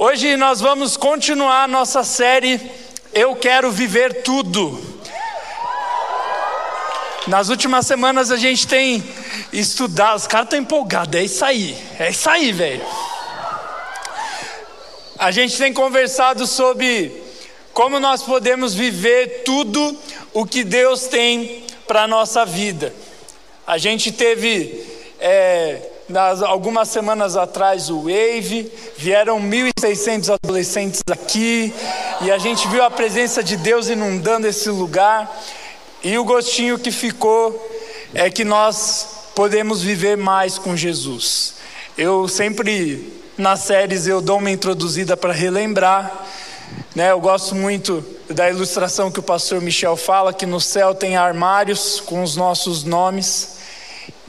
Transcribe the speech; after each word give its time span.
Hoje 0.00 0.36
nós 0.36 0.60
vamos 0.60 0.96
continuar 0.96 1.66
nossa 1.66 2.04
série 2.04 2.60
Eu 3.12 3.34
Quero 3.34 3.72
Viver 3.72 4.22
Tudo. 4.22 4.80
Nas 7.26 7.48
últimas 7.48 7.84
semanas 7.84 8.30
a 8.30 8.36
gente 8.36 8.68
tem 8.68 9.02
estudado, 9.52 10.18
os 10.18 10.28
caras 10.28 10.46
estão 10.46 10.60
empolgados, 10.60 11.16
é 11.16 11.24
isso 11.24 11.44
aí, 11.44 11.76
é 11.98 12.10
isso 12.10 12.30
aí, 12.30 12.52
velho. 12.52 12.86
A 15.18 15.32
gente 15.32 15.58
tem 15.58 15.72
conversado 15.72 16.46
sobre 16.46 17.20
como 17.72 17.98
nós 17.98 18.22
podemos 18.22 18.74
viver 18.74 19.42
tudo 19.44 19.98
o 20.32 20.46
que 20.46 20.62
Deus 20.62 21.08
tem 21.08 21.66
para 21.88 22.04
a 22.04 22.06
nossa 22.06 22.46
vida. 22.46 22.94
A 23.66 23.78
gente 23.78 24.12
teve 24.12 24.86
é, 25.18 25.87
nas, 26.08 26.42
algumas 26.42 26.88
semanas 26.88 27.36
atrás 27.36 27.90
o 27.90 28.02
Wave, 28.02 28.72
vieram 28.96 29.40
1.600 29.40 30.38
adolescentes 30.42 31.02
aqui, 31.10 31.72
e 32.22 32.30
a 32.30 32.38
gente 32.38 32.66
viu 32.68 32.82
a 32.82 32.90
presença 32.90 33.42
de 33.42 33.56
Deus 33.56 33.88
inundando 33.88 34.46
esse 34.46 34.70
lugar, 34.70 35.30
e 36.02 36.16
o 36.16 36.24
gostinho 36.24 36.78
que 36.78 36.90
ficou 36.90 37.54
é 38.14 38.30
que 38.30 38.44
nós 38.44 39.30
podemos 39.34 39.82
viver 39.82 40.16
mais 40.16 40.58
com 40.58 40.74
Jesus. 40.74 41.54
Eu 41.96 42.26
sempre, 42.26 43.12
nas 43.36 43.60
séries, 43.60 44.06
eu 44.06 44.20
dou 44.20 44.38
uma 44.38 44.50
introduzida 44.50 45.16
para 45.16 45.32
relembrar, 45.32 46.26
né? 46.94 47.10
eu 47.10 47.20
gosto 47.20 47.54
muito 47.54 48.04
da 48.30 48.48
ilustração 48.48 49.10
que 49.10 49.20
o 49.20 49.22
pastor 49.22 49.60
Michel 49.60 49.96
fala, 49.96 50.32
que 50.32 50.46
no 50.46 50.60
céu 50.60 50.94
tem 50.94 51.16
armários 51.16 52.00
com 52.00 52.22
os 52.22 52.34
nossos 52.34 52.82
nomes, 52.82 53.58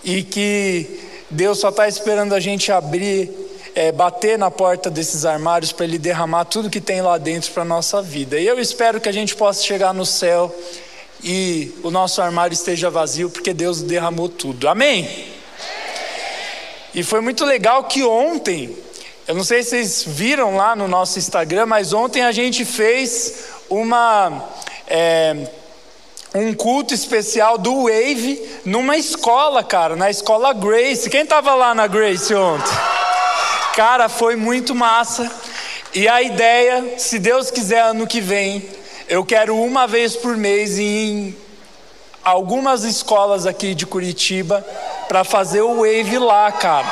e 0.03 0.23
que 0.23 1.08
Deus 1.29 1.59
só 1.59 1.69
está 1.69 1.87
esperando 1.87 2.33
a 2.33 2.39
gente 2.39 2.71
abrir, 2.71 3.29
é, 3.75 3.91
bater 3.91 4.37
na 4.37 4.49
porta 4.49 4.89
desses 4.89 5.25
armários 5.25 5.71
para 5.71 5.85
Ele 5.85 5.97
derramar 5.97 6.45
tudo 6.45 6.69
que 6.69 6.81
tem 6.81 7.01
lá 7.01 7.17
dentro 7.17 7.51
para 7.51 7.61
a 7.63 7.65
nossa 7.65 8.01
vida. 8.01 8.39
E 8.39 8.47
eu 8.47 8.59
espero 8.59 8.99
que 8.99 9.07
a 9.07 9.11
gente 9.11 9.35
possa 9.35 9.63
chegar 9.63 9.93
no 9.93 10.05
céu 10.05 10.53
e 11.23 11.71
o 11.83 11.91
nosso 11.91 12.21
armário 12.21 12.53
esteja 12.53 12.89
vazio, 12.89 13.29
porque 13.29 13.53
Deus 13.53 13.81
derramou 13.81 14.29
tudo. 14.29 14.67
Amém? 14.67 15.27
E 16.95 17.03
foi 17.03 17.21
muito 17.21 17.45
legal 17.45 17.83
que 17.83 18.03
ontem, 18.03 18.75
eu 19.27 19.35
não 19.35 19.43
sei 19.43 19.61
se 19.61 19.69
vocês 19.69 20.03
viram 20.07 20.55
lá 20.55 20.75
no 20.75 20.87
nosso 20.87 21.19
Instagram, 21.19 21.67
mas 21.67 21.93
ontem 21.93 22.23
a 22.23 22.31
gente 22.31 22.65
fez 22.65 23.45
uma. 23.69 24.49
É, 24.87 25.47
um 26.33 26.53
culto 26.53 26.93
especial 26.93 27.57
do 27.57 27.83
Wave 27.83 28.61
numa 28.63 28.97
escola, 28.97 29.63
cara, 29.63 29.95
na 29.95 30.09
escola 30.09 30.53
Grace. 30.53 31.09
Quem 31.09 31.21
estava 31.21 31.55
lá 31.55 31.73
na 31.73 31.87
Grace 31.87 32.33
ontem? 32.33 32.71
Cara, 33.75 34.09
foi 34.09 34.35
muito 34.35 34.75
massa. 34.75 35.31
E 35.93 36.07
a 36.07 36.21
ideia, 36.21 36.99
se 36.99 37.17
Deus 37.17 37.49
quiser, 37.49 37.81
ano 37.81 38.05
que 38.05 38.21
vem, 38.21 38.63
eu 39.07 39.25
quero 39.25 39.55
uma 39.55 39.87
vez 39.87 40.15
por 40.15 40.37
mês 40.37 40.77
em 40.77 41.35
algumas 42.23 42.83
escolas 42.83 43.47
aqui 43.47 43.73
de 43.73 43.87
Curitiba 43.87 44.65
para 45.07 45.23
fazer 45.23 45.61
o 45.61 45.77
Wave 45.77 46.19
lá, 46.19 46.51
cara. 46.51 46.87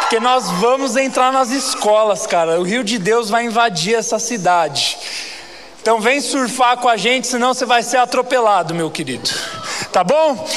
Porque 0.00 0.18
nós 0.18 0.50
vamos 0.52 0.96
entrar 0.96 1.32
nas 1.32 1.50
escolas, 1.50 2.26
cara. 2.26 2.58
O 2.58 2.64
Rio 2.64 2.82
de 2.82 2.98
Deus 2.98 3.30
vai 3.30 3.44
invadir 3.44 3.94
essa 3.94 4.18
cidade. 4.18 4.98
Então 5.82 6.00
vem 6.00 6.20
surfar 6.20 6.76
com 6.76 6.88
a 6.88 6.96
gente, 6.96 7.26
senão 7.26 7.52
você 7.52 7.66
vai 7.66 7.82
ser 7.82 7.96
atropelado, 7.96 8.72
meu 8.72 8.88
querido. 8.88 9.28
Tá 9.90 10.04
bom? 10.04 10.48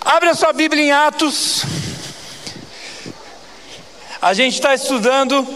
Abre 0.00 0.30
a 0.30 0.34
sua 0.34 0.52
Bíblia 0.52 0.82
em 0.82 0.90
Atos. 0.90 1.62
A 4.20 4.34
gente 4.34 4.54
está 4.54 4.74
estudando 4.74 5.46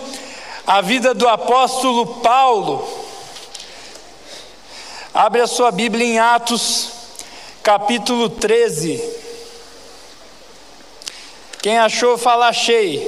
a 0.65 0.81
vida 0.81 1.13
do 1.13 1.27
apóstolo 1.27 2.21
Paulo. 2.21 2.89
Abre 5.13 5.41
a 5.41 5.49
sua 5.49 5.73
Bíblia 5.73 6.07
em 6.07 6.19
Atos, 6.21 6.93
capítulo 7.65 8.29
13. 8.29 9.03
Quem 11.61 11.77
achou, 11.77 12.17
fala 12.17 12.47
achei. 12.47 13.05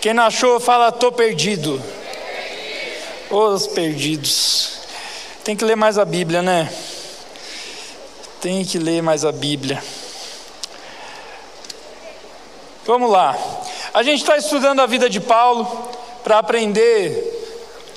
Quem 0.00 0.14
não 0.14 0.24
achou, 0.24 0.58
fala 0.58 0.88
estou 0.88 1.12
perdido. 1.12 1.80
Os 3.30 3.68
perdidos. 3.68 4.80
Tem 5.44 5.54
que 5.54 5.64
ler 5.64 5.76
mais 5.76 5.98
a 5.98 6.04
Bíblia, 6.04 6.42
né? 6.42 6.72
Tem 8.40 8.64
que 8.64 8.76
ler 8.76 9.02
mais 9.02 9.24
a 9.24 9.30
Bíblia. 9.30 9.80
Vamos 12.84 13.08
lá. 13.08 13.38
A 13.94 14.02
gente 14.02 14.22
está 14.22 14.36
estudando 14.36 14.80
a 14.80 14.86
vida 14.86 15.08
de 15.08 15.20
Paulo 15.20 15.64
para 16.24 16.38
aprender 16.38 17.38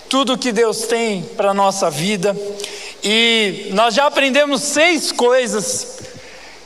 tudo 0.08 0.38
que 0.38 0.52
Deus 0.52 0.84
tem 0.84 1.24
para 1.24 1.50
a 1.50 1.54
nossa 1.54 1.90
vida. 1.90 2.38
E 3.04 3.70
nós 3.74 3.96
já 3.96 4.06
aprendemos 4.06 4.62
seis 4.62 5.12
coisas 5.12 6.13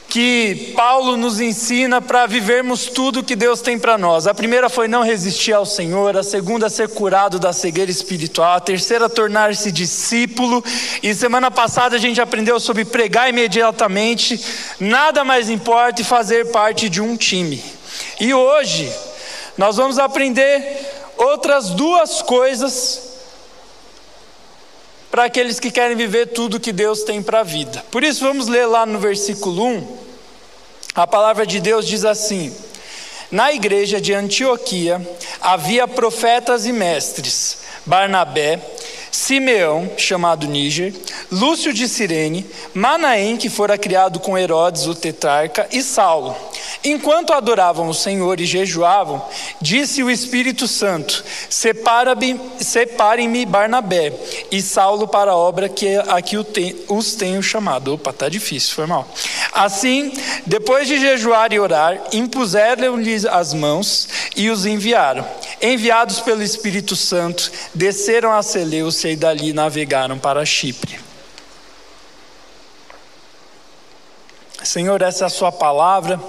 que 0.09 0.73
Paulo 0.75 1.18
nos 1.18 1.40
ensina 1.40 2.01
para 2.01 2.25
vivermos 2.25 2.85
tudo 2.85 3.23
que 3.23 3.35
Deus 3.35 3.62
tem 3.62 3.78
para 3.78 3.97
nós. 3.97 4.25
A 4.25 4.34
primeira 4.34 4.69
foi 4.69 4.88
não 4.88 5.03
resistir 5.03 5.53
ao 5.53 5.66
Senhor, 5.66 6.16
a 6.16 6.23
segunda 6.23 6.69
ser 6.69 6.90
curado 6.90 7.38
da 7.40 7.51
cegueira 7.51 7.91
espiritual, 7.91 8.56
a 8.56 8.59
terceira 8.59 9.09
tornar-se 9.09 9.72
discípulo. 9.72 10.63
E 11.03 11.13
semana 11.13 11.51
passada 11.51 11.95
a 11.95 12.00
gente 12.00 12.22
aprendeu 12.22 12.59
sobre 12.59 12.85
pregar 12.85 13.29
imediatamente, 13.29 14.40
nada 14.79 15.23
mais 15.23 15.50
importa 15.50 16.01
e 16.01 16.06
fazer 16.06 16.51
parte 16.51 16.88
de 16.88 17.01
um 17.01 17.18
time. 17.18 17.63
E 18.19 18.34
hoje 18.34 18.91
nós 19.57 19.75
vamos 19.75 20.00
aprender 20.00 20.88
outras 21.18 21.72
duas 21.72 22.22
coisas 22.22 23.06
para 25.09 25.25
aqueles 25.25 25.59
que 25.59 25.72
querem 25.72 25.95
viver 25.95 26.28
tudo 26.28 26.59
que 26.59 26.72
Deus 26.72 27.03
tem 27.03 27.22
para 27.22 27.40
a 27.40 27.44
vida. 27.44 27.84
Por 27.91 28.03
isso, 28.03 28.25
vamos 28.25 28.47
ler 28.47 28.66
lá 28.66 28.85
no 28.85 29.00
versículo 29.00 29.63
1. 29.63 29.97
A 30.95 31.07
palavra 31.07 31.45
de 31.45 31.59
Deus 31.59 31.85
diz 31.88 32.03
assim: 32.03 32.56
Na 33.31 33.53
igreja 33.53 34.01
de 34.01 34.13
Antioquia 34.13 35.01
havia 35.40 35.88
profetas 35.88 36.66
e 36.66 36.73
mestres, 36.73 37.59
Barnabé, 37.85 38.59
Simeão, 39.17 39.89
chamado 39.97 40.45
Níger, 40.45 40.94
Lúcio 41.31 41.73
de 41.73 41.89
Cirene, 41.89 42.45
Manaém, 42.72 43.35
que 43.35 43.50
fora 43.50 43.75
criado 43.75 44.19
com 44.19 44.38
Herodes, 44.38 44.85
o 44.85 44.94
tetrarca, 44.94 45.67
e 45.72 45.81
Saulo. 45.81 46.38
Enquanto 46.83 47.33
adoravam 47.33 47.89
o 47.89 47.94
Senhor 47.95 48.39
e 48.39 48.45
jejuavam, 48.45 49.25
disse 49.59 50.03
o 50.03 50.11
Espírito 50.11 50.67
Santo: 50.67 51.23
Separem-me 51.50 53.45
Barnabé 53.47 54.13
e 54.51 54.61
Saulo 54.61 55.07
para 55.07 55.31
a 55.31 55.35
obra 55.35 55.67
que 55.67 55.95
aqui 56.07 56.38
os 56.88 57.16
tenho 57.16 57.41
chamado. 57.41 57.95
Opa, 57.95 58.13
tá 58.13 58.29
difícil, 58.29 58.75
foi 58.75 58.85
mal. 58.85 59.07
Assim, 59.51 60.13
depois 60.45 60.88
de 60.88 61.00
jejuar 61.00 61.51
e 61.51 61.59
orar, 61.59 62.00
impuseram-lhes 62.13 63.25
as 63.25 63.51
mãos 63.53 64.07
e 64.35 64.51
os 64.51 64.67
enviaram. 64.67 65.25
Enviados 65.59 66.19
pelo 66.19 66.44
Espírito 66.44 66.95
Santo, 66.95 67.51
desceram 67.73 68.31
a 68.31 68.44
E 69.09 69.16
dali 69.16 69.53
navegaram 69.53 70.19
para 70.19 70.45
Chipre. 70.45 71.00
Senhor, 74.63 75.01
essa 75.01 75.23
é 75.23 75.28
a 75.28 75.29
Sua 75.29 75.51
palavra 75.51 76.19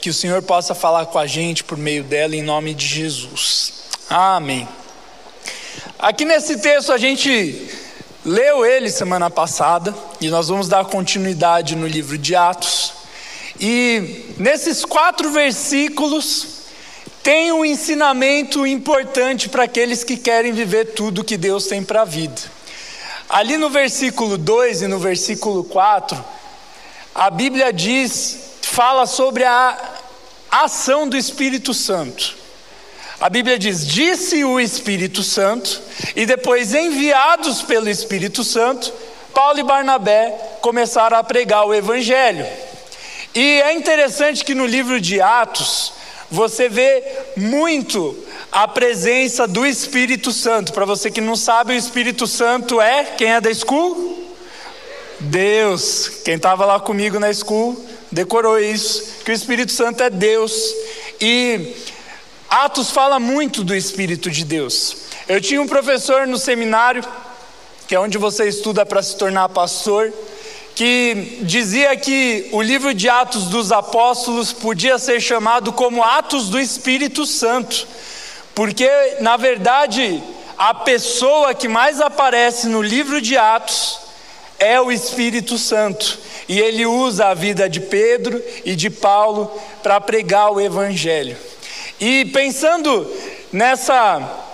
que 0.00 0.10
o 0.10 0.14
Senhor 0.14 0.42
possa 0.42 0.74
falar 0.74 1.06
com 1.06 1.18
a 1.18 1.26
gente 1.26 1.64
por 1.64 1.76
meio 1.76 2.04
dela, 2.04 2.36
em 2.36 2.42
nome 2.42 2.74
de 2.74 2.86
Jesus. 2.86 3.84
Amém. 4.08 4.68
Aqui 5.98 6.24
nesse 6.24 6.58
texto 6.58 6.92
a 6.92 6.98
gente 6.98 7.70
leu 8.24 8.64
ele 8.64 8.90
semana 8.90 9.30
passada 9.30 9.94
e 10.20 10.28
nós 10.28 10.48
vamos 10.48 10.68
dar 10.68 10.84
continuidade 10.84 11.76
no 11.76 11.86
livro 11.86 12.18
de 12.18 12.34
Atos. 12.34 12.92
E 13.58 14.34
nesses 14.38 14.84
quatro 14.84 15.30
versículos 15.30 16.59
tem 17.22 17.52
um 17.52 17.64
ensinamento 17.64 18.66
importante 18.66 19.48
para 19.48 19.64
aqueles 19.64 20.02
que 20.02 20.16
querem 20.16 20.52
viver 20.52 20.94
tudo 20.94 21.24
que 21.24 21.36
Deus 21.36 21.66
tem 21.66 21.82
para 21.82 22.02
a 22.02 22.04
vida. 22.04 22.40
Ali 23.28 23.56
no 23.56 23.70
versículo 23.70 24.36
2 24.36 24.82
e 24.82 24.86
no 24.86 24.98
versículo 24.98 25.62
4, 25.64 26.24
a 27.14 27.30
Bíblia 27.30 27.72
diz 27.72 28.50
fala 28.62 29.06
sobre 29.06 29.44
a 29.44 29.76
ação 30.50 31.08
do 31.08 31.16
Espírito 31.16 31.74
Santo. 31.74 32.36
A 33.20 33.28
Bíblia 33.28 33.58
diz: 33.58 33.86
disse 33.86 34.42
o 34.42 34.58
Espírito 34.58 35.22
Santo, 35.22 35.80
e 36.16 36.24
depois, 36.24 36.74
enviados 36.74 37.62
pelo 37.62 37.88
Espírito 37.88 38.42
Santo, 38.42 38.92
Paulo 39.34 39.58
e 39.58 39.62
Barnabé 39.62 40.30
começaram 40.60 41.18
a 41.18 41.22
pregar 41.22 41.66
o 41.66 41.74
Evangelho. 41.74 42.46
E 43.34 43.60
é 43.62 43.74
interessante 43.74 44.44
que 44.44 44.54
no 44.54 44.66
livro 44.66 45.00
de 45.00 45.20
Atos, 45.20 45.92
você 46.30 46.68
vê 46.68 47.02
muito 47.36 48.16
a 48.52 48.68
presença 48.68 49.46
do 49.46 49.66
Espírito 49.66 50.32
Santo. 50.32 50.72
Para 50.72 50.84
você 50.84 51.10
que 51.10 51.20
não 51.20 51.36
sabe, 51.36 51.72
o 51.72 51.76
Espírito 51.76 52.26
Santo 52.26 52.80
é 52.80 53.04
quem 53.04 53.32
é 53.32 53.40
da 53.40 53.52
school? 53.52 54.28
Deus. 55.18 56.08
Quem 56.24 56.36
estava 56.36 56.64
lá 56.64 56.78
comigo 56.78 57.18
na 57.18 57.32
school 57.32 57.84
decorou 58.10 58.58
isso, 58.58 59.22
que 59.24 59.30
o 59.30 59.34
Espírito 59.34 59.72
Santo 59.72 60.02
é 60.02 60.10
Deus. 60.10 60.52
E 61.20 61.74
Atos 62.48 62.90
fala 62.90 63.20
muito 63.20 63.62
do 63.62 63.74
Espírito 63.74 64.30
de 64.30 64.44
Deus. 64.44 64.96
Eu 65.28 65.40
tinha 65.40 65.60
um 65.60 65.68
professor 65.68 66.26
no 66.26 66.38
seminário, 66.38 67.04
que 67.86 67.94
é 67.94 68.00
onde 68.00 68.18
você 68.18 68.48
estuda 68.48 68.84
para 68.86 69.02
se 69.02 69.16
tornar 69.16 69.48
pastor, 69.50 70.12
que 70.80 71.40
dizia 71.42 71.94
que 71.94 72.48
o 72.52 72.62
livro 72.62 72.94
de 72.94 73.06
Atos 73.06 73.48
dos 73.48 73.70
Apóstolos 73.70 74.50
podia 74.50 74.98
ser 74.98 75.20
chamado 75.20 75.74
como 75.74 76.02
Atos 76.02 76.48
do 76.48 76.58
Espírito 76.58 77.26
Santo, 77.26 77.86
porque, 78.54 78.88
na 79.20 79.36
verdade, 79.36 80.22
a 80.56 80.72
pessoa 80.72 81.52
que 81.52 81.68
mais 81.68 82.00
aparece 82.00 82.66
no 82.66 82.80
livro 82.80 83.20
de 83.20 83.36
Atos 83.36 83.98
é 84.58 84.80
o 84.80 84.90
Espírito 84.90 85.58
Santo. 85.58 86.18
E 86.48 86.58
ele 86.58 86.86
usa 86.86 87.26
a 87.26 87.34
vida 87.34 87.68
de 87.68 87.80
Pedro 87.80 88.42
e 88.64 88.74
de 88.74 88.88
Paulo 88.88 89.52
para 89.82 90.00
pregar 90.00 90.50
o 90.50 90.58
Evangelho. 90.58 91.36
E 92.00 92.24
pensando 92.24 93.06
nessa, 93.52 94.46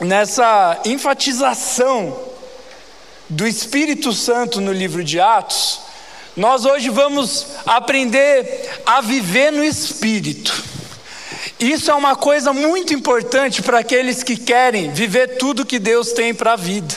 nessa 0.00 0.80
enfatização 0.86 2.31
do 3.32 3.46
Espírito 3.46 4.12
Santo 4.12 4.60
no 4.60 4.72
livro 4.72 5.02
de 5.02 5.18
Atos, 5.18 5.80
nós 6.36 6.64
hoje 6.64 6.90
vamos 6.90 7.46
aprender 7.64 8.80
a 8.84 9.00
viver 9.00 9.50
no 9.50 9.64
Espírito. 9.64 10.62
Isso 11.58 11.90
é 11.90 11.94
uma 11.94 12.14
coisa 12.14 12.52
muito 12.52 12.92
importante 12.92 13.62
para 13.62 13.78
aqueles 13.78 14.22
que 14.22 14.36
querem 14.36 14.90
viver 14.92 15.38
tudo 15.38 15.64
que 15.64 15.78
Deus 15.78 16.12
tem 16.12 16.34
para 16.34 16.52
a 16.52 16.56
vida. 16.56 16.94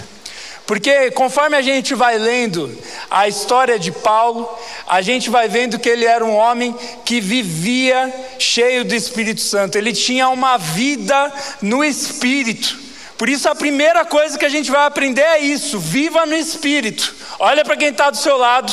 Porque 0.66 1.12
conforme 1.12 1.56
a 1.56 1.62
gente 1.62 1.94
vai 1.94 2.18
lendo 2.18 2.76
a 3.10 3.28
história 3.28 3.78
de 3.78 3.92
Paulo, 3.92 4.50
a 4.88 5.02
gente 5.02 5.30
vai 5.30 5.48
vendo 5.48 5.80
que 5.80 5.88
ele 5.88 6.06
era 6.06 6.26
um 6.26 6.36
homem 6.36 6.76
que 7.06 7.22
vivia 7.22 8.14
cheio 8.40 8.84
do 8.84 8.96
Espírito 8.96 9.42
Santo, 9.42 9.78
ele 9.78 9.94
tinha 9.94 10.28
uma 10.30 10.58
vida 10.58 11.32
no 11.62 11.84
Espírito. 11.84 12.85
Por 13.18 13.30
isso, 13.30 13.48
a 13.48 13.56
primeira 13.56 14.04
coisa 14.04 14.38
que 14.38 14.46
a 14.46 14.50
gente 14.50 14.70
vai 14.70 14.86
aprender 14.86 15.22
é 15.22 15.40
isso: 15.40 15.80
viva 15.80 16.26
no 16.26 16.36
Espírito. 16.36 17.16
Olha 17.40 17.64
para 17.64 17.78
quem 17.78 17.90
está 17.90 18.10
do 18.10 18.18
seu 18.18 18.38
lado 18.38 18.72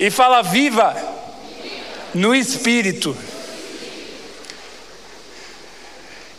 e 0.00 0.10
fala: 0.10 0.42
viva 0.42 0.96
no 2.14 2.34
Espírito. 2.34 3.16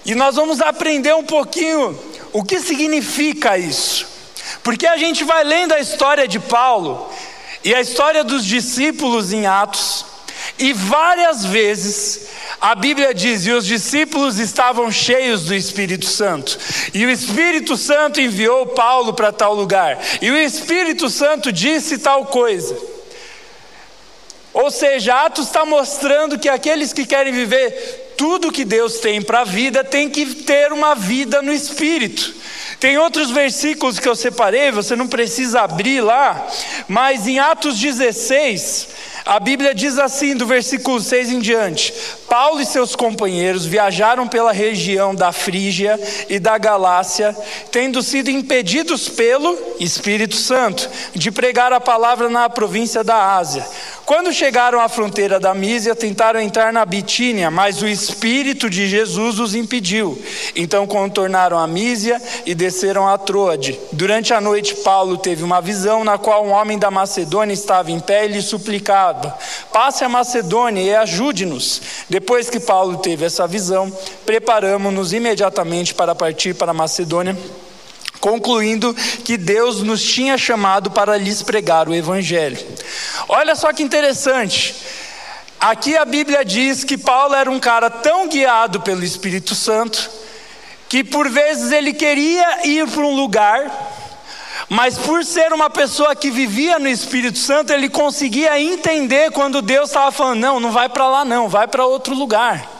E 0.05 0.15
nós 0.15 0.35
vamos 0.35 0.61
aprender 0.61 1.15
um 1.15 1.23
pouquinho 1.23 1.97
o 2.33 2.43
que 2.43 2.59
significa 2.59 3.57
isso. 3.57 4.07
Porque 4.61 4.85
a 4.85 4.97
gente 4.97 5.23
vai 5.23 5.43
lendo 5.43 5.73
a 5.73 5.79
história 5.79 6.27
de 6.27 6.39
Paulo 6.39 7.09
e 7.63 7.73
a 7.73 7.79
história 7.79 8.23
dos 8.23 8.45
discípulos 8.45 9.31
em 9.31 9.45
Atos, 9.45 10.05
e 10.57 10.73
várias 10.73 11.45
vezes 11.45 12.27
a 12.59 12.75
Bíblia 12.75 13.13
diz: 13.13 13.45
e 13.45 13.51
os 13.51 13.65
discípulos 13.65 14.39
estavam 14.39 14.91
cheios 14.91 15.43
do 15.43 15.55
Espírito 15.55 16.05
Santo, 16.05 16.57
e 16.93 17.05
o 17.05 17.09
Espírito 17.09 17.75
Santo 17.75 18.21
enviou 18.21 18.67
Paulo 18.67 19.13
para 19.13 19.31
tal 19.31 19.53
lugar, 19.53 19.99
e 20.21 20.29
o 20.31 20.37
Espírito 20.37 21.09
Santo 21.09 21.51
disse 21.51 21.97
tal 21.97 22.25
coisa. 22.27 22.77
Ou 24.53 24.69
seja, 24.69 25.25
Atos 25.25 25.47
está 25.47 25.65
mostrando 25.65 26.37
que 26.37 26.47
aqueles 26.47 26.93
que 26.93 27.07
querem 27.07 27.33
viver 27.33 28.03
tudo 28.15 28.51
que 28.51 28.63
Deus 28.63 28.99
tem 28.99 29.21
para 29.21 29.41
a 29.41 29.43
vida 29.43 29.83
tem 29.83 30.09
que 30.09 30.25
ter 30.25 30.71
uma 30.71 30.93
vida 30.93 31.41
no 31.41 31.51
Espírito. 31.51 32.33
Tem 32.79 32.97
outros 32.97 33.31
versículos 33.31 33.99
que 33.99 34.07
eu 34.07 34.15
separei, 34.15 34.71
você 34.71 34.95
não 34.95 35.07
precisa 35.07 35.61
abrir 35.61 36.01
lá, 36.01 36.47
mas 36.87 37.27
em 37.27 37.39
Atos 37.39 37.79
16, 37.79 38.89
a 39.25 39.39
Bíblia 39.39 39.73
diz 39.73 39.97
assim, 39.97 40.35
do 40.35 40.45
versículo 40.45 40.99
6 40.99 41.31
em 41.31 41.39
diante: 41.39 41.93
Paulo 42.27 42.59
e 42.59 42.65
seus 42.65 42.95
companheiros 42.95 43.65
viajaram 43.65 44.27
pela 44.27 44.51
região 44.51 45.15
da 45.15 45.31
Frígia 45.31 45.99
e 46.27 46.39
da 46.39 46.57
Galácia, 46.57 47.35
tendo 47.71 48.03
sido 48.03 48.29
impedidos 48.29 49.07
pelo 49.07 49.57
Espírito 49.79 50.35
Santo 50.35 50.89
de 51.15 51.31
pregar 51.31 51.71
a 51.71 51.79
palavra 51.79 52.29
na 52.29 52.49
província 52.49 53.03
da 53.03 53.37
Ásia. 53.37 53.65
Quando 54.05 54.33
chegaram 54.33 54.81
à 54.81 54.89
fronteira 54.89 55.39
da 55.39 55.53
Mísia, 55.53 55.95
tentaram 55.95 56.41
entrar 56.41 56.73
na 56.73 56.85
Bitínia, 56.85 57.49
mas 57.49 57.81
o 57.81 57.87
Espírito 57.87 58.69
de 58.69 58.85
Jesus 58.85 59.39
os 59.39 59.55
impediu. 59.55 60.21
Então 60.55 60.85
contornaram 60.85 61.57
a 61.57 61.65
Mísia 61.65 62.21
e 62.45 62.53
desceram 62.53 63.07
a 63.07 63.17
Troade. 63.17 63.79
Durante 63.93 64.33
a 64.33 64.41
noite, 64.41 64.75
Paulo 64.75 65.17
teve 65.17 65.41
uma 65.41 65.61
visão 65.61 66.03
na 66.03 66.17
qual 66.17 66.45
um 66.45 66.51
homem 66.51 66.77
da 66.77 66.91
Macedônia 66.91 67.53
estava 67.53 67.91
em 67.91 67.99
pé 67.99 68.25
e 68.25 68.29
lhe 68.29 68.41
suplicava: 68.41 69.37
Passe 69.71 70.03
a 70.03 70.09
Macedônia 70.09 70.81
e 70.81 70.93
ajude-nos. 70.93 71.81
Depois 72.09 72.49
que 72.49 72.59
Paulo 72.59 72.97
teve 72.97 73.23
essa 73.23 73.47
visão, 73.47 73.89
preparamos-nos 74.25 75.13
imediatamente 75.13 75.93
para 75.93 76.13
partir 76.13 76.53
para 76.53 76.71
a 76.71 76.73
Macedônia 76.73 77.37
concluindo 78.23 78.93
que 79.25 79.35
Deus 79.35 79.81
nos 79.81 80.01
tinha 80.01 80.37
chamado 80.37 80.89
para 80.89 81.17
lhes 81.17 81.43
pregar 81.43 81.89
o 81.89 81.93
Evangelho. 81.93 82.57
Olha 83.27 83.53
só 83.53 83.73
que 83.73 83.83
interessante. 83.83 84.73
Aqui 85.59 85.97
a 85.97 86.05
Bíblia 86.05 86.45
diz 86.45 86.85
que 86.85 86.97
Paulo 86.97 87.35
era 87.35 87.51
um 87.51 87.59
cara 87.59 87.89
tão 87.89 88.29
guiado 88.29 88.79
pelo 88.79 89.03
Espírito 89.03 89.53
Santo 89.53 90.09
que 90.87 91.03
por 91.03 91.29
vezes 91.29 91.73
ele 91.73 91.91
queria 91.91 92.65
ir 92.65 92.87
para 92.87 93.01
um 93.01 93.13
lugar, 93.13 93.69
mas 94.69 94.97
por 94.97 95.25
ser 95.25 95.51
uma 95.51 95.69
pessoa 95.69 96.15
que 96.15 96.31
vivia 96.31 96.79
no 96.79 96.87
Espírito 96.87 97.37
Santo, 97.37 97.73
ele 97.73 97.89
conseguia 97.89 98.57
entender 98.57 99.31
quando 99.31 99.61
Deus 99.61 99.89
estava 99.89 100.13
falando: 100.13 100.39
não, 100.39 100.59
não 100.61 100.71
vai 100.71 100.87
para 100.87 101.09
lá, 101.09 101.25
não, 101.25 101.49
vai 101.49 101.67
para 101.67 101.85
outro 101.85 102.15
lugar. 102.15 102.71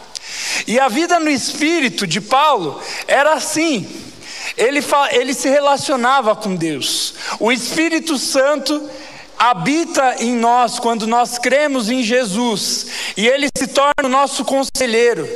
E 0.66 0.80
a 0.80 0.88
vida 0.88 1.20
no 1.20 1.30
Espírito 1.30 2.08
de 2.08 2.22
Paulo 2.22 2.82
era 3.10 3.34
assim. 3.34 4.13
Ele, 4.58 4.84
ele 5.12 5.34
se 5.34 5.50
relacionava 5.50 6.36
com 6.36 6.56
Deus. 6.56 7.14
O 7.40 7.52
Espírito 7.52 8.18
Santo 8.18 8.90
habita 9.38 10.16
em 10.20 10.34
nós 10.36 10.80
quando 10.80 11.06
nós 11.06 11.38
cremos 11.38 11.90
em 11.90 12.02
Jesus 12.02 12.88
e 13.18 13.28
ele 13.28 13.50
se 13.58 13.68
torna 13.68 14.06
o 14.06 14.10
nosso 14.10 14.46
conselheiro. 14.46 15.28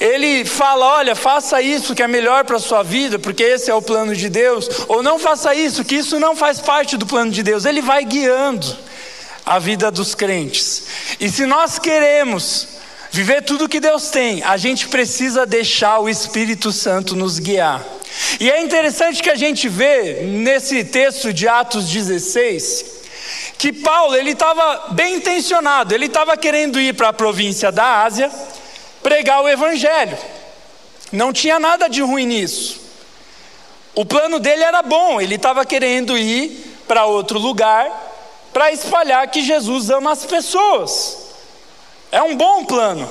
Ele 0.00 0.44
fala: 0.44 0.96
"Olha, 0.96 1.14
faça 1.14 1.62
isso 1.62 1.94
que 1.94 2.02
é 2.02 2.08
melhor 2.08 2.44
para 2.44 2.56
a 2.56 2.60
sua 2.60 2.82
vida, 2.82 3.18
porque 3.18 3.42
esse 3.42 3.70
é 3.70 3.74
o 3.74 3.82
plano 3.82 4.16
de 4.16 4.28
Deus", 4.28 4.68
ou 4.88 5.02
não 5.02 5.18
faça 5.18 5.54
isso, 5.54 5.84
que 5.84 5.96
isso 5.96 6.18
não 6.18 6.34
faz 6.34 6.58
parte 6.60 6.96
do 6.96 7.06
plano 7.06 7.30
de 7.30 7.42
Deus. 7.42 7.64
Ele 7.64 7.80
vai 7.80 8.04
guiando 8.04 8.76
a 9.46 9.58
vida 9.58 9.90
dos 9.90 10.14
crentes. 10.14 10.84
E 11.20 11.28
se 11.28 11.46
nós 11.46 11.78
queremos 11.78 12.68
viver 13.12 13.42
tudo 13.42 13.68
que 13.68 13.78
Deus 13.78 14.10
tem, 14.10 14.42
a 14.42 14.56
gente 14.56 14.88
precisa 14.88 15.44
deixar 15.44 16.00
o 16.00 16.08
Espírito 16.08 16.72
Santo 16.72 17.14
nos 17.14 17.38
guiar. 17.38 17.84
E 18.40 18.50
é 18.50 18.60
interessante 18.60 19.22
que 19.22 19.30
a 19.30 19.34
gente 19.34 19.68
vê 19.68 20.22
nesse 20.22 20.84
texto 20.84 21.32
de 21.32 21.48
Atos 21.48 21.88
16 21.88 23.02
que 23.56 23.72
Paulo 23.72 24.16
ele 24.16 24.32
estava 24.32 24.88
bem 24.90 25.14
intencionado, 25.14 25.94
ele 25.94 26.06
estava 26.06 26.36
querendo 26.36 26.80
ir 26.80 26.94
para 26.94 27.10
a 27.10 27.12
província 27.12 27.70
da 27.70 28.02
Ásia 28.02 28.30
pregar 29.02 29.42
o 29.42 29.48
evangelho. 29.48 30.18
Não 31.12 31.32
tinha 31.32 31.60
nada 31.60 31.88
de 31.88 32.02
ruim 32.02 32.26
nisso. 32.26 32.80
O 33.94 34.04
plano 34.04 34.40
dele 34.40 34.64
era 34.64 34.82
bom, 34.82 35.20
ele 35.20 35.36
estava 35.36 35.64
querendo 35.64 36.16
ir 36.18 36.74
para 36.88 37.06
outro 37.06 37.38
lugar 37.38 38.10
para 38.52 38.72
espalhar 38.72 39.28
que 39.28 39.42
Jesus 39.42 39.90
ama 39.90 40.12
as 40.12 40.24
pessoas. 40.24 41.18
É 42.10 42.22
um 42.22 42.36
bom 42.36 42.64
plano. 42.64 43.10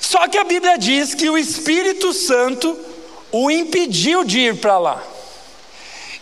Só 0.00 0.26
que 0.28 0.38
a 0.38 0.44
Bíblia 0.44 0.78
diz 0.78 1.14
que 1.14 1.28
o 1.28 1.38
Espírito 1.38 2.12
Santo 2.12 2.76
o 3.36 3.50
impediu 3.50 4.22
de 4.22 4.38
ir 4.38 4.60
para 4.60 4.78
lá. 4.78 5.02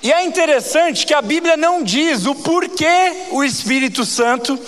E 0.02 0.10
é 0.10 0.24
interessante 0.24 1.04
que 1.04 1.12
a 1.12 1.20
Bíblia 1.20 1.58
não 1.58 1.82
diz 1.82 2.24
o 2.24 2.34
porquê 2.34 3.26
o 3.30 3.44
Espírito 3.44 4.02
Santo 4.06 4.58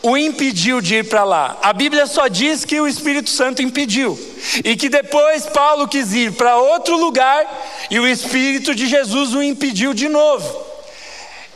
o 0.00 0.16
impediu 0.16 0.80
de 0.80 0.94
ir 0.94 1.08
para 1.08 1.24
lá. 1.24 1.58
A 1.60 1.72
Bíblia 1.72 2.06
só 2.06 2.28
diz 2.28 2.64
que 2.64 2.80
o 2.80 2.86
Espírito 2.86 3.28
Santo 3.28 3.60
impediu. 3.60 4.16
E 4.64 4.76
que 4.76 4.88
depois 4.88 5.46
Paulo 5.46 5.88
quis 5.88 6.12
ir 6.12 6.32
para 6.34 6.58
outro 6.58 6.96
lugar 6.96 7.44
e 7.90 7.98
o 7.98 8.06
Espírito 8.06 8.72
de 8.72 8.86
Jesus 8.86 9.34
o 9.34 9.42
impediu 9.42 9.92
de 9.92 10.08
novo. 10.08 10.64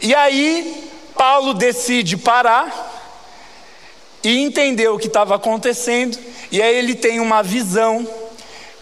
E 0.03 0.13
aí 0.17 0.91
Paulo 1.15 1.55
decide 1.55 2.17
parar 2.17 2.91
e 4.25 4.37
entender 4.39 4.89
o 4.89 4.99
que 4.99 5.07
estava 5.07 5.37
acontecendo, 5.37 6.19
e 6.51 6.61
aí 6.61 6.75
ele 6.75 6.95
tem 6.95 7.21
uma 7.21 7.41
visão 7.43 8.09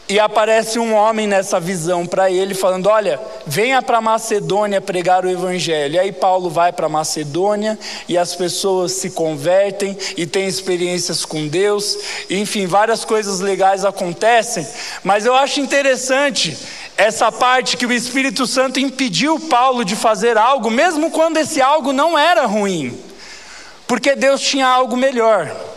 e 0.08 0.18
aparece 0.18 0.78
um 0.78 0.94
homem 0.94 1.26
nessa 1.26 1.60
visão 1.60 2.04
para 2.04 2.30
ele, 2.30 2.54
falando: 2.54 2.88
Olha, 2.88 3.20
venha 3.46 3.80
para 3.80 4.00
Macedônia 4.00 4.80
pregar 4.80 5.24
o 5.24 5.30
Evangelho. 5.30 5.94
E 5.94 5.98
aí 5.98 6.12
Paulo 6.12 6.50
vai 6.50 6.72
para 6.72 6.88
Macedônia 6.88 7.78
e 8.08 8.18
as 8.18 8.34
pessoas 8.34 8.92
se 8.92 9.10
convertem 9.10 9.96
e 10.16 10.26
têm 10.26 10.46
experiências 10.46 11.24
com 11.24 11.46
Deus. 11.46 11.96
enfim, 12.28 12.66
várias 12.66 13.04
coisas 13.04 13.40
legais 13.40 13.84
acontecem. 13.84 14.66
Mas 15.02 15.24
eu 15.24 15.34
acho 15.34 15.60
interessante 15.60 16.58
essa 16.96 17.32
parte 17.32 17.76
que 17.76 17.86
o 17.86 17.92
Espírito 17.92 18.46
Santo 18.46 18.78
impediu 18.78 19.40
Paulo 19.40 19.84
de 19.84 19.96
fazer 19.96 20.36
algo, 20.36 20.70
mesmo 20.70 21.10
quando 21.10 21.38
esse 21.38 21.62
algo 21.62 21.92
não 21.92 22.18
era 22.18 22.44
ruim, 22.44 22.98
porque 23.86 24.14
Deus 24.14 24.40
tinha 24.40 24.66
algo 24.66 24.96
melhor. 24.96 25.71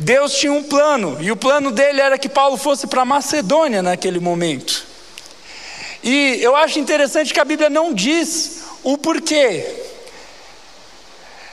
Deus 0.00 0.32
tinha 0.32 0.50
um 0.50 0.62
plano, 0.62 1.18
e 1.20 1.30
o 1.30 1.36
plano 1.36 1.70
dele 1.70 2.00
era 2.00 2.16
que 2.16 2.28
Paulo 2.28 2.56
fosse 2.56 2.86
para 2.86 3.04
Macedônia 3.04 3.82
naquele 3.82 4.18
momento. 4.18 4.86
E 6.02 6.38
eu 6.40 6.56
acho 6.56 6.78
interessante 6.78 7.34
que 7.34 7.38
a 7.38 7.44
Bíblia 7.44 7.68
não 7.68 7.92
diz 7.92 8.62
o 8.82 8.96
porquê. 8.96 9.66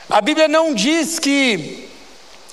A 0.08 0.22
Bíblia 0.22 0.48
não 0.48 0.72
diz 0.72 1.18
que 1.18 1.90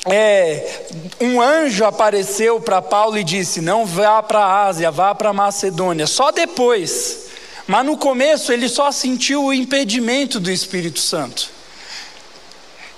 é, 0.05 0.81
um 1.21 1.41
anjo 1.41 1.85
apareceu 1.85 2.59
para 2.59 2.81
Paulo 2.81 3.17
e 3.17 3.23
disse: 3.23 3.61
Não 3.61 3.85
vá 3.85 4.21
para 4.21 4.39
a 4.39 4.65
Ásia, 4.65 4.91
vá 4.91 5.15
para 5.15 5.31
Macedônia. 5.31 6.05
Só 6.07 6.29
depois. 6.29 7.23
Mas 7.65 7.85
no 7.85 7.95
começo 7.97 8.51
ele 8.51 8.67
só 8.67 8.91
sentiu 8.91 9.45
o 9.45 9.53
impedimento 9.53 10.41
do 10.41 10.51
Espírito 10.51 10.99
Santo. 10.99 11.49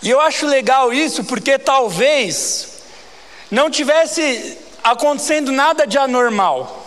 E 0.01 0.09
eu 0.09 0.19
acho 0.19 0.47
legal 0.47 0.91
isso 0.91 1.23
porque 1.23 1.59
talvez 1.59 2.76
não 3.49 3.69
tivesse 3.69 4.57
acontecendo 4.83 5.51
nada 5.51 5.85
de 5.85 5.97
anormal. 5.97 6.85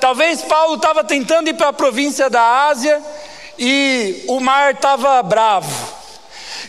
Talvez 0.00 0.42
Paulo 0.42 0.76
estava 0.76 1.04
tentando 1.04 1.48
ir 1.48 1.54
para 1.54 1.68
a 1.68 1.72
província 1.72 2.30
da 2.30 2.66
Ásia 2.68 3.02
e 3.58 4.24
o 4.28 4.40
mar 4.40 4.74
estava 4.74 5.22
bravo. 5.22 5.94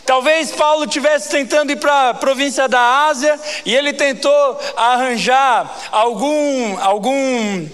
Talvez 0.04 0.50
Paulo 0.52 0.84
estivesse 0.84 1.28
tentando 1.28 1.70
ir 1.70 1.76
para 1.76 2.10
a 2.10 2.14
província 2.14 2.66
da 2.66 3.06
Ásia 3.06 3.38
e 3.64 3.74
ele 3.74 3.92
tentou 3.92 4.58
arranjar 4.76 5.70
algum, 5.90 6.78
algum 6.80 7.68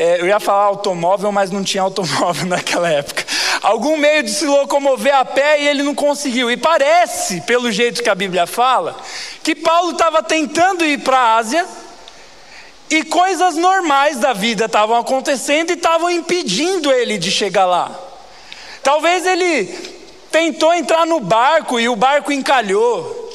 é, 0.00 0.18
eu 0.18 0.26
ia 0.26 0.40
falar 0.40 0.64
automóvel, 0.64 1.30
mas 1.30 1.50
não 1.50 1.62
tinha 1.62 1.82
automóvel 1.82 2.46
naquela 2.48 2.88
época. 2.88 3.22
Algum 3.60 3.98
meio 3.98 4.22
de 4.22 4.30
se 4.30 4.46
locomover 4.46 5.14
a 5.14 5.26
pé 5.26 5.60
e 5.60 5.68
ele 5.68 5.82
não 5.82 5.94
conseguiu. 5.94 6.50
E 6.50 6.56
parece, 6.56 7.42
pelo 7.42 7.70
jeito 7.70 8.02
que 8.02 8.08
a 8.08 8.14
Bíblia 8.14 8.46
fala, 8.46 8.96
que 9.42 9.54
Paulo 9.54 9.90
estava 9.90 10.22
tentando 10.22 10.86
ir 10.86 11.00
para 11.00 11.18
a 11.18 11.36
Ásia 11.36 11.66
e 12.88 13.04
coisas 13.04 13.56
normais 13.56 14.16
da 14.16 14.32
vida 14.32 14.64
estavam 14.64 14.96
acontecendo 14.96 15.68
e 15.68 15.74
estavam 15.74 16.10
impedindo 16.10 16.90
ele 16.90 17.18
de 17.18 17.30
chegar 17.30 17.66
lá. 17.66 17.90
Talvez 18.82 19.26
ele 19.26 19.66
tentou 20.32 20.72
entrar 20.72 21.04
no 21.04 21.20
barco 21.20 21.78
e 21.78 21.90
o 21.90 21.94
barco 21.94 22.32
encalhou. 22.32 23.28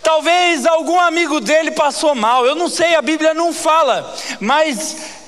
Talvez 0.00 0.64
algum 0.64 1.00
amigo 1.00 1.40
dele 1.40 1.72
passou 1.72 2.14
mal, 2.14 2.46
eu 2.46 2.54
não 2.54 2.68
sei, 2.68 2.94
a 2.94 3.02
Bíblia 3.02 3.34
não 3.34 3.52
fala, 3.52 4.14
mas 4.38 5.23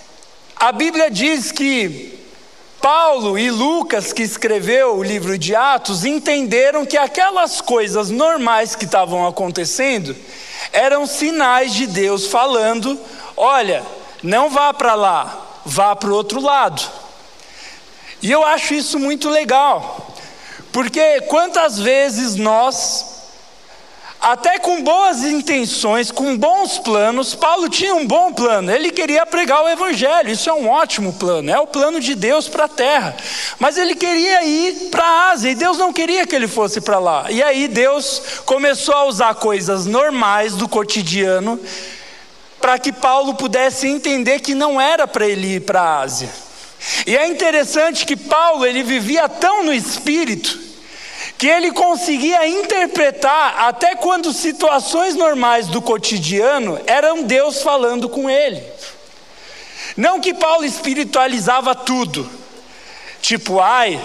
a 0.59 0.73
Bíblia 0.73 1.11
diz 1.11 1.53
que 1.53 2.19
Paulo 2.81 3.39
e 3.39 3.51
Lucas, 3.51 4.13
que 4.13 4.23
escreveu 4.23 4.97
o 4.97 5.03
livro 5.03 5.37
de 5.37 5.55
Atos, 5.55 6.05
entenderam 6.05 6.87
que 6.87 6.97
aquelas 6.97 7.61
coisas 7.61 8.11
normais 8.11 8.75
que 8.75 8.85
estavam 8.85 9.27
acontecendo 9.27 10.17
eram 10.73 11.07
sinais 11.07 11.75
de 11.75 11.87
Deus 11.87 12.27
falando: 12.27 12.99
olha, 13.37 13.85
não 14.23 14.49
vá 14.49 14.73
para 14.73 14.95
lá, 14.95 15.61
vá 15.65 15.95
para 15.95 16.11
o 16.11 16.15
outro 16.15 16.41
lado. 16.41 16.83
E 18.23 18.31
eu 18.31 18.45
acho 18.45 18.73
isso 18.73 18.99
muito 18.99 19.29
legal. 19.29 20.15
Porque 20.73 21.23
quantas 21.23 21.79
vezes 21.79 22.37
nós, 22.37 23.16
até 24.21 24.59
com 24.59 24.83
boas 24.83 25.23
intenções, 25.23 26.11
com 26.11 26.37
bons 26.37 26.79
planos, 26.79 27.35
Paulo 27.35 27.69
tinha 27.69 27.95
um 27.95 28.07
bom 28.07 28.33
plano, 28.33 28.73
ele 28.73 28.91
queria 28.91 29.25
pregar 29.27 29.63
o 29.63 29.69
Evangelho, 29.69 30.31
isso 30.31 30.51
é 30.51 30.53
um 30.53 30.69
ótimo 30.69 31.13
plano, 31.13 31.51
é 31.51 31.59
o 31.59 31.67
plano 31.67 32.01
de 32.01 32.15
Deus 32.15 32.49
para 32.49 32.65
a 32.65 32.69
terra, 32.69 33.17
mas 33.59 33.77
ele 33.77 33.95
queria 33.95 34.45
ir 34.45 34.89
para 34.91 35.05
a 35.05 35.31
Ásia 35.31 35.51
e 35.51 35.55
Deus 35.55 35.79
não 35.79 35.93
queria 35.93 36.27
que 36.27 36.35
ele 36.35 36.49
fosse 36.49 36.81
para 36.81 36.99
lá, 36.99 37.31
e 37.31 37.43
aí 37.43 37.69
Deus 37.69 38.41
começou 38.45 38.95
a 38.95 39.05
usar 39.05 39.35
coisas 39.37 39.87
normais 39.87 40.55
do 40.55 40.69
cotidiano 40.69 41.61
para 42.61 42.79
que 42.79 42.93
Paulo 42.93 43.35
pudesse 43.35 43.87
entender 43.87 44.41
que 44.41 44.55
não 44.55 44.81
era 44.81 45.07
para 45.07 45.27
ele 45.27 45.57
ir 45.57 45.61
para 45.61 45.81
a 45.81 46.01
Ásia. 46.01 46.29
E 47.07 47.17
é 47.17 47.27
interessante 47.27 48.05
que 48.05 48.17
Paulo 48.17 48.67
ele 48.67 48.83
vivia 48.83 49.29
tão 49.29 49.65
no 49.65 49.73
espírito 49.73 50.66
que 51.39 51.47
ele 51.47 51.71
conseguia 51.71 52.47
interpretar 52.49 53.67
até 53.69 53.95
quando 53.95 54.33
situações 54.33 55.15
normais 55.15 55.67
do 55.67 55.83
cotidiano 55.83 56.81
eram 56.87 57.23
Deus 57.23 57.63
falando 57.63 58.09
com 58.09 58.29
ele. 58.31 58.63
Não 59.97 60.21
que 60.21 60.33
Paulo 60.33 60.65
espiritualizava 60.65 61.75
tudo, 61.75 62.29
tipo, 63.21 63.61
ai, 63.61 64.01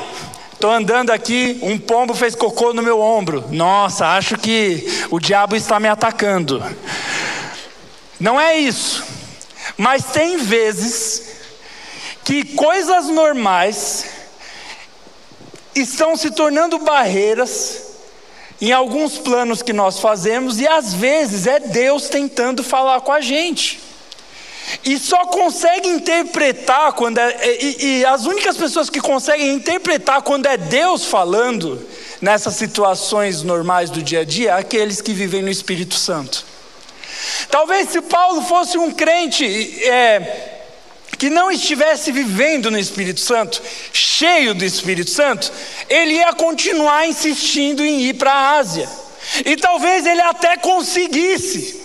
estou 0.54 0.72
andando 0.72 1.10
aqui, 1.10 1.58
um 1.62 1.78
pombo 1.78 2.14
fez 2.14 2.36
cocô 2.36 2.74
no 2.74 2.84
meu 2.84 3.00
ombro, 3.00 3.46
nossa, 3.50 4.08
acho 4.08 4.38
que 4.38 4.86
o 5.10 5.20
diabo 5.20 5.56
está 5.56 5.80
me 5.80 5.88
atacando. 5.88 6.64
Não 8.20 8.40
é 8.40 8.58
isso, 8.58 9.04
mas 9.78 10.06
tem 10.06 10.38
vezes 10.38 11.32
que 12.24 12.44
coisas 12.56 13.08
normais 13.08 14.21
estão 15.76 16.16
se 16.16 16.32
tornando 16.32 16.80
barreiras 16.80 17.84
em 18.62 18.72
alguns 18.72 19.18
planos 19.18 19.62
que 19.62 19.74
nós 19.74 20.00
fazemos 20.00 20.60
e 20.60 20.68
às 20.68 20.94
vezes 20.94 21.48
é 21.48 21.60
Deus 21.60 22.10
tentando 22.10 22.64
falar 22.64 23.02
com 23.02 23.12
a 23.12 23.20
gente. 23.20 23.80
E 24.86 24.98
só 25.00 25.26
consegue 25.26 25.90
interpretar 25.90 26.94
quando 26.94 27.18
é, 27.18 27.58
e, 27.60 28.00
e 28.00 28.06
as 28.06 28.26
únicas 28.26 28.56
pessoas 28.56 28.90
que 28.90 29.02
conseguem 29.02 29.54
interpretar 29.56 30.22
quando 30.22 30.46
é 30.46 30.56
Deus 30.56 31.06
falando 31.06 31.86
nessas 32.22 32.56
situações 32.56 33.42
normais 33.42 33.90
do 33.90 34.02
dia 34.02 34.20
a 34.20 34.24
dia, 34.24 34.52
é 34.52 34.54
aqueles 34.54 35.02
que 35.02 35.12
vivem 35.12 35.42
no 35.42 35.50
Espírito 35.50 35.96
Santo. 35.96 36.46
Talvez 37.50 37.90
se 37.90 38.02
Paulo 38.02 38.44
fosse 38.44 38.78
um 38.78 38.92
crente 38.92 39.46
é, 39.88 40.61
que 41.22 41.30
não 41.30 41.52
estivesse 41.52 42.12
vivendo 42.12 42.72
no 42.72 42.80
Espírito 42.80 43.20
Santo, 43.20 43.62
cheio 43.94 44.56
do 44.56 44.66
Espírito 44.66 45.12
Santo, 45.12 45.54
ele 45.88 46.16
ia 46.16 46.34
continuar 46.34 47.08
insistindo 47.08 47.86
em 47.86 48.02
ir 48.06 48.16
para 48.16 48.34
a 48.34 48.58
Ásia. 48.58 48.90
E 49.46 49.56
talvez 49.56 50.04
ele 50.08 50.22
até 50.22 50.58
conseguisse. 50.58 51.80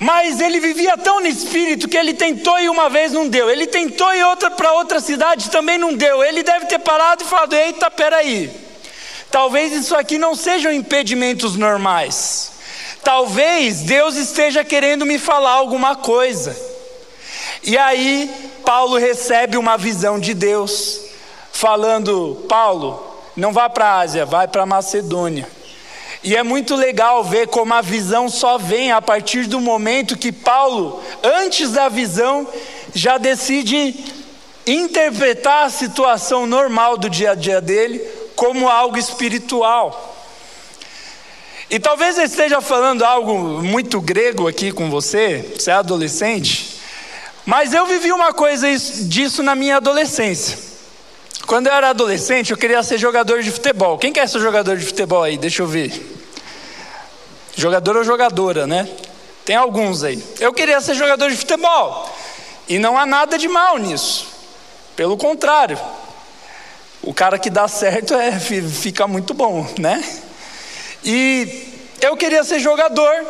Mas 0.00 0.40
ele 0.40 0.58
vivia 0.58 0.96
tão 0.96 1.20
no 1.20 1.28
espírito 1.28 1.86
que 1.86 1.96
ele 1.96 2.12
tentou 2.14 2.58
ir 2.58 2.68
uma 2.68 2.90
vez 2.90 3.12
não 3.12 3.28
deu. 3.28 3.48
Ele 3.48 3.64
tentou 3.64 4.12
ir 4.12 4.24
outra 4.24 4.50
para 4.50 4.72
outra 4.72 4.98
cidade 4.98 5.50
também 5.50 5.78
não 5.78 5.94
deu. 5.94 6.24
Ele 6.24 6.42
deve 6.42 6.66
ter 6.66 6.80
parado 6.80 7.22
e 7.22 7.26
falado: 7.28 7.54
"Eita, 7.54 7.88
peraí. 7.92 8.50
Talvez 9.30 9.72
isso 9.72 9.94
aqui 9.94 10.18
não 10.18 10.34
sejam 10.34 10.72
impedimentos 10.72 11.54
normais. 11.54 12.50
Talvez 13.04 13.82
Deus 13.82 14.16
esteja 14.16 14.64
querendo 14.64 15.06
me 15.06 15.16
falar 15.16 15.52
alguma 15.52 15.94
coisa. 15.94 16.77
E 17.62 17.76
aí, 17.76 18.30
Paulo 18.64 18.96
recebe 18.96 19.56
uma 19.56 19.76
visão 19.76 20.18
de 20.18 20.34
Deus, 20.34 21.00
falando: 21.52 22.44
Paulo, 22.48 23.04
não 23.36 23.52
vá 23.52 23.68
para 23.68 23.86
a 23.86 23.98
Ásia, 24.00 24.24
vai 24.24 24.48
para 24.48 24.62
a 24.62 24.66
Macedônia. 24.66 25.48
E 26.22 26.36
é 26.36 26.42
muito 26.42 26.74
legal 26.74 27.22
ver 27.22 27.46
como 27.46 27.72
a 27.72 27.80
visão 27.80 28.28
só 28.28 28.58
vem 28.58 28.90
a 28.90 29.00
partir 29.00 29.46
do 29.46 29.60
momento 29.60 30.18
que 30.18 30.32
Paulo, 30.32 31.00
antes 31.22 31.72
da 31.72 31.88
visão, 31.88 32.46
já 32.92 33.18
decide 33.18 33.94
interpretar 34.66 35.66
a 35.66 35.70
situação 35.70 36.46
normal 36.46 36.98
do 36.98 37.08
dia 37.08 37.30
a 37.30 37.34
dia 37.34 37.60
dele 37.60 38.00
como 38.34 38.68
algo 38.68 38.98
espiritual. 38.98 40.16
E 41.70 41.78
talvez 41.78 42.18
eu 42.18 42.24
esteja 42.24 42.60
falando 42.60 43.04
algo 43.04 43.62
muito 43.62 44.00
grego 44.00 44.48
aqui 44.48 44.72
com 44.72 44.90
você, 44.90 45.54
você 45.54 45.70
é 45.70 45.74
adolescente, 45.74 46.67
mas 47.48 47.72
eu 47.72 47.86
vivi 47.86 48.12
uma 48.12 48.30
coisa 48.30 48.70
disso 48.76 49.42
na 49.42 49.54
minha 49.54 49.78
adolescência. 49.78 50.58
Quando 51.46 51.68
eu 51.68 51.72
era 51.72 51.88
adolescente, 51.88 52.50
eu 52.50 52.58
queria 52.58 52.82
ser 52.82 52.98
jogador 52.98 53.42
de 53.42 53.50
futebol. 53.50 53.96
Quem 53.96 54.12
quer 54.12 54.28
ser 54.28 54.38
jogador 54.38 54.76
de 54.76 54.84
futebol 54.84 55.22
aí? 55.22 55.38
Deixa 55.38 55.62
eu 55.62 55.66
ver. 55.66 55.90
Jogador 57.56 57.96
ou 57.96 58.04
jogadora, 58.04 58.66
né? 58.66 58.86
Tem 59.46 59.56
alguns 59.56 60.04
aí. 60.04 60.22
Eu 60.38 60.52
queria 60.52 60.78
ser 60.82 60.92
jogador 60.92 61.30
de 61.30 61.38
futebol. 61.38 62.14
E 62.68 62.78
não 62.78 62.98
há 62.98 63.06
nada 63.06 63.38
de 63.38 63.48
mal 63.48 63.78
nisso. 63.78 64.28
Pelo 64.94 65.16
contrário. 65.16 65.80
O 67.02 67.14
cara 67.14 67.38
que 67.38 67.48
dá 67.48 67.66
certo 67.66 68.12
é, 68.12 68.38
fica 68.38 69.08
muito 69.08 69.32
bom, 69.32 69.66
né? 69.78 70.04
E 71.02 71.66
eu 72.02 72.14
queria 72.14 72.44
ser 72.44 72.58
jogador. 72.58 73.26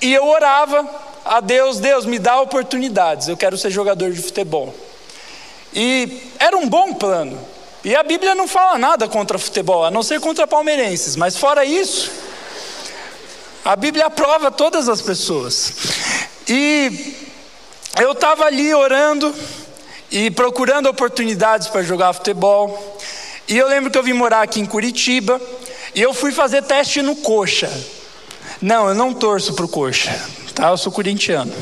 E 0.00 0.14
eu 0.14 0.24
orava 0.24 0.88
a 1.24 1.40
Deus: 1.40 1.78
Deus, 1.78 2.04
me 2.04 2.18
dá 2.18 2.40
oportunidades, 2.40 3.28
eu 3.28 3.36
quero 3.36 3.56
ser 3.56 3.70
jogador 3.70 4.12
de 4.12 4.20
futebol. 4.20 4.74
E 5.72 6.30
era 6.38 6.56
um 6.56 6.68
bom 6.68 6.92
plano. 6.92 7.38
E 7.82 7.94
a 7.94 8.02
Bíblia 8.02 8.34
não 8.34 8.46
fala 8.46 8.78
nada 8.78 9.08
contra 9.08 9.38
futebol, 9.38 9.84
a 9.84 9.90
não 9.90 10.02
ser 10.02 10.20
contra 10.20 10.46
palmeirenses, 10.46 11.16
mas 11.16 11.36
fora 11.36 11.64
isso, 11.64 12.10
a 13.64 13.76
Bíblia 13.76 14.06
aprova 14.06 14.50
todas 14.50 14.88
as 14.88 15.02
pessoas. 15.02 15.72
E 16.48 17.14
eu 18.00 18.12
estava 18.12 18.44
ali 18.44 18.72
orando 18.74 19.34
e 20.10 20.30
procurando 20.30 20.88
oportunidades 20.88 21.68
para 21.68 21.82
jogar 21.82 22.12
futebol. 22.12 22.98
E 23.46 23.56
eu 23.58 23.68
lembro 23.68 23.90
que 23.90 23.98
eu 23.98 24.02
vim 24.02 24.14
morar 24.14 24.42
aqui 24.42 24.60
em 24.60 24.66
Curitiba 24.66 25.40
e 25.94 26.00
eu 26.00 26.14
fui 26.14 26.32
fazer 26.32 26.62
teste 26.62 27.02
no 27.02 27.16
coxa. 27.16 27.70
Não, 28.62 28.88
eu 28.88 28.94
não 28.94 29.12
torço 29.12 29.52
para 29.54 29.64
o 29.64 29.68
coxa 29.68 30.43
tá? 30.54 30.70
Eu 30.70 30.76
sou 30.76 30.92
corintiano. 30.92 31.52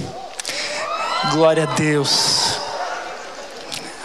Glória 1.33 1.65
a 1.65 1.67
Deus. 1.75 2.59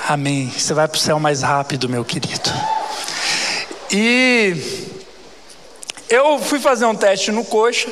Amém. 0.08 0.50
Você 0.50 0.74
vai 0.74 0.88
para 0.88 0.98
o 0.98 1.00
céu 1.00 1.20
mais 1.20 1.41
rápido, 1.41 1.89
meu 1.89 2.06
querido. 2.06 2.50
E 3.91 4.56
eu 6.10 6.39
fui 6.39 6.60
fazer 6.60 6.86
um 6.86 6.96
teste 6.96 7.32
no 7.32 7.44
coxa, 7.44 7.89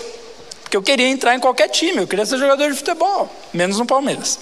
porque 0.62 0.78
eu 0.78 0.82
queria 0.82 1.08
entrar 1.08 1.36
em 1.36 1.40
qualquer 1.40 1.70
time, 1.70 1.98
eu 1.98 2.08
queria 2.08 2.26
ser 2.26 2.38
jogador 2.38 2.70
de 2.70 2.78
futebol, 2.78 3.30
menos 3.54 3.78
no 3.78 3.86
Palmeiras. 3.86 4.40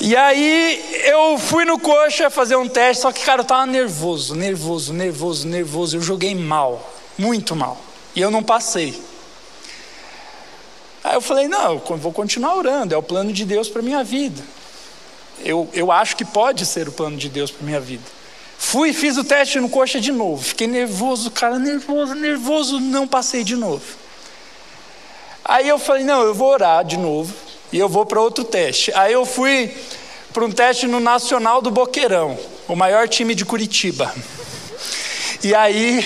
E 0.00 0.14
aí 0.14 1.02
eu 1.06 1.38
fui 1.38 1.64
no 1.64 1.78
coxa 1.78 2.28
fazer 2.28 2.56
um 2.56 2.68
teste, 2.68 3.02
só 3.02 3.12
que, 3.12 3.24
cara, 3.24 3.40
eu 3.40 3.44
tava 3.44 3.64
nervoso, 3.66 4.34
nervoso, 4.34 4.92
nervoso, 4.92 5.48
nervoso. 5.48 5.96
Eu 5.96 6.02
joguei 6.02 6.34
mal, 6.34 6.92
muito 7.16 7.56
mal. 7.56 7.78
E 8.14 8.20
eu 8.20 8.30
não 8.30 8.42
passei. 8.42 9.00
Aí 11.06 11.14
eu 11.14 11.20
falei, 11.20 11.46
não, 11.46 11.80
eu 11.88 11.96
vou 11.98 12.12
continuar 12.12 12.56
orando, 12.56 12.92
é 12.92 12.98
o 12.98 13.02
plano 13.02 13.32
de 13.32 13.44
Deus 13.44 13.68
para 13.68 13.80
minha 13.80 14.02
vida. 14.02 14.42
Eu, 15.44 15.68
eu 15.72 15.92
acho 15.92 16.16
que 16.16 16.24
pode 16.24 16.66
ser 16.66 16.88
o 16.88 16.92
plano 16.92 17.16
de 17.16 17.28
Deus 17.28 17.48
para 17.48 17.64
minha 17.64 17.78
vida. 17.78 18.02
Fui, 18.58 18.92
fiz 18.92 19.16
o 19.16 19.22
teste 19.22 19.60
no 19.60 19.68
coxa 19.68 20.00
de 20.00 20.10
novo. 20.10 20.42
Fiquei 20.42 20.66
nervoso, 20.66 21.30
cara, 21.30 21.60
nervoso, 21.60 22.12
nervoso, 22.16 22.80
não 22.80 23.06
passei 23.06 23.44
de 23.44 23.54
novo. 23.54 23.84
Aí 25.44 25.68
eu 25.68 25.78
falei, 25.78 26.02
não, 26.02 26.22
eu 26.22 26.34
vou 26.34 26.48
orar 26.48 26.84
de 26.84 26.96
novo 26.96 27.32
e 27.72 27.78
eu 27.78 27.88
vou 27.88 28.04
para 28.04 28.20
outro 28.20 28.42
teste. 28.42 28.92
Aí 28.92 29.12
eu 29.12 29.24
fui 29.24 29.72
para 30.32 30.44
um 30.44 30.50
teste 30.50 30.88
no 30.88 30.98
Nacional 30.98 31.62
do 31.62 31.70
Boqueirão, 31.70 32.36
o 32.66 32.74
maior 32.74 33.08
time 33.08 33.32
de 33.32 33.44
Curitiba. 33.44 34.12
E 35.40 35.54
aí 35.54 36.04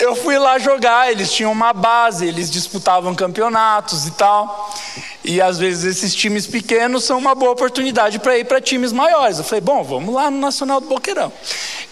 eu 0.00 0.16
fui 0.16 0.38
lá 0.38 0.58
jogar, 0.58 1.12
eles 1.12 1.30
tinham 1.30 1.52
uma 1.52 1.72
base, 1.72 2.26
eles 2.26 2.50
disputavam 2.50 3.14
campeonatos 3.14 4.06
e 4.06 4.10
tal. 4.12 4.72
E 5.22 5.40
às 5.40 5.58
vezes 5.58 5.84
esses 5.84 6.14
times 6.14 6.46
pequenos 6.46 7.04
são 7.04 7.18
uma 7.18 7.34
boa 7.34 7.52
oportunidade 7.52 8.18
para 8.18 8.38
ir 8.38 8.46
para 8.46 8.60
times 8.60 8.92
maiores. 8.92 9.38
Eu 9.38 9.44
falei, 9.44 9.60
bom, 9.60 9.84
vamos 9.84 10.14
lá 10.14 10.30
no 10.30 10.38
Nacional 10.38 10.80
do 10.80 10.88
Boqueirão. 10.88 11.30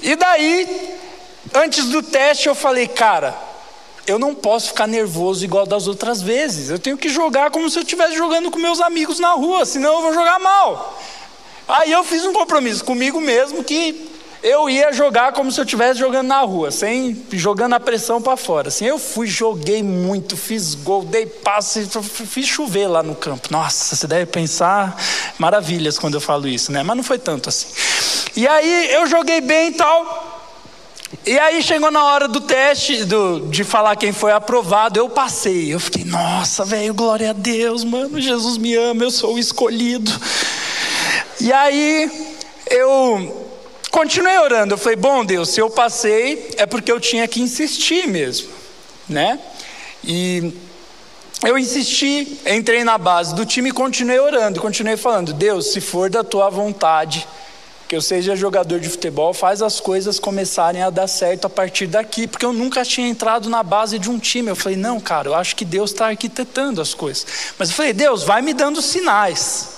E 0.01 0.17
daí, 0.17 0.97
antes 1.55 1.87
do 1.91 2.03
teste, 2.03 2.49
eu 2.49 2.55
falei, 2.55 2.89
cara, 2.89 3.37
eu 4.07 4.19
não 4.19 4.35
posso 4.35 4.69
ficar 4.69 4.87
nervoso 4.87 5.45
igual 5.45 5.67
das 5.67 5.87
outras 5.87 6.23
vezes. 6.23 6.71
Eu 6.71 6.79
tenho 6.79 6.97
que 6.97 7.11
jogar 7.11 7.51
como 7.51 7.69
se 7.69 7.79
eu 7.79 7.83
estivesse 7.83 8.17
jogando 8.17 8.51
com 8.51 8.59
meus 8.59 8.81
amigos 8.81 9.19
na 9.19 9.33
rua, 9.33 9.67
senão 9.67 9.97
eu 9.97 10.03
vou 10.03 10.15
jogar 10.15 10.39
mal. 10.39 10.99
Aí 11.69 11.93
eu 11.93 12.03
fiz 12.03 12.25
um 12.25 12.33
compromisso 12.33 12.83
comigo 12.83 13.21
mesmo 13.21 13.63
que 13.63 14.08
eu 14.43 14.71
ia 14.71 14.93
jogar 14.93 15.33
como 15.33 15.51
se 15.51 15.61
eu 15.61 15.65
estivesse 15.65 15.99
jogando 15.99 16.29
na 16.29 16.41
rua, 16.43 16.71
sem 16.71 17.27
jogando 17.33 17.75
a 17.75 17.81
pressão 17.81 18.23
para 18.23 18.37
fora. 18.37 18.69
Assim, 18.69 18.87
eu 18.87 18.99
fui, 18.99 19.27
joguei 19.27 19.83
muito, 19.83 20.37
fiz 20.37 20.75
gol, 20.75 21.05
dei 21.05 21.27
passe, 21.27 21.89
fiz 22.03 22.47
chover 22.47 22.87
lá 22.87 23.03
no 23.03 23.15
campo. 23.17 23.49
Nossa, 23.51 23.97
você 23.97 24.07
deve 24.07 24.27
pensar 24.27 24.97
maravilhas 25.39 25.99
quando 25.99 26.15
eu 26.15 26.21
falo 26.21 26.47
isso, 26.47 26.71
né? 26.71 26.83
Mas 26.83 26.97
não 26.97 27.03
foi 27.03 27.19
tanto 27.19 27.49
assim. 27.49 27.67
E 28.37 28.47
aí 28.47 28.93
eu 28.93 29.07
joguei 29.07 29.41
bem 29.41 29.69
e 29.69 29.73
tal. 29.73 30.37
E 31.27 31.39
aí 31.39 31.63
chegou 31.63 31.91
na 31.91 32.05
hora 32.05 32.29
do 32.29 32.41
teste, 32.41 33.05
do, 33.05 33.49
de 33.49 33.65
falar 33.65 33.97
quem 33.97 34.13
foi 34.13 34.31
aprovado, 34.31 34.99
eu 34.99 35.09
passei. 35.09 35.73
Eu 35.75 35.81
fiquei, 35.81 36.05
nossa, 36.05 36.65
velho, 36.65 36.95
glória 36.95 37.31
a 37.31 37.33
Deus, 37.33 37.83
mano, 37.83 38.21
Jesus 38.21 38.57
me 38.57 38.75
ama, 38.77 39.05
eu 39.05 39.11
sou 39.11 39.35
o 39.35 39.39
escolhido. 39.39 40.13
E 41.41 41.53
aí 41.53 42.11
eu 42.71 43.48
continuei 43.91 44.39
orando. 44.39 44.75
Eu 44.75 44.79
falei, 44.79 44.97
bom 44.97 45.25
Deus, 45.25 45.51
se 45.51 45.61
eu 45.61 45.71
passei 45.71 46.51
é 46.57 46.67
porque 46.67 46.91
eu 46.91 47.01
tinha 47.01 47.27
que 47.27 47.41
insistir 47.41 48.07
mesmo, 48.07 48.49
né? 49.09 49.39
E 50.05 50.53
eu 51.43 51.57
insisti, 51.57 52.39
entrei 52.47 52.83
na 52.83 52.99
base 52.99 53.35
do 53.35 53.47
time 53.47 53.69
e 53.69 53.73
continuei 53.73 54.19
orando, 54.19 54.61
continuei 54.61 54.97
falando, 54.97 55.33
Deus, 55.33 55.73
se 55.73 55.81
for 55.81 56.11
da 56.11 56.25
tua 56.25 56.51
vontade, 56.51 57.27
que 57.89 57.97
eu 57.97 58.03
seja 58.03 58.37
jogador 58.37 58.79
de 58.79 58.89
futebol, 58.89 59.33
faz 59.33 59.63
as 59.63 59.81
coisas 59.81 60.19
começarem 60.19 60.83
a 60.83 60.91
dar 60.91 61.07
certo 61.07 61.47
a 61.47 61.51
partir 61.51 61.87
daqui, 61.87 62.27
porque 62.27 62.45
eu 62.45 62.53
nunca 62.53 62.85
tinha 62.85 63.09
entrado 63.09 63.49
na 63.49 63.63
base 63.63 63.99
de 63.99 64.11
um 64.11 64.19
time. 64.19 64.51
Eu 64.51 64.57
falei, 64.57 64.77
não, 64.77 65.01
cara, 65.01 65.29
eu 65.29 65.35
acho 65.35 65.57
que 65.57 65.65
Deus 65.65 65.93
está 65.93 66.09
arquitetando 66.09 66.83
as 66.83 66.93
coisas. 66.93 67.27
Mas 67.59 67.71
eu 67.71 67.75
falei, 67.75 67.95
Deus, 67.95 68.25
vai 68.25 68.43
me 68.43 68.53
dando 68.53 68.83
sinais. 68.83 69.78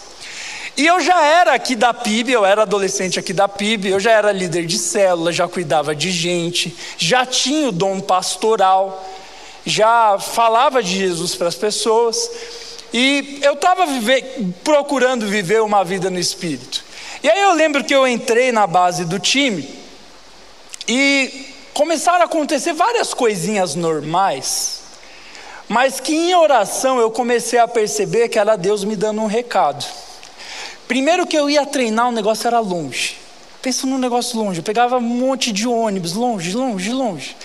E 0.80 0.86
eu 0.86 0.98
já 0.98 1.22
era 1.22 1.52
aqui 1.52 1.76
da 1.76 1.92
PIB, 1.92 2.32
eu 2.32 2.42
era 2.42 2.62
adolescente 2.62 3.18
aqui 3.18 3.34
da 3.34 3.46
PIB, 3.46 3.90
eu 3.90 4.00
já 4.00 4.12
era 4.12 4.32
líder 4.32 4.64
de 4.64 4.78
célula, 4.78 5.30
já 5.30 5.46
cuidava 5.46 5.94
de 5.94 6.10
gente, 6.10 6.74
já 6.96 7.26
tinha 7.26 7.68
o 7.68 7.72
dom 7.72 8.00
pastoral, 8.00 9.06
já 9.62 10.18
falava 10.18 10.82
de 10.82 10.96
Jesus 10.96 11.34
para 11.34 11.48
as 11.48 11.54
pessoas, 11.54 12.30
e 12.94 13.40
eu 13.42 13.52
estava 13.52 13.84
procurando 14.64 15.26
viver 15.26 15.60
uma 15.60 15.84
vida 15.84 16.08
no 16.08 16.18
Espírito. 16.18 16.82
E 17.22 17.28
aí 17.28 17.42
eu 17.42 17.52
lembro 17.52 17.84
que 17.84 17.94
eu 17.94 18.08
entrei 18.08 18.50
na 18.50 18.66
base 18.66 19.04
do 19.04 19.18
time 19.18 19.68
e 20.88 21.46
começaram 21.74 22.22
a 22.22 22.24
acontecer 22.24 22.72
várias 22.72 23.12
coisinhas 23.12 23.74
normais, 23.74 24.80
mas 25.68 26.00
que 26.00 26.14
em 26.14 26.34
oração 26.34 26.98
eu 26.98 27.10
comecei 27.10 27.58
a 27.58 27.68
perceber 27.68 28.30
que 28.30 28.38
era 28.38 28.56
Deus 28.56 28.82
me 28.82 28.96
dando 28.96 29.20
um 29.20 29.26
recado. 29.26 29.84
Primeiro 30.90 31.24
que 31.24 31.38
eu 31.38 31.48
ia 31.48 31.64
treinar, 31.64 32.09
o 32.09 32.11
negócio 32.11 32.48
era 32.48 32.59
longe. 32.59 33.16
Pensa 33.62 33.87
num 33.87 33.96
negócio 33.96 34.37
longe. 34.37 34.59
Eu 34.59 34.64
pegava 34.64 34.96
um 34.96 35.00
monte 35.00 35.53
de 35.53 35.68
ônibus, 35.68 36.14
longe, 36.14 36.53
longe, 36.53 36.90
longe. 36.90 37.37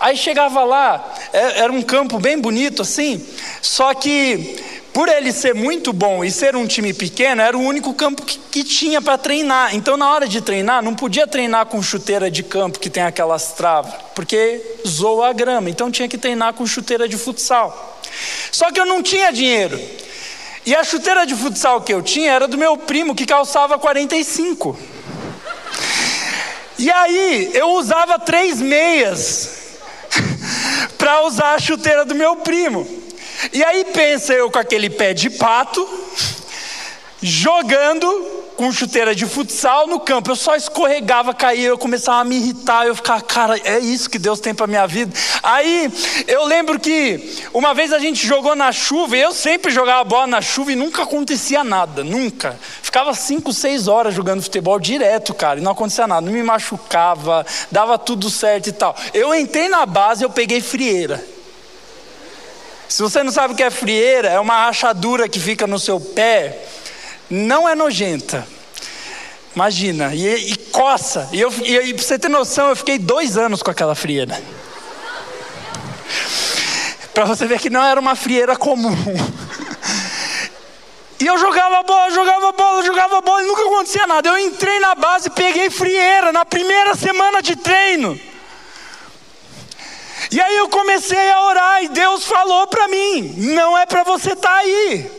Aí 0.00 0.16
chegava 0.16 0.64
lá, 0.64 1.14
é, 1.32 1.60
era 1.60 1.72
um 1.72 1.80
campo 1.80 2.18
bem 2.18 2.36
bonito 2.36 2.82
assim, 2.82 3.24
só 3.62 3.94
que 3.94 4.56
por 4.92 5.08
ele 5.08 5.30
ser 5.30 5.54
muito 5.54 5.92
bom 5.92 6.24
e 6.24 6.30
ser 6.32 6.56
um 6.56 6.66
time 6.66 6.92
pequeno, 6.92 7.40
era 7.40 7.56
o 7.56 7.62
único 7.62 7.94
campo 7.94 8.22
que, 8.22 8.36
que 8.36 8.64
tinha 8.64 9.00
para 9.00 9.16
treinar. 9.16 9.76
Então, 9.76 9.96
na 9.96 10.12
hora 10.12 10.26
de 10.26 10.40
treinar, 10.40 10.82
não 10.82 10.96
podia 10.96 11.24
treinar 11.24 11.66
com 11.66 11.80
chuteira 11.80 12.28
de 12.28 12.42
campo 12.42 12.80
que 12.80 12.90
tem 12.90 13.04
aquelas 13.04 13.52
travas, 13.52 13.94
porque 14.12 14.60
zoa 14.84 15.28
a 15.28 15.32
grama. 15.32 15.70
Então, 15.70 15.88
tinha 15.88 16.08
que 16.08 16.18
treinar 16.18 16.52
com 16.52 16.66
chuteira 16.66 17.08
de 17.08 17.16
futsal. 17.16 18.00
Só 18.50 18.72
que 18.72 18.80
eu 18.80 18.86
não 18.86 19.04
tinha 19.04 19.30
dinheiro. 19.30 19.80
E 20.68 20.76
a 20.76 20.84
chuteira 20.84 21.24
de 21.24 21.34
futsal 21.34 21.80
que 21.80 21.94
eu 21.94 22.02
tinha 22.02 22.30
era 22.30 22.46
do 22.46 22.58
meu 22.58 22.76
primo 22.76 23.14
que 23.14 23.24
calçava 23.24 23.78
45. 23.78 24.78
E 26.78 26.90
aí 26.90 27.52
eu 27.54 27.70
usava 27.70 28.18
três 28.18 28.60
meias 28.60 29.78
para 30.98 31.22
usar 31.22 31.54
a 31.54 31.58
chuteira 31.58 32.04
do 32.04 32.14
meu 32.14 32.36
primo. 32.36 32.86
E 33.50 33.64
aí 33.64 33.82
pensa 33.94 34.34
eu 34.34 34.50
com 34.50 34.58
aquele 34.58 34.90
pé 34.90 35.14
de 35.14 35.30
pato, 35.30 35.88
jogando 37.22 38.44
com 38.58 38.72
chuteira 38.72 39.14
de 39.14 39.24
futsal 39.24 39.86
no 39.86 40.00
campo. 40.00 40.32
Eu 40.32 40.36
só 40.36 40.56
escorregava, 40.56 41.32
caía, 41.32 41.68
eu 41.68 41.78
começava 41.78 42.18
a 42.18 42.24
me 42.24 42.34
irritar. 42.34 42.88
Eu 42.88 42.96
ficava, 42.96 43.20
cara, 43.20 43.56
é 43.56 43.78
isso 43.78 44.10
que 44.10 44.18
Deus 44.18 44.40
tem 44.40 44.52
para 44.52 44.66
minha 44.66 44.84
vida. 44.84 45.16
Aí 45.44 45.88
eu 46.26 46.44
lembro 46.44 46.76
que 46.80 47.36
uma 47.54 47.72
vez 47.72 47.92
a 47.92 48.00
gente 48.00 48.26
jogou 48.26 48.56
na 48.56 48.72
chuva, 48.72 49.16
e 49.16 49.20
eu 49.20 49.32
sempre 49.32 49.70
jogava 49.70 50.02
bola 50.02 50.26
na 50.26 50.42
chuva 50.42 50.72
e 50.72 50.74
nunca 50.74 51.04
acontecia 51.04 51.62
nada, 51.62 52.02
nunca. 52.02 52.58
Ficava 52.82 53.14
cinco, 53.14 53.52
seis 53.52 53.86
horas 53.86 54.12
jogando 54.12 54.42
futebol 54.42 54.80
direto, 54.80 55.32
cara, 55.32 55.60
e 55.60 55.62
não 55.62 55.70
acontecia 55.70 56.08
nada. 56.08 56.20
Não 56.20 56.32
me 56.32 56.42
machucava, 56.42 57.46
dava 57.70 57.96
tudo 57.96 58.28
certo 58.28 58.66
e 58.66 58.72
tal. 58.72 58.96
Eu 59.14 59.32
entrei 59.36 59.68
na 59.68 59.86
base, 59.86 60.24
eu 60.24 60.30
peguei 60.30 60.60
frieira. 60.60 61.24
Se 62.88 63.02
você 63.02 63.22
não 63.22 63.30
sabe 63.30 63.54
o 63.54 63.56
que 63.56 63.62
é 63.62 63.70
frieira, 63.70 64.28
é 64.28 64.40
uma 64.40 64.64
rachadura 64.64 65.28
que 65.28 65.38
fica 65.38 65.64
no 65.64 65.78
seu 65.78 66.00
pé 66.00 66.66
não 67.30 67.68
é 67.68 67.74
nojenta. 67.74 68.46
Imagina, 69.54 70.14
e, 70.14 70.52
e 70.52 70.56
coça. 70.56 71.28
E, 71.32 71.40
eu, 71.40 71.52
e, 71.64 71.90
e 71.90 71.94
pra 71.94 72.02
você 72.02 72.18
ter 72.18 72.28
noção, 72.28 72.68
eu 72.68 72.76
fiquei 72.76 72.98
dois 72.98 73.36
anos 73.36 73.62
com 73.62 73.70
aquela 73.70 73.94
frieira. 73.94 74.40
para 77.12 77.24
você 77.24 77.46
ver 77.46 77.58
que 77.58 77.68
não 77.68 77.82
era 77.82 77.98
uma 77.98 78.14
frieira 78.14 78.56
comum. 78.56 78.94
E 81.20 81.26
eu 81.26 81.36
jogava 81.36 81.82
bola, 81.82 82.10
jogava 82.12 82.52
bola, 82.52 82.84
jogava 82.84 83.20
bola 83.20 83.42
e 83.42 83.46
nunca 83.46 83.62
acontecia 83.62 84.06
nada. 84.06 84.28
Eu 84.28 84.38
entrei 84.38 84.78
na 84.78 84.94
base, 84.94 85.28
peguei 85.30 85.68
frieira 85.68 86.30
na 86.30 86.44
primeira 86.44 86.94
semana 86.94 87.42
de 87.42 87.56
treino. 87.56 88.18
E 90.30 90.40
aí 90.40 90.56
eu 90.56 90.68
comecei 90.68 91.30
a 91.32 91.42
orar 91.42 91.82
e 91.82 91.88
Deus 91.88 92.24
falou 92.24 92.68
para 92.68 92.86
mim: 92.86 93.34
não 93.36 93.76
é 93.76 93.84
para 93.84 94.04
você 94.04 94.32
estar 94.32 94.48
tá 94.48 94.56
aí. 94.58 95.17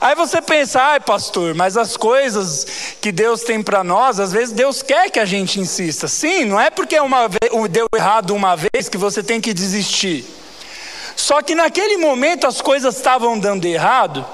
Aí 0.00 0.14
você 0.14 0.42
pensa, 0.42 0.80
ai 0.80 1.00
pastor, 1.00 1.54
mas 1.54 1.76
as 1.76 1.96
coisas 1.96 2.66
que 3.00 3.12
Deus 3.12 3.42
tem 3.42 3.62
para 3.62 3.84
nós, 3.84 4.18
às 4.18 4.32
vezes 4.32 4.52
Deus 4.52 4.82
quer 4.82 5.10
que 5.10 5.18
a 5.18 5.24
gente 5.24 5.60
insista. 5.60 6.08
Sim, 6.08 6.44
não 6.44 6.60
é 6.60 6.70
porque 6.70 6.98
uma 6.98 7.28
vez, 7.28 7.50
deu 7.70 7.86
errado 7.94 8.34
uma 8.34 8.56
vez 8.56 8.88
que 8.90 8.98
você 8.98 9.22
tem 9.22 9.40
que 9.40 9.54
desistir. 9.54 10.24
Só 11.14 11.40
que 11.40 11.54
naquele 11.54 11.96
momento 11.96 12.46
as 12.46 12.60
coisas 12.60 12.96
estavam 12.96 13.38
dando 13.38 13.64
errado, 13.64 14.26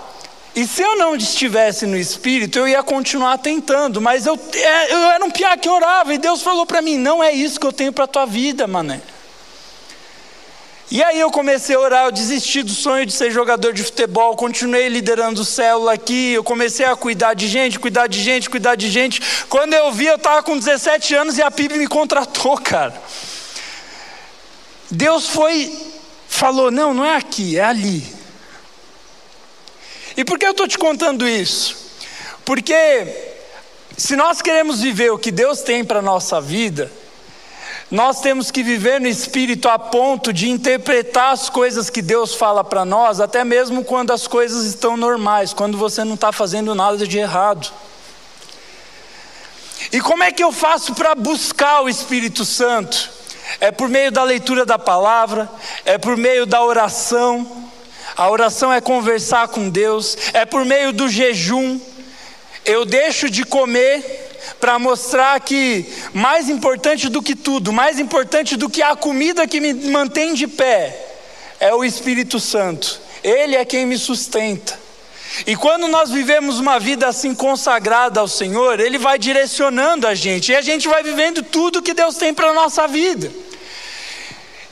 e 0.54 0.66
se 0.66 0.82
eu 0.82 0.96
não 0.96 1.16
estivesse 1.16 1.86
no 1.86 1.96
espírito, 1.96 2.58
eu 2.58 2.68
ia 2.68 2.82
continuar 2.82 3.38
tentando, 3.38 4.02
mas 4.02 4.26
eu, 4.26 4.38
é, 4.54 4.92
eu 4.92 4.98
era 5.12 5.24
um 5.24 5.30
piá 5.30 5.56
que 5.56 5.68
orava, 5.68 6.12
e 6.12 6.18
Deus 6.18 6.42
falou 6.42 6.66
para 6.66 6.82
mim: 6.82 6.98
não 6.98 7.24
é 7.24 7.32
isso 7.32 7.58
que 7.58 7.66
eu 7.66 7.72
tenho 7.72 7.92
para 7.92 8.04
a 8.04 8.08
tua 8.08 8.26
vida, 8.26 8.66
mané. 8.66 9.00
E 10.94 11.02
aí 11.02 11.18
eu 11.18 11.30
comecei 11.30 11.74
a 11.74 11.80
orar, 11.80 12.04
eu 12.04 12.12
desisti 12.12 12.62
do 12.62 12.74
sonho 12.74 13.06
de 13.06 13.14
ser 13.14 13.30
jogador 13.30 13.72
de 13.72 13.82
futebol, 13.82 14.36
continuei 14.36 14.90
liderando 14.90 15.42
célula 15.42 15.94
aqui, 15.94 16.34
eu 16.34 16.44
comecei 16.44 16.84
a 16.84 16.94
cuidar 16.94 17.32
de 17.32 17.48
gente, 17.48 17.78
cuidar 17.78 18.06
de 18.06 18.22
gente, 18.22 18.50
cuidar 18.50 18.74
de 18.74 18.90
gente. 18.90 19.18
Quando 19.48 19.72
eu 19.72 19.90
vi, 19.90 20.04
eu 20.04 20.16
estava 20.16 20.42
com 20.42 20.54
17 20.54 21.14
anos 21.14 21.38
e 21.38 21.42
a 21.42 21.50
PIB 21.50 21.78
me 21.78 21.86
contratou, 21.86 22.58
cara. 22.60 22.92
Deus 24.90 25.30
foi, 25.30 25.74
falou: 26.28 26.70
não, 26.70 26.92
não 26.92 27.06
é 27.06 27.16
aqui, 27.16 27.56
é 27.56 27.64
ali. 27.64 28.04
E 30.14 30.26
por 30.26 30.38
que 30.38 30.44
eu 30.44 30.50
estou 30.50 30.68
te 30.68 30.76
contando 30.76 31.26
isso? 31.26 31.74
Porque 32.44 33.32
se 33.96 34.14
nós 34.14 34.42
queremos 34.42 34.82
viver 34.82 35.10
o 35.10 35.18
que 35.18 35.30
Deus 35.30 35.62
tem 35.62 35.86
para 35.86 36.00
a 36.00 36.02
nossa 36.02 36.38
vida, 36.38 36.92
nós 37.92 38.22
temos 38.22 38.50
que 38.50 38.62
viver 38.62 38.98
no 38.98 39.06
espírito 39.06 39.68
a 39.68 39.78
ponto 39.78 40.32
de 40.32 40.48
interpretar 40.48 41.30
as 41.30 41.50
coisas 41.50 41.90
que 41.90 42.00
Deus 42.00 42.34
fala 42.34 42.64
para 42.64 42.86
nós, 42.86 43.20
até 43.20 43.44
mesmo 43.44 43.84
quando 43.84 44.14
as 44.14 44.26
coisas 44.26 44.64
estão 44.64 44.96
normais, 44.96 45.52
quando 45.52 45.76
você 45.76 46.02
não 46.02 46.14
está 46.14 46.32
fazendo 46.32 46.74
nada 46.74 47.06
de 47.06 47.18
errado. 47.18 47.70
E 49.92 50.00
como 50.00 50.22
é 50.22 50.32
que 50.32 50.42
eu 50.42 50.50
faço 50.50 50.94
para 50.94 51.14
buscar 51.14 51.82
o 51.82 51.88
Espírito 51.88 52.46
Santo? 52.46 53.10
É 53.60 53.70
por 53.70 53.90
meio 53.90 54.10
da 54.10 54.24
leitura 54.24 54.64
da 54.64 54.78
palavra, 54.78 55.46
é 55.84 55.98
por 55.98 56.16
meio 56.16 56.46
da 56.46 56.64
oração. 56.64 57.68
A 58.16 58.30
oração 58.30 58.72
é 58.72 58.80
conversar 58.80 59.48
com 59.48 59.68
Deus, 59.68 60.16
é 60.32 60.46
por 60.46 60.64
meio 60.64 60.94
do 60.94 61.10
jejum. 61.10 61.78
Eu 62.64 62.86
deixo 62.86 63.28
de 63.28 63.44
comer 63.44 64.21
para 64.60 64.78
mostrar 64.78 65.40
que 65.40 65.86
mais 66.12 66.48
importante 66.48 67.08
do 67.08 67.22
que 67.22 67.34
tudo, 67.34 67.72
mais 67.72 67.98
importante 67.98 68.56
do 68.56 68.68
que 68.68 68.82
a 68.82 68.96
comida 68.96 69.46
que 69.46 69.60
me 69.60 69.72
mantém 69.72 70.34
de 70.34 70.46
pé, 70.46 70.96
é 71.60 71.74
o 71.74 71.84
Espírito 71.84 72.40
Santo. 72.40 73.00
Ele 73.22 73.56
é 73.56 73.64
quem 73.64 73.86
me 73.86 73.96
sustenta. 73.96 74.80
E 75.46 75.56
quando 75.56 75.88
nós 75.88 76.10
vivemos 76.10 76.58
uma 76.58 76.78
vida 76.78 77.08
assim 77.08 77.34
consagrada 77.34 78.20
ao 78.20 78.28
Senhor, 78.28 78.78
Ele 78.78 78.98
vai 78.98 79.18
direcionando 79.18 80.06
a 80.06 80.14
gente, 80.14 80.52
e 80.52 80.56
a 80.56 80.60
gente 80.60 80.88
vai 80.88 81.02
vivendo 81.02 81.42
tudo 81.42 81.82
que 81.82 81.94
Deus 81.94 82.16
tem 82.16 82.34
para 82.34 82.50
a 82.50 82.54
nossa 82.54 82.86
vida. 82.86 83.30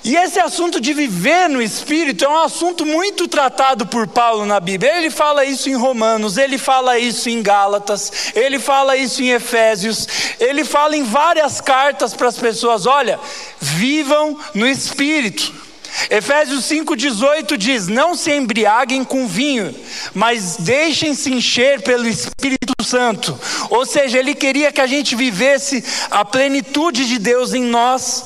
E 0.02 0.16
esse 0.16 0.40
assunto 0.40 0.80
de 0.80 0.94
viver 0.94 1.48
no 1.48 1.60
Espírito 1.60 2.24
é 2.24 2.28
um 2.28 2.38
assunto 2.38 2.86
muito 2.86 3.28
tratado 3.28 3.86
por 3.86 4.08
Paulo 4.08 4.46
na 4.46 4.58
Bíblia. 4.58 4.96
Ele 4.96 5.10
fala 5.10 5.44
isso 5.44 5.68
em 5.68 5.74
Romanos, 5.74 6.38
ele 6.38 6.56
fala 6.56 6.98
isso 6.98 7.28
em 7.28 7.42
Gálatas, 7.42 8.32
ele 8.34 8.58
fala 8.58 8.96
isso 8.96 9.22
em 9.22 9.30
Efésios, 9.30 10.06
ele 10.38 10.64
fala 10.64 10.96
em 10.96 11.02
várias 11.02 11.60
cartas 11.60 12.14
para 12.14 12.28
as 12.28 12.38
pessoas: 12.38 12.86
olha, 12.86 13.20
vivam 13.60 14.38
no 14.54 14.66
Espírito. 14.66 15.69
Efésios 16.09 16.64
5,18 16.64 17.57
diz: 17.57 17.88
Não 17.88 18.14
se 18.14 18.33
embriaguem 18.33 19.05
com 19.05 19.26
vinho, 19.26 19.74
mas 20.14 20.57
deixem-se 20.59 21.33
encher 21.33 21.83
pelo 21.83 22.09
Espírito 22.09 22.74
Santo. 22.83 23.38
Ou 23.68 23.85
seja, 23.85 24.18
ele 24.18 24.35
queria 24.35 24.72
que 24.72 24.81
a 24.81 24.87
gente 24.87 25.14
vivesse 25.14 25.85
a 26.11 26.24
plenitude 26.24 27.07
de 27.07 27.18
Deus 27.18 27.53
em 27.55 27.62
nós 27.62 28.24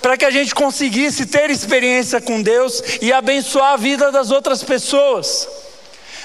para 0.00 0.16
que 0.16 0.24
a 0.24 0.30
gente 0.30 0.54
conseguisse 0.54 1.26
ter 1.26 1.50
experiência 1.50 2.20
com 2.20 2.42
Deus 2.42 2.82
e 3.00 3.12
abençoar 3.12 3.74
a 3.74 3.76
vida 3.76 4.10
das 4.10 4.30
outras 4.30 4.62
pessoas. 4.62 5.48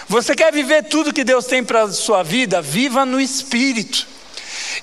Você 0.08 0.36
quer 0.36 0.54
viver 0.54 0.84
tudo 0.84 1.13
que 1.13 1.23
Deus 1.23 1.45
tem 1.45 1.63
para 1.63 1.84
a 1.84 1.91
sua 1.91 2.23
vida? 2.23 2.62
Viva 2.62 3.06
no 3.06 3.19
Espírito. 3.19 4.08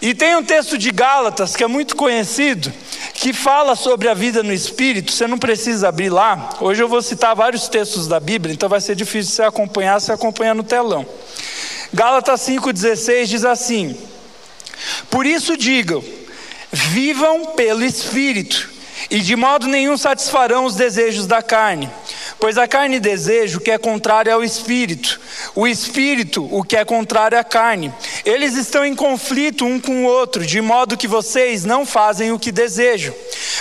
E 0.00 0.14
tem 0.14 0.36
um 0.36 0.42
texto 0.42 0.76
de 0.76 0.90
Gálatas 0.90 1.54
que 1.56 1.64
é 1.64 1.66
muito 1.66 1.96
conhecido, 1.96 2.72
que 3.14 3.32
fala 3.32 3.74
sobre 3.74 4.08
a 4.08 4.14
vida 4.14 4.42
no 4.42 4.52
Espírito. 4.52 5.12
Você 5.12 5.26
não 5.26 5.38
precisa 5.38 5.88
abrir 5.88 6.10
lá. 6.10 6.50
Hoje 6.60 6.82
eu 6.82 6.88
vou 6.88 7.00
citar 7.00 7.34
vários 7.34 7.68
textos 7.68 8.06
da 8.06 8.18
Bíblia, 8.20 8.52
então 8.52 8.68
vai 8.68 8.80
ser 8.80 8.94
difícil 8.94 9.32
você 9.32 9.42
acompanhar, 9.42 10.00
se 10.00 10.12
acompanhar 10.12 10.54
no 10.54 10.62
telão. 10.62 11.06
Gálatas 11.92 12.40
5,16 12.40 13.26
diz 13.26 13.44
assim: 13.44 13.96
Por 15.10 15.24
isso 15.26 15.56
digam, 15.56 16.02
vivam 16.72 17.46
pelo 17.54 17.84
Espírito 17.84 18.70
e 19.10 19.20
de 19.20 19.36
modo 19.36 19.66
nenhum 19.66 19.96
satisfarão 19.96 20.64
os 20.64 20.74
desejos 20.74 21.26
da 21.26 21.42
carne. 21.42 21.88
Pois 22.44 22.58
a 22.58 22.68
carne 22.68 23.00
deseja 23.00 23.56
o 23.56 23.60
que 23.62 23.70
é 23.70 23.78
contrário 23.78 24.30
ao 24.30 24.44
espírito, 24.44 25.18
o 25.54 25.66
espírito 25.66 26.46
o 26.50 26.62
que 26.62 26.76
é 26.76 26.84
contrário 26.84 27.38
à 27.38 27.42
carne. 27.42 27.90
Eles 28.22 28.54
estão 28.54 28.84
em 28.84 28.94
conflito 28.94 29.64
um 29.64 29.80
com 29.80 30.04
o 30.04 30.06
outro, 30.06 30.44
de 30.44 30.60
modo 30.60 30.94
que 30.94 31.08
vocês 31.08 31.64
não 31.64 31.86
fazem 31.86 32.32
o 32.32 32.38
que 32.38 32.52
desejam. 32.52 33.14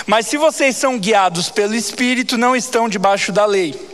Mas 0.06 0.26
se 0.26 0.36
vocês 0.36 0.76
são 0.76 0.98
guiados 0.98 1.48
pelo 1.48 1.74
espírito, 1.74 2.36
não 2.36 2.54
estão 2.54 2.86
debaixo 2.86 3.32
da 3.32 3.46
lei. 3.46 3.93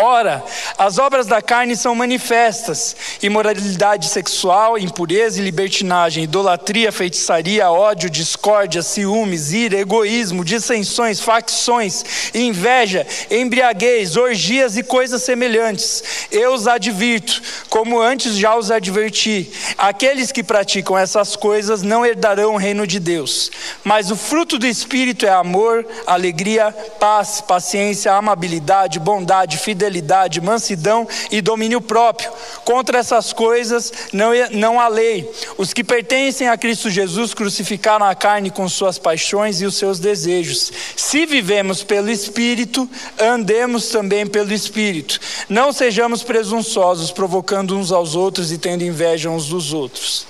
Ora, 0.00 0.44
as 0.78 0.96
obras 0.96 1.26
da 1.26 1.42
carne 1.42 1.74
são 1.74 1.92
manifestas: 1.92 2.94
imoralidade 3.20 4.06
sexual, 4.06 4.78
impureza 4.78 5.40
e 5.40 5.44
libertinagem, 5.44 6.22
idolatria, 6.22 6.92
feitiçaria, 6.92 7.68
ódio, 7.68 8.08
discórdia, 8.08 8.80
ciúmes, 8.80 9.52
ira, 9.52 9.76
egoísmo, 9.76 10.44
dissensões, 10.44 11.18
facções, 11.18 12.30
inveja, 12.32 13.04
embriaguez, 13.28 14.16
orgias 14.16 14.76
e 14.76 14.84
coisas 14.84 15.20
semelhantes. 15.20 16.28
Eu 16.30 16.54
os 16.54 16.68
advirto, 16.68 17.42
como 17.68 18.00
antes 18.00 18.36
já 18.36 18.54
os 18.54 18.70
adverti: 18.70 19.50
aqueles 19.76 20.30
que 20.30 20.44
praticam 20.44 20.96
essas 20.96 21.34
coisas 21.34 21.82
não 21.82 22.06
herdarão 22.06 22.54
o 22.54 22.56
reino 22.56 22.86
de 22.86 23.00
Deus. 23.00 23.50
Mas 23.82 24.12
o 24.12 24.16
fruto 24.16 24.60
do 24.60 24.66
Espírito 24.66 25.26
é 25.26 25.30
amor, 25.30 25.84
alegria, 26.06 26.70
paz, 27.00 27.40
paciência, 27.40 28.12
amabilidade, 28.12 29.00
bondade, 29.00 29.58
fidelidade 29.58 29.87
fidelidade, 29.88 30.40
mansidão 30.40 31.08
e 31.30 31.40
domínio 31.40 31.80
próprio. 31.80 32.30
Contra 32.64 32.98
essas 32.98 33.32
coisas 33.32 33.92
não, 34.12 34.30
não 34.52 34.80
há 34.80 34.88
lei. 34.88 35.28
Os 35.56 35.72
que 35.72 35.82
pertencem 35.82 36.48
a 36.48 36.56
Cristo 36.56 36.90
Jesus 36.90 37.34
crucificaram 37.34 38.06
a 38.06 38.14
carne 38.14 38.50
com 38.50 38.68
suas 38.68 38.98
paixões 38.98 39.60
e 39.60 39.66
os 39.66 39.74
seus 39.74 39.98
desejos. 39.98 40.70
Se 40.94 41.26
vivemos 41.26 41.82
pelo 41.82 42.10
Espírito, 42.10 42.88
andemos 43.18 43.88
também 43.88 44.26
pelo 44.26 44.52
Espírito. 44.52 45.18
Não 45.48 45.72
sejamos 45.72 46.22
presunçosos, 46.22 47.10
provocando 47.10 47.76
uns 47.76 47.90
aos 47.90 48.14
outros 48.14 48.52
e 48.52 48.58
tendo 48.58 48.84
inveja 48.84 49.30
uns 49.30 49.48
dos 49.48 49.72
outros. 49.72 50.26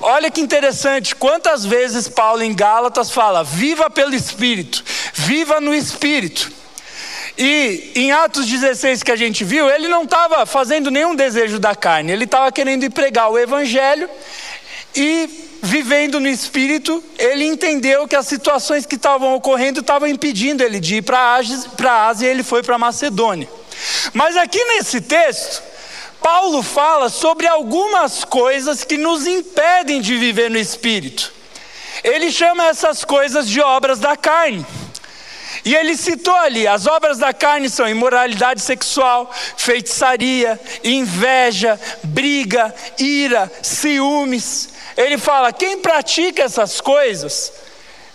Olha 0.00 0.30
que 0.30 0.40
interessante, 0.40 1.14
quantas 1.14 1.64
vezes 1.64 2.08
Paulo 2.08 2.42
em 2.42 2.52
Gálatas 2.52 3.10
fala: 3.10 3.44
viva 3.44 3.88
pelo 3.88 4.14
Espírito, 4.14 4.82
viva 5.14 5.60
no 5.60 5.72
Espírito. 5.72 6.59
E 7.42 7.92
em 7.94 8.12
Atos 8.12 8.44
16 8.44 9.02
que 9.02 9.10
a 9.10 9.16
gente 9.16 9.44
viu, 9.44 9.70
ele 9.70 9.88
não 9.88 10.02
estava 10.02 10.44
fazendo 10.44 10.90
nenhum 10.90 11.16
desejo 11.16 11.58
da 11.58 11.74
carne, 11.74 12.12
ele 12.12 12.24
estava 12.24 12.52
querendo 12.52 12.88
pregar 12.90 13.30
o 13.30 13.38
Evangelho 13.38 14.10
e 14.94 15.48
vivendo 15.62 16.20
no 16.20 16.28
Espírito, 16.28 17.02
ele 17.18 17.46
entendeu 17.46 18.06
que 18.06 18.14
as 18.14 18.26
situações 18.26 18.84
que 18.84 18.96
estavam 18.96 19.34
ocorrendo 19.34 19.80
estavam 19.80 20.06
impedindo 20.06 20.62
ele 20.62 20.78
de 20.78 20.96
ir 20.96 21.02
para 21.02 21.18
a 21.18 22.06
Ásia 22.08 22.26
e 22.26 22.30
ele 22.30 22.42
foi 22.42 22.62
para 22.62 22.76
Macedônia. 22.76 23.48
Mas 24.12 24.36
aqui 24.36 24.62
nesse 24.62 25.00
texto, 25.00 25.62
Paulo 26.20 26.62
fala 26.62 27.08
sobre 27.08 27.46
algumas 27.46 28.22
coisas 28.22 28.84
que 28.84 28.98
nos 28.98 29.26
impedem 29.26 30.02
de 30.02 30.14
viver 30.18 30.50
no 30.50 30.58
Espírito. 30.58 31.32
Ele 32.04 32.30
chama 32.30 32.66
essas 32.66 33.02
coisas 33.02 33.48
de 33.48 33.62
obras 33.62 33.98
da 33.98 34.14
carne. 34.14 34.66
E 35.64 35.74
ele 35.74 35.96
citou 35.96 36.34
ali: 36.36 36.66
as 36.66 36.86
obras 36.86 37.18
da 37.18 37.32
carne 37.32 37.68
são 37.68 37.88
imoralidade 37.88 38.60
sexual, 38.60 39.30
feitiçaria, 39.56 40.60
inveja, 40.82 41.78
briga, 42.02 42.74
ira, 42.98 43.50
ciúmes. 43.62 44.70
Ele 44.96 45.18
fala: 45.18 45.52
quem 45.52 45.78
pratica 45.78 46.42
essas 46.42 46.80
coisas 46.80 47.52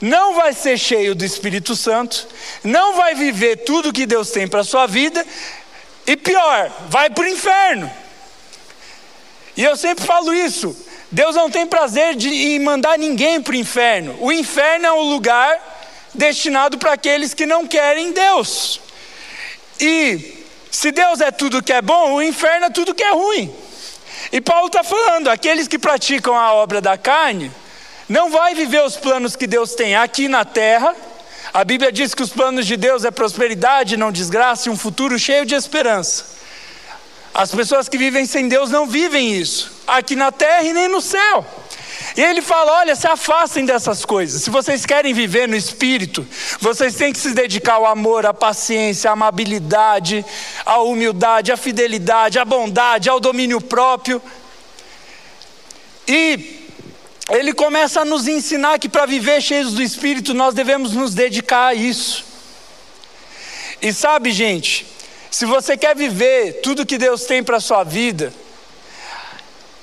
não 0.02 0.36
vai 0.36 0.54
ser 0.54 0.78
cheio 0.78 1.16
do 1.16 1.24
Espírito 1.24 1.76
Santo, 1.76 2.28
não 2.64 2.96
vai 2.96 3.16
viver 3.16 3.58
tudo 3.58 3.94
que 3.94 4.06
Deus 4.06 4.30
tem 4.30 4.48
para 4.48 4.62
a 4.62 4.66
sua 4.66 4.86
vida, 4.86 5.26
e 6.06 6.18
pior, 6.18 6.72
vai 6.90 7.10
para 7.10 7.24
o 7.24 7.28
inferno. 7.28 7.92
E 9.58 9.64
eu 9.64 9.76
sempre 9.76 10.06
falo 10.06 10.34
isso: 10.34 10.76
Deus 11.12 11.36
não 11.36 11.50
tem 11.50 11.66
prazer 11.66 12.16
de 12.16 12.60
mandar 12.60 12.98
ninguém 12.98 13.42
para 13.42 13.54
o 13.54 13.56
inferno. 13.56 14.18
O 14.20 14.32
inferno 14.32 14.86
é 14.86 14.94
um 14.94 15.02
lugar 15.02 15.75
destinado 16.16 16.78
para 16.78 16.94
aqueles 16.94 17.34
que 17.34 17.46
não 17.46 17.68
querem 17.68 18.12
Deus. 18.12 18.82
E 19.80 20.44
se 20.72 20.92
Deus 20.92 21.22
é 21.22 21.32
tudo 21.32 21.64
que 21.64 21.74
é 21.74 21.82
bom, 21.82 22.16
o 22.16 22.22
inferno 22.22 22.66
é 22.66 22.70
tudo 22.70 22.94
que 22.96 23.04
é 23.04 23.12
ruim. 23.12 23.54
E 24.32 24.42
Paulo 24.42 24.68
está 24.68 24.84
falando: 24.84 25.30
aqueles 25.30 25.68
que 25.68 25.78
praticam 25.78 26.36
a 26.36 26.54
obra 26.54 26.82
da 26.82 26.98
carne, 26.98 27.52
não 28.08 28.30
vai 28.30 28.56
viver 28.56 28.84
os 28.84 28.96
planos 28.96 29.36
que 29.36 29.48
Deus 29.48 29.74
tem 29.74 29.96
aqui 29.96 30.28
na 30.28 30.46
terra. 30.46 30.96
A 31.54 31.64
Bíblia 31.64 31.92
diz 31.92 32.14
que 32.14 32.24
os 32.24 32.30
planos 32.30 32.66
de 32.66 32.76
Deus 32.76 33.06
é 33.06 33.12
prosperidade, 33.12 33.96
não 33.96 34.12
desgraça 34.12 34.68
e 34.68 34.72
um 34.72 34.78
futuro 34.78 35.18
cheio 35.18 35.46
de 35.46 35.56
esperança. 35.56 36.26
As 37.34 37.52
pessoas 37.54 37.88
que 37.88 37.98
vivem 37.98 38.26
sem 38.26 38.48
Deus 38.48 38.70
não 38.70 38.88
vivem 38.88 39.34
isso, 39.36 39.72
aqui 39.86 40.16
na 40.16 40.32
terra 40.32 40.64
e 40.64 40.74
nem 40.74 40.88
no 40.88 41.02
céu. 41.02 41.46
E 42.16 42.22
ele 42.22 42.42
fala: 42.42 42.80
olha, 42.80 42.96
se 42.96 43.08
afastem 43.08 43.66
dessas 43.66 44.06
coisas. 44.06 44.42
Se 44.42 44.50
vocês 44.50 44.86
querem 44.86 45.14
viver 45.14 45.48
no 45.48 45.56
espírito, 45.56 46.26
vocês 46.60 46.96
têm 46.96 47.12
que 47.12 47.20
se 47.20 47.34
dedicar 47.34 47.76
ao 47.76 47.86
amor, 47.86 48.26
à 48.26 48.34
paciência, 48.34 49.10
à 49.10 49.14
amabilidade, 49.14 50.26
à 50.66 50.80
humildade, 50.80 51.52
à 51.52 51.58
fidelidade, 51.58 52.40
à 52.40 52.46
bondade, 52.46 53.10
ao 53.10 53.20
domínio 53.20 53.60
próprio. 53.60 54.22
E 56.08 56.62
ele 57.30 57.54
começa 57.54 58.02
a 58.02 58.06
nos 58.06 58.28
ensinar 58.28 58.80
que 58.80 58.88
para 58.88 59.06
viver 59.06 59.42
cheios 59.42 59.74
do 59.74 59.82
espírito 59.82 60.34
nós 60.34 60.54
devemos 60.54 60.94
nos 60.94 61.14
dedicar 61.14 61.68
a 61.68 61.74
isso. 61.74 62.24
E 63.82 63.92
sabe, 63.92 64.32
gente, 64.32 64.86
se 65.30 65.46
você 65.46 65.76
quer 65.76 65.96
viver 65.96 66.62
tudo 66.62 66.86
que 66.86 66.98
Deus 66.98 67.26
tem 67.26 67.44
para 67.44 67.58
a 67.58 67.62
sua 67.62 67.84
vida, 67.84 68.32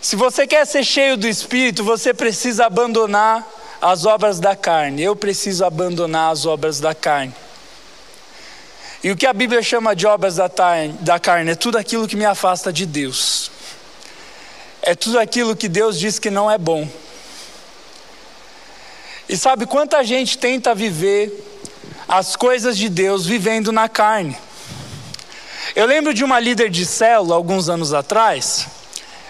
se 0.03 0.17
você 0.17 0.49
quer 0.49 0.67
ser 0.67 0.83
cheio 0.83 1.17
do 1.17 1.29
Espírito, 1.29 1.85
você 1.85 2.13
precisa 2.13 2.67
abandonar 2.67 3.49
as 3.81 4.05
obras 4.05 4.41
da 4.41 4.57
carne. 4.57 5.01
Eu 5.01 5.15
preciso 5.15 5.65
abandonar 5.65 6.33
as 6.33 6.45
obras 6.45 6.81
da 6.81 6.93
carne. 6.93 7.33
E 9.05 9.13
o 9.13 9.17
que 9.17 9.27
a 9.27 9.33
Bíblia 9.33 9.63
chama 9.63 9.95
de 9.95 10.05
obras 10.05 10.37
da, 10.37 10.51
da 10.99 11.21
carne 11.21 11.53
é 11.53 11.55
tudo 11.55 11.79
aquilo 11.79 12.09
que 12.09 12.17
me 12.17 12.25
afasta 12.25 12.73
de 12.73 12.85
Deus. 12.85 13.53
É 14.83 14.97
tudo 14.97 15.21
aquilo 15.21 15.55
que 15.55 15.69
Deus 15.69 15.97
diz 15.97 16.19
que 16.19 16.31
não 16.31 16.51
é 16.51 16.59
bom. 16.59 16.89
E 19.29 19.37
sabe 19.37 19.67
quanta 19.67 20.03
gente 20.03 20.37
tenta 20.37 20.75
viver 20.75 21.33
as 22.09 22.35
coisas 22.35 22.77
de 22.77 22.89
Deus 22.89 23.25
vivendo 23.25 23.71
na 23.71 23.89
carne? 23.89 24.37
Eu 25.77 25.87
lembro 25.87 26.13
de 26.13 26.25
uma 26.25 26.41
líder 26.41 26.71
de 26.71 26.85
célula 26.85 27.37
alguns 27.37 27.69
anos 27.69 27.95
atrás 27.95 28.82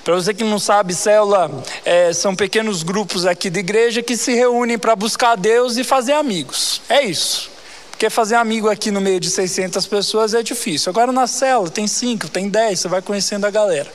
para 0.05 0.15
você 0.15 0.35
que 0.35 0.43
não 0.43 0.59
sabe, 0.59 0.95
célula 0.95 1.51
é, 1.85 2.13
são 2.13 2.35
pequenos 2.35 2.83
grupos 2.83 3.25
aqui 3.25 3.49
de 3.49 3.61
igreja 3.61 4.03
que 4.03 4.17
se 4.17 4.35
reúnem 4.35 4.77
para 4.77 4.97
buscar 4.97 5.37
Deus 5.37 5.77
e 5.77 5.85
fazer 5.85 6.15
amigos. 6.15 6.83
É 6.89 7.03
isso. 7.05 7.51
Porque 7.93 8.11
fazer 8.11 8.35
amigo 8.35 8.69
aqui 8.69 8.91
no 8.91 9.01
meio 9.01 9.21
de 9.21 9.31
600 9.31 9.87
pessoas 9.87 10.35
é 10.35 10.43
difícil. 10.43 10.91
Agora 10.91 11.13
na 11.13 11.29
célula 11.29 11.71
tem 11.71 11.87
5, 11.87 12.29
tem 12.29 12.49
10, 12.49 12.81
você 12.81 12.89
vai 12.89 13.01
conhecendo 13.01 13.47
a 13.47 13.51
galera. 13.51 13.89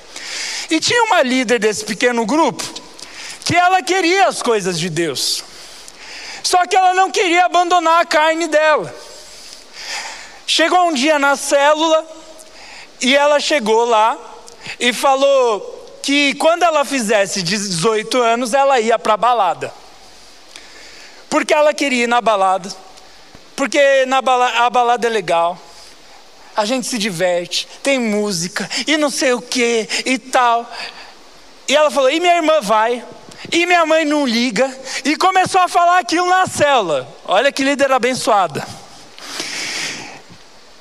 E 0.71 0.79
tinha 0.79 1.03
uma 1.03 1.21
líder 1.21 1.59
desse 1.59 1.83
pequeno 1.83 2.25
grupo 2.25 2.63
que 3.43 3.55
ela 3.55 3.81
queria 3.81 4.27
as 4.27 4.41
coisas 4.41 4.79
de 4.79 4.89
Deus. 4.89 5.43
Só 6.41 6.65
que 6.65 6.77
ela 6.77 6.93
não 6.93 7.11
queria 7.11 7.45
abandonar 7.45 8.01
a 8.01 8.05
carne 8.05 8.47
dela. 8.47 8.95
Chegou 10.45 10.87
um 10.87 10.93
dia 10.93 11.19
na 11.19 11.35
célula 11.35 12.07
e 13.01 13.13
ela 13.13 13.41
chegou 13.41 13.83
lá 13.83 14.17
e 14.79 14.93
falou 14.93 15.76
que 16.07 16.33
quando 16.35 16.63
ela 16.63 16.85
fizesse 16.85 17.43
18 17.43 18.21
anos, 18.21 18.53
ela 18.53 18.79
ia 18.79 18.97
para 18.97 19.15
a 19.15 19.17
balada. 19.17 19.73
Porque 21.29 21.53
ela 21.53 21.73
queria 21.73 22.05
ir 22.05 22.07
na 22.07 22.21
balada. 22.21 22.73
Porque 23.57 24.05
na 24.05 24.21
balada, 24.21 24.59
a 24.59 24.69
balada 24.69 25.05
é 25.05 25.09
legal. 25.09 25.59
A 26.55 26.63
gente 26.63 26.87
se 26.87 26.97
diverte, 26.97 27.67
tem 27.83 27.99
música 27.99 28.69
e 28.87 28.95
não 28.95 29.09
sei 29.09 29.33
o 29.33 29.41
que 29.41 29.85
e 30.05 30.17
tal. 30.17 30.71
E 31.67 31.75
ela 31.75 31.91
falou: 31.91 32.09
e 32.09 32.21
minha 32.21 32.37
irmã 32.37 32.61
vai? 32.61 33.03
E 33.51 33.65
minha 33.65 33.85
mãe 33.85 34.05
não 34.05 34.25
liga. 34.25 34.73
E 35.03 35.17
começou 35.17 35.59
a 35.59 35.67
falar 35.67 35.99
aquilo 35.99 36.29
na 36.29 36.47
cela. 36.47 37.05
Olha 37.25 37.51
que 37.51 37.65
líder 37.65 37.91
abençoada. 37.91 38.65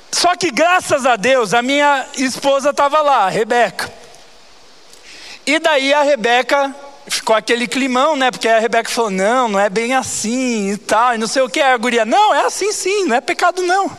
Só 0.09 0.37
que 0.37 0.51
graças 0.51 1.05
a 1.05 1.17
Deus, 1.17 1.53
a 1.53 1.61
minha 1.61 2.07
esposa 2.15 2.69
estava 2.69 3.01
lá, 3.01 3.25
a 3.25 3.29
Rebeca. 3.29 3.96
E 5.47 5.59
daí 5.59 5.93
a 5.93 6.03
Rebeca 6.03 6.75
ficou 7.07 7.33
aquele 7.33 7.69
climão, 7.69 8.17
né? 8.17 8.29
Porque 8.29 8.49
a 8.49 8.59
Rebeca 8.59 8.89
falou: 8.89 9.09
não, 9.09 9.47
não 9.47 9.57
é 9.57 9.69
bem 9.69 9.95
assim 9.95 10.71
e 10.71 10.77
tal, 10.77 11.15
e 11.15 11.17
não 11.17 11.25
sei 11.25 11.41
o 11.41 11.49
que. 11.49 11.61
A 11.61 11.77
guria: 11.77 12.03
não, 12.03 12.35
é 12.35 12.45
assim 12.45 12.73
sim, 12.73 13.05
não 13.05 13.15
é 13.15 13.21
pecado 13.21 13.61
não. 13.61 13.89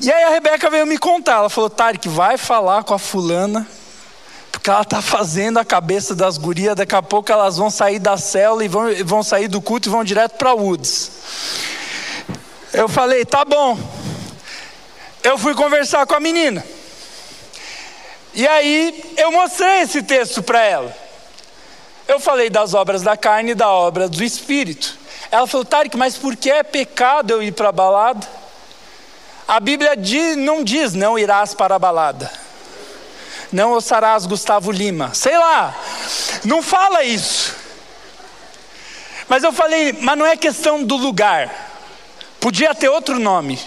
E 0.00 0.10
aí 0.10 0.24
a 0.24 0.30
Rebeca 0.30 0.70
veio 0.70 0.86
me 0.86 0.96
contar. 0.96 1.36
Ela 1.36 1.50
falou: 1.50 1.68
Tarek, 1.68 2.08
vai 2.08 2.38
falar 2.38 2.84
com 2.84 2.94
a 2.94 2.98
fulana, 2.98 3.68
porque 4.50 4.70
ela 4.70 4.80
está 4.80 5.02
fazendo 5.02 5.58
a 5.58 5.64
cabeça 5.64 6.14
das 6.14 6.38
gurias. 6.38 6.74
Daqui 6.74 6.94
a 6.94 7.02
pouco 7.02 7.30
elas 7.30 7.58
vão 7.58 7.68
sair 7.68 7.98
da 7.98 8.16
célula 8.16 8.64
e 8.64 8.68
vão, 8.68 8.86
vão 9.04 9.22
sair 9.22 9.46
do 9.46 9.60
culto 9.60 9.90
e 9.90 9.92
vão 9.92 10.02
direto 10.02 10.38
para 10.38 10.54
Woods. 10.54 11.10
Eu 12.72 12.88
falei: 12.88 13.26
tá 13.26 13.44
bom. 13.44 13.78
Eu 15.22 15.36
fui 15.36 15.54
conversar 15.54 16.06
com 16.06 16.14
a 16.14 16.20
menina. 16.20 16.64
E 18.34 18.46
aí 18.46 19.14
eu 19.16 19.30
mostrei 19.30 19.80
esse 19.80 20.02
texto 20.02 20.42
para 20.42 20.62
ela. 20.62 20.96
Eu 22.08 22.18
falei 22.18 22.50
das 22.50 22.74
obras 22.74 23.02
da 23.02 23.16
carne 23.16 23.52
e 23.52 23.54
da 23.54 23.70
obra 23.70 24.08
do 24.08 24.24
espírito. 24.24 24.98
Ela 25.30 25.46
falou, 25.46 25.64
Tarek, 25.64 25.96
mas 25.96 26.16
por 26.16 26.36
que 26.36 26.50
é 26.50 26.62
pecado 26.62 27.30
eu 27.30 27.42
ir 27.42 27.52
para 27.52 27.68
a 27.68 27.72
balada? 27.72 28.26
A 29.46 29.60
Bíblia 29.60 29.96
diz, 29.96 30.36
não 30.36 30.62
diz, 30.62 30.94
não 30.94 31.18
irás 31.18 31.54
para 31.54 31.74
a 31.74 31.78
balada. 31.78 32.30
Não 33.50 33.72
ouçarás 33.72 34.24
Gustavo 34.24 34.70
Lima. 34.70 35.12
Sei 35.14 35.36
lá, 35.36 35.74
não 36.44 36.62
fala 36.62 37.04
isso. 37.04 37.54
Mas 39.28 39.42
eu 39.44 39.52
falei, 39.52 39.92
mas 40.00 40.18
não 40.18 40.26
é 40.26 40.36
questão 40.36 40.82
do 40.82 40.96
lugar. 40.96 41.50
Podia 42.40 42.74
ter 42.74 42.88
outro 42.88 43.18
nome. 43.18 43.58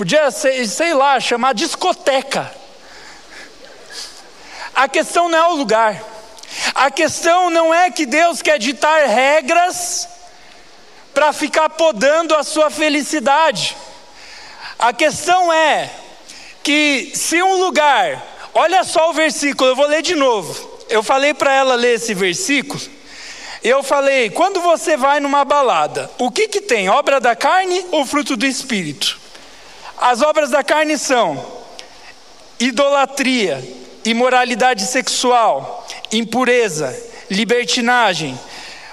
Podia 0.00 0.30
ser, 0.30 0.66
sei 0.66 0.94
lá, 0.94 1.20
chamar 1.20 1.52
discoteca. 1.52 2.50
A 4.74 4.88
questão 4.88 5.28
não 5.28 5.38
é 5.38 5.46
o 5.48 5.56
lugar. 5.56 6.02
A 6.74 6.90
questão 6.90 7.50
não 7.50 7.74
é 7.74 7.90
que 7.90 8.06
Deus 8.06 8.40
quer 8.40 8.58
ditar 8.58 9.06
regras 9.06 10.08
para 11.12 11.34
ficar 11.34 11.68
podando 11.68 12.34
a 12.34 12.42
sua 12.42 12.70
felicidade. 12.70 13.76
A 14.78 14.90
questão 14.94 15.52
é 15.52 15.90
que 16.62 17.12
se 17.14 17.42
um 17.42 17.56
lugar, 17.56 18.26
olha 18.54 18.82
só 18.84 19.10
o 19.10 19.12
versículo, 19.12 19.68
eu 19.68 19.76
vou 19.76 19.86
ler 19.86 20.00
de 20.00 20.14
novo. 20.14 20.78
Eu 20.88 21.02
falei 21.02 21.34
para 21.34 21.52
ela 21.52 21.74
ler 21.74 21.96
esse 21.96 22.14
versículo. 22.14 22.80
Eu 23.62 23.82
falei, 23.82 24.30
quando 24.30 24.62
você 24.62 24.96
vai 24.96 25.20
numa 25.20 25.44
balada, 25.44 26.10
o 26.16 26.30
que 26.30 26.48
que 26.48 26.62
tem? 26.62 26.88
Obra 26.88 27.20
da 27.20 27.36
carne 27.36 27.84
ou 27.90 28.06
fruto 28.06 28.34
do 28.34 28.46
espírito? 28.46 29.20
As 30.00 30.22
obras 30.22 30.48
da 30.48 30.64
carne 30.64 30.96
são 30.96 31.44
idolatria, 32.58 33.62
imoralidade 34.02 34.86
sexual, 34.86 35.86
impureza, 36.10 36.98
libertinagem, 37.30 38.38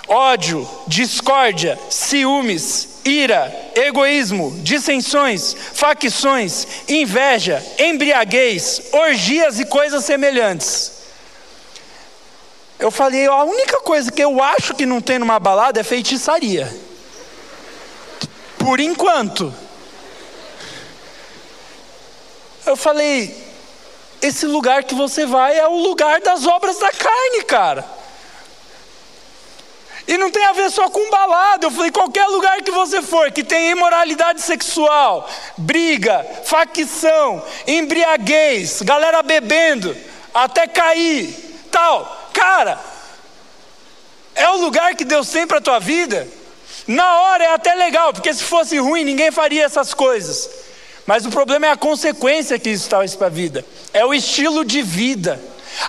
ódio, 0.05 0.67
discórdia, 0.85 1.79
ciúmes, 1.89 2.99
ira, 3.05 3.53
egoísmo, 3.73 4.51
dissensões, 4.61 5.55
facções, 5.73 6.67
inveja, 6.89 7.65
embriaguez, 7.79 8.89
orgias 8.91 9.61
e 9.61 9.65
coisas 9.65 10.03
semelhantes. 10.03 10.91
Eu 12.77 12.91
falei, 12.91 13.25
a 13.27 13.43
única 13.43 13.79
coisa 13.79 14.11
que 14.11 14.21
eu 14.21 14.43
acho 14.43 14.75
que 14.75 14.85
não 14.85 14.99
tem 14.99 15.19
numa 15.19 15.39
balada 15.39 15.79
é 15.79 15.83
feitiçaria. 15.83 16.69
Por 18.59 18.81
enquanto. 18.81 19.53
Eu 22.69 22.75
falei: 22.75 23.35
esse 24.21 24.45
lugar 24.45 24.83
que 24.83 24.95
você 24.95 25.25
vai 25.25 25.57
é 25.57 25.67
o 25.67 25.75
lugar 25.75 26.21
das 26.21 26.45
obras 26.45 26.77
da 26.77 26.91
carne, 26.91 27.43
cara. 27.43 27.97
E 30.07 30.17
não 30.17 30.31
tem 30.31 30.45
a 30.45 30.53
ver 30.53 30.71
só 30.71 30.89
com 30.89 31.09
balada. 31.09 31.67
Eu 31.67 31.71
falei: 31.71 31.91
qualquer 31.91 32.27
lugar 32.27 32.61
que 32.61 32.71
você 32.71 33.01
for 33.01 33.31
que 33.31 33.43
tem 33.43 33.71
imoralidade 33.71 34.41
sexual, 34.41 35.29
briga, 35.57 36.25
facção, 36.45 37.43
embriaguez, 37.65 38.81
galera 38.81 39.21
bebendo, 39.21 39.95
até 40.33 40.67
cair, 40.67 41.33
tal. 41.69 42.29
Cara, 42.33 42.79
é 44.33 44.49
o 44.49 44.57
lugar 44.57 44.95
que 44.95 45.03
Deus 45.03 45.29
tem 45.29 45.45
para 45.45 45.57
a 45.57 45.61
tua 45.61 45.79
vida. 45.79 46.27
Na 46.85 47.21
hora 47.21 47.43
é 47.43 47.53
até 47.53 47.73
legal, 47.75 48.13
porque 48.13 48.33
se 48.33 48.43
fosse 48.43 48.77
ruim, 48.77 49.03
ninguém 49.03 49.29
faria 49.29 49.65
essas 49.65 49.93
coisas. 49.93 50.66
Mas 51.07 51.25
o 51.25 51.29
problema 51.29 51.67
é 51.67 51.71
a 51.71 51.77
consequência 51.77 52.59
que 52.59 52.69
isso 52.69 52.89
traz 52.89 53.15
para 53.15 53.27
a 53.27 53.29
vida, 53.29 53.65
é 53.93 54.05
o 54.05 54.13
estilo 54.13 54.65
de 54.65 54.81
vida. 54.81 55.39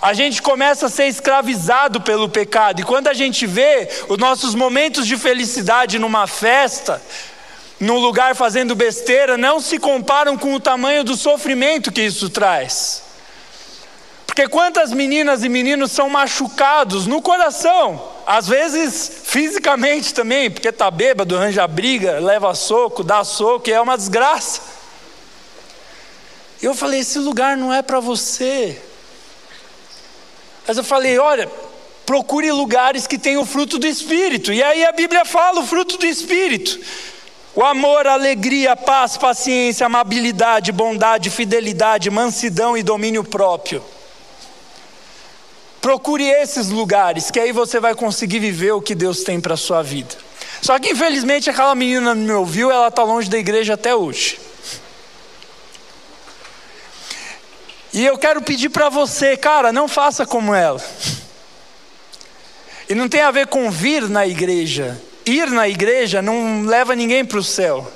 A 0.01 0.13
gente 0.13 0.41
começa 0.41 0.85
a 0.85 0.89
ser 0.89 1.07
escravizado 1.07 1.99
pelo 1.99 2.29
pecado, 2.29 2.79
e 2.79 2.85
quando 2.85 3.09
a 3.09 3.13
gente 3.13 3.45
vê 3.45 3.89
os 4.07 4.17
nossos 4.17 4.55
momentos 4.55 5.05
de 5.05 5.17
felicidade 5.17 5.99
numa 5.99 6.25
festa, 6.25 7.01
num 7.81 7.97
lugar 7.97 8.33
fazendo 8.33 8.75
besteira, 8.75 9.37
não 9.37 9.59
se 9.59 9.77
comparam 9.77 10.37
com 10.37 10.53
o 10.53 10.59
tamanho 10.59 11.03
do 11.03 11.17
sofrimento 11.17 11.91
que 11.91 12.01
isso 12.01 12.29
traz. 12.29 13.03
Porque 14.25 14.47
quantas 14.47 14.93
meninas 14.93 15.43
e 15.43 15.49
meninos 15.49 15.91
são 15.91 16.09
machucados 16.09 17.07
no 17.07 17.21
coração, 17.21 18.09
às 18.25 18.47
vezes 18.47 19.23
fisicamente 19.25 20.13
também, 20.13 20.49
porque 20.49 20.71
tá 20.71 20.89
bêbado, 20.89 21.35
arranja 21.35 21.67
briga, 21.67 22.19
leva 22.19 22.53
soco, 22.55 23.03
dá 23.03 23.25
soco, 23.25 23.69
e 23.69 23.73
é 23.73 23.81
uma 23.81 23.97
desgraça. 23.97 24.78
Eu 26.61 26.75
falei: 26.75 26.99
esse 26.99 27.19
lugar 27.19 27.55
não 27.55 27.73
é 27.73 27.81
para 27.81 27.99
você. 27.99 28.79
Mas 30.67 30.77
eu 30.77 30.83
falei: 30.83 31.17
olha, 31.17 31.49
procure 32.05 32.51
lugares 32.51 33.07
que 33.07 33.17
têm 33.17 33.37
o 33.37 33.45
fruto 33.45 33.77
do 33.77 33.87
Espírito. 33.87 34.51
E 34.51 34.61
aí 34.61 34.85
a 34.85 34.91
Bíblia 34.91 35.25
fala 35.25 35.61
o 35.61 35.65
fruto 35.65 35.97
do 35.97 36.05
Espírito. 36.05 36.79
O 37.55 37.63
amor, 37.63 38.05
a 38.07 38.13
alegria, 38.13 38.73
a 38.73 38.75
paz, 38.75 39.17
paciência, 39.17 39.85
amabilidade, 39.85 40.71
bondade, 40.71 41.29
fidelidade, 41.29 42.09
mansidão 42.09 42.77
e 42.77 42.83
domínio 42.83 43.23
próprio. 43.23 43.83
Procure 45.81 46.25
esses 46.25 46.69
lugares, 46.69 47.31
que 47.31 47.39
aí 47.39 47.51
você 47.51 47.79
vai 47.79 47.95
conseguir 47.95 48.39
viver 48.39 48.73
o 48.73 48.81
que 48.81 48.93
Deus 48.93 49.23
tem 49.23 49.39
para 49.39 49.53
a 49.53 49.57
sua 49.57 49.81
vida. 49.81 50.15
Só 50.61 50.77
que 50.77 50.91
infelizmente 50.91 51.49
aquela 51.49 51.73
menina 51.73 52.13
não 52.13 52.23
me 52.23 52.33
ouviu, 52.33 52.69
ela 52.69 52.89
está 52.89 53.03
longe 53.03 53.29
da 53.29 53.37
igreja 53.37 53.73
até 53.75 53.95
hoje. 53.95 54.39
E 57.91 58.05
eu 58.05 58.17
quero 58.17 58.41
pedir 58.41 58.69
para 58.69 58.89
você, 58.89 59.35
cara, 59.35 59.71
não 59.71 59.87
faça 59.87 60.25
como 60.25 60.53
ela. 60.53 60.81
E 62.87 62.95
não 62.95 63.09
tem 63.09 63.21
a 63.21 63.31
ver 63.31 63.47
com 63.47 63.69
vir 63.69 64.07
na 64.09 64.27
igreja. 64.27 64.99
Ir 65.25 65.49
na 65.49 65.67
igreja 65.67 66.21
não 66.21 66.63
leva 66.63 66.95
ninguém 66.95 67.25
para 67.25 67.39
o 67.39 67.43
céu. 67.43 67.91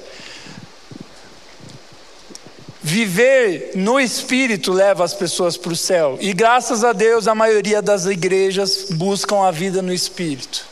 Viver 2.81 3.71
no 3.75 3.99
Espírito 3.99 4.71
leva 4.71 5.03
as 5.03 5.13
pessoas 5.13 5.55
para 5.55 5.71
o 5.71 5.75
céu. 5.75 6.17
E 6.19 6.33
graças 6.33 6.83
a 6.83 6.91
Deus, 6.91 7.27
a 7.27 7.33
maioria 7.33 7.81
das 7.81 8.05
igrejas 8.05 8.87
buscam 8.91 9.47
a 9.47 9.51
vida 9.51 9.81
no 9.81 9.93
Espírito. 9.93 10.67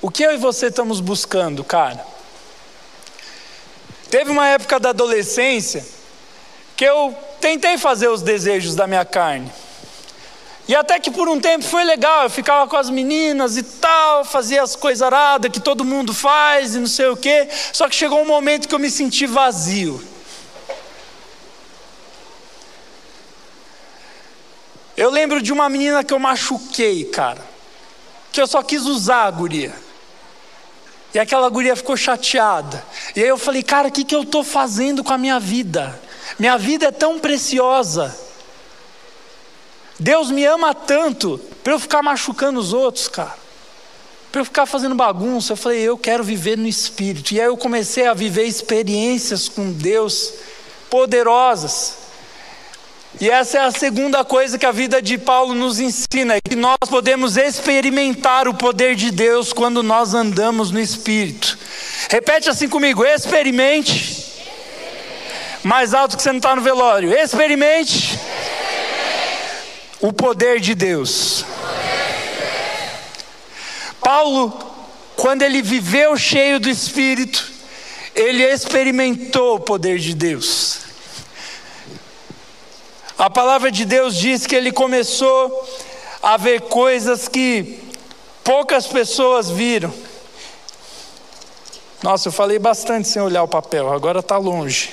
O 0.00 0.10
que 0.10 0.24
eu 0.24 0.32
e 0.32 0.38
você 0.38 0.66
estamos 0.66 1.00
buscando, 1.00 1.62
cara? 1.62 2.04
Teve 4.10 4.30
uma 4.30 4.48
época 4.48 4.80
da 4.80 4.90
adolescência 4.90 5.84
que 6.82 6.86
eu 6.86 7.16
tentei 7.40 7.78
fazer 7.78 8.08
os 8.08 8.22
desejos 8.22 8.74
da 8.74 8.88
minha 8.88 9.04
carne. 9.04 9.48
E 10.66 10.74
até 10.74 10.98
que 10.98 11.12
por 11.12 11.28
um 11.28 11.38
tempo 11.38 11.64
foi 11.64 11.84
legal, 11.84 12.24
eu 12.24 12.30
ficava 12.30 12.68
com 12.68 12.76
as 12.76 12.90
meninas 12.90 13.56
e 13.56 13.62
tal, 13.62 14.24
fazia 14.24 14.64
as 14.64 14.74
coisas 14.74 15.00
aradas 15.00 15.52
que 15.52 15.60
todo 15.60 15.84
mundo 15.84 16.12
faz 16.12 16.74
e 16.74 16.80
não 16.80 16.88
sei 16.88 17.06
o 17.06 17.16
quê. 17.16 17.48
Só 17.72 17.88
que 17.88 17.94
chegou 17.94 18.20
um 18.20 18.26
momento 18.26 18.66
que 18.66 18.74
eu 18.74 18.80
me 18.80 18.90
senti 18.90 19.26
vazio. 19.26 20.04
Eu 24.96 25.08
lembro 25.08 25.40
de 25.40 25.52
uma 25.52 25.68
menina 25.68 26.02
que 26.02 26.12
eu 26.12 26.18
machuquei, 26.18 27.04
cara. 27.04 27.46
Que 28.32 28.40
eu 28.40 28.46
só 28.48 28.60
quis 28.60 28.86
usar 28.86 29.26
a 29.26 29.30
guria. 29.30 29.72
E 31.14 31.18
aquela 31.20 31.48
guria 31.48 31.76
ficou 31.76 31.96
chateada. 31.96 32.84
E 33.14 33.22
aí 33.22 33.28
eu 33.28 33.38
falei, 33.38 33.62
cara, 33.62 33.86
o 33.86 33.92
que, 33.92 34.02
que 34.02 34.16
eu 34.16 34.22
estou 34.22 34.42
fazendo 34.42 35.04
com 35.04 35.12
a 35.12 35.18
minha 35.18 35.38
vida? 35.38 35.96
Minha 36.42 36.58
vida 36.58 36.86
é 36.86 36.90
tão 36.90 37.20
preciosa. 37.20 38.12
Deus 39.96 40.28
me 40.28 40.44
ama 40.44 40.74
tanto 40.74 41.40
para 41.62 41.72
eu 41.72 41.78
ficar 41.78 42.02
machucando 42.02 42.58
os 42.58 42.72
outros, 42.72 43.06
cara. 43.06 43.36
Para 44.32 44.40
eu 44.40 44.44
ficar 44.44 44.66
fazendo 44.66 44.96
bagunça. 44.96 45.52
Eu 45.52 45.56
falei, 45.56 45.82
eu 45.82 45.96
quero 45.96 46.24
viver 46.24 46.58
no 46.58 46.66
Espírito. 46.66 47.32
E 47.32 47.40
aí 47.40 47.46
eu 47.46 47.56
comecei 47.56 48.08
a 48.08 48.12
viver 48.12 48.42
experiências 48.42 49.48
com 49.48 49.70
Deus 49.70 50.34
poderosas. 50.90 51.98
E 53.20 53.30
essa 53.30 53.58
é 53.58 53.60
a 53.60 53.70
segunda 53.70 54.24
coisa 54.24 54.58
que 54.58 54.66
a 54.66 54.72
vida 54.72 55.00
de 55.00 55.16
Paulo 55.18 55.54
nos 55.54 55.78
ensina: 55.78 56.40
que 56.40 56.56
nós 56.56 56.88
podemos 56.90 57.36
experimentar 57.36 58.48
o 58.48 58.54
poder 58.54 58.96
de 58.96 59.12
Deus 59.12 59.52
quando 59.52 59.80
nós 59.80 60.12
andamos 60.12 60.72
no 60.72 60.80
Espírito. 60.80 61.56
Repete 62.10 62.50
assim 62.50 62.68
comigo: 62.68 63.04
experimente. 63.04 64.21
Mais 65.62 65.94
alto 65.94 66.16
que 66.16 66.22
você 66.22 66.30
não 66.30 66.38
está 66.38 66.56
no 66.56 66.62
velório. 66.62 67.12
Experimente. 67.12 68.18
O 70.00 70.12
poder 70.12 70.60
de 70.60 70.74
Deus. 70.74 71.44
Paulo, 74.00 74.52
quando 75.14 75.42
ele 75.42 75.62
viveu 75.62 76.16
cheio 76.16 76.58
do 76.58 76.68
Espírito, 76.68 77.50
ele 78.14 78.42
experimentou 78.42 79.56
o 79.56 79.60
poder 79.60 79.98
de 79.98 80.14
Deus. 80.14 80.80
A 83.16 83.30
palavra 83.30 83.70
de 83.70 83.84
Deus 83.84 84.16
diz 84.16 84.46
que 84.46 84.56
ele 84.56 84.72
começou 84.72 85.68
a 86.20 86.36
ver 86.36 86.62
coisas 86.62 87.28
que 87.28 87.78
poucas 88.42 88.88
pessoas 88.88 89.48
viram. 89.48 89.94
Nossa, 92.02 92.28
eu 92.28 92.32
falei 92.32 92.58
bastante 92.58 93.06
sem 93.06 93.22
olhar 93.22 93.44
o 93.44 93.48
papel, 93.48 93.92
agora 93.92 94.18
está 94.18 94.36
longe. 94.36 94.90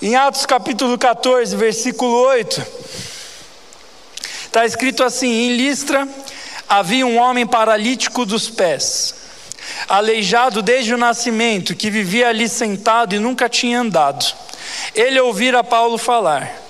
Em 0.00 0.14
Atos 0.14 0.46
capítulo 0.46 0.96
14, 0.96 1.56
versículo 1.56 2.22
8, 2.22 2.66
está 4.46 4.64
escrito 4.64 5.02
assim: 5.02 5.28
Em 5.28 5.56
Listra 5.56 6.08
havia 6.68 7.06
um 7.06 7.18
homem 7.18 7.46
paralítico 7.46 8.24
dos 8.24 8.48
pés, 8.48 9.14
aleijado 9.88 10.62
desde 10.62 10.94
o 10.94 10.98
nascimento, 10.98 11.74
que 11.74 11.90
vivia 11.90 12.28
ali 12.28 12.48
sentado 12.48 13.14
e 13.14 13.18
nunca 13.18 13.48
tinha 13.48 13.80
andado 13.80 14.24
ele 14.94 15.20
ouvira 15.20 15.62
Paulo 15.62 15.98
falar. 15.98 16.64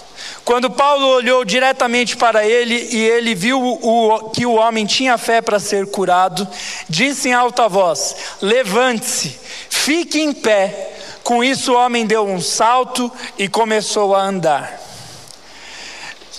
Quando 0.45 0.71
Paulo 0.71 1.07
olhou 1.09 1.45
diretamente 1.45 2.17
para 2.17 2.47
ele 2.47 2.89
e 2.91 2.99
ele 2.99 3.35
viu 3.35 3.61
o, 3.63 4.31
que 4.31 4.47
o 4.47 4.55
homem 4.55 4.87
tinha 4.87 5.19
fé 5.19 5.43
para 5.43 5.59
ser 5.59 5.87
curado, 5.91 6.49
disse 6.89 7.29
em 7.29 7.33
alta 7.33 7.69
voz: 7.69 8.17
Levante-se, 8.41 9.39
fique 9.69 10.21
em 10.21 10.33
pé. 10.33 10.95
Com 11.29 11.45
isso, 11.45 11.75
o 11.75 11.77
homem 11.77 12.07
deu 12.07 12.27
um 12.27 12.41
salto 12.41 13.13
e 13.37 13.49
começou 13.49 14.17
a 14.17 14.23
andar. 14.23 14.81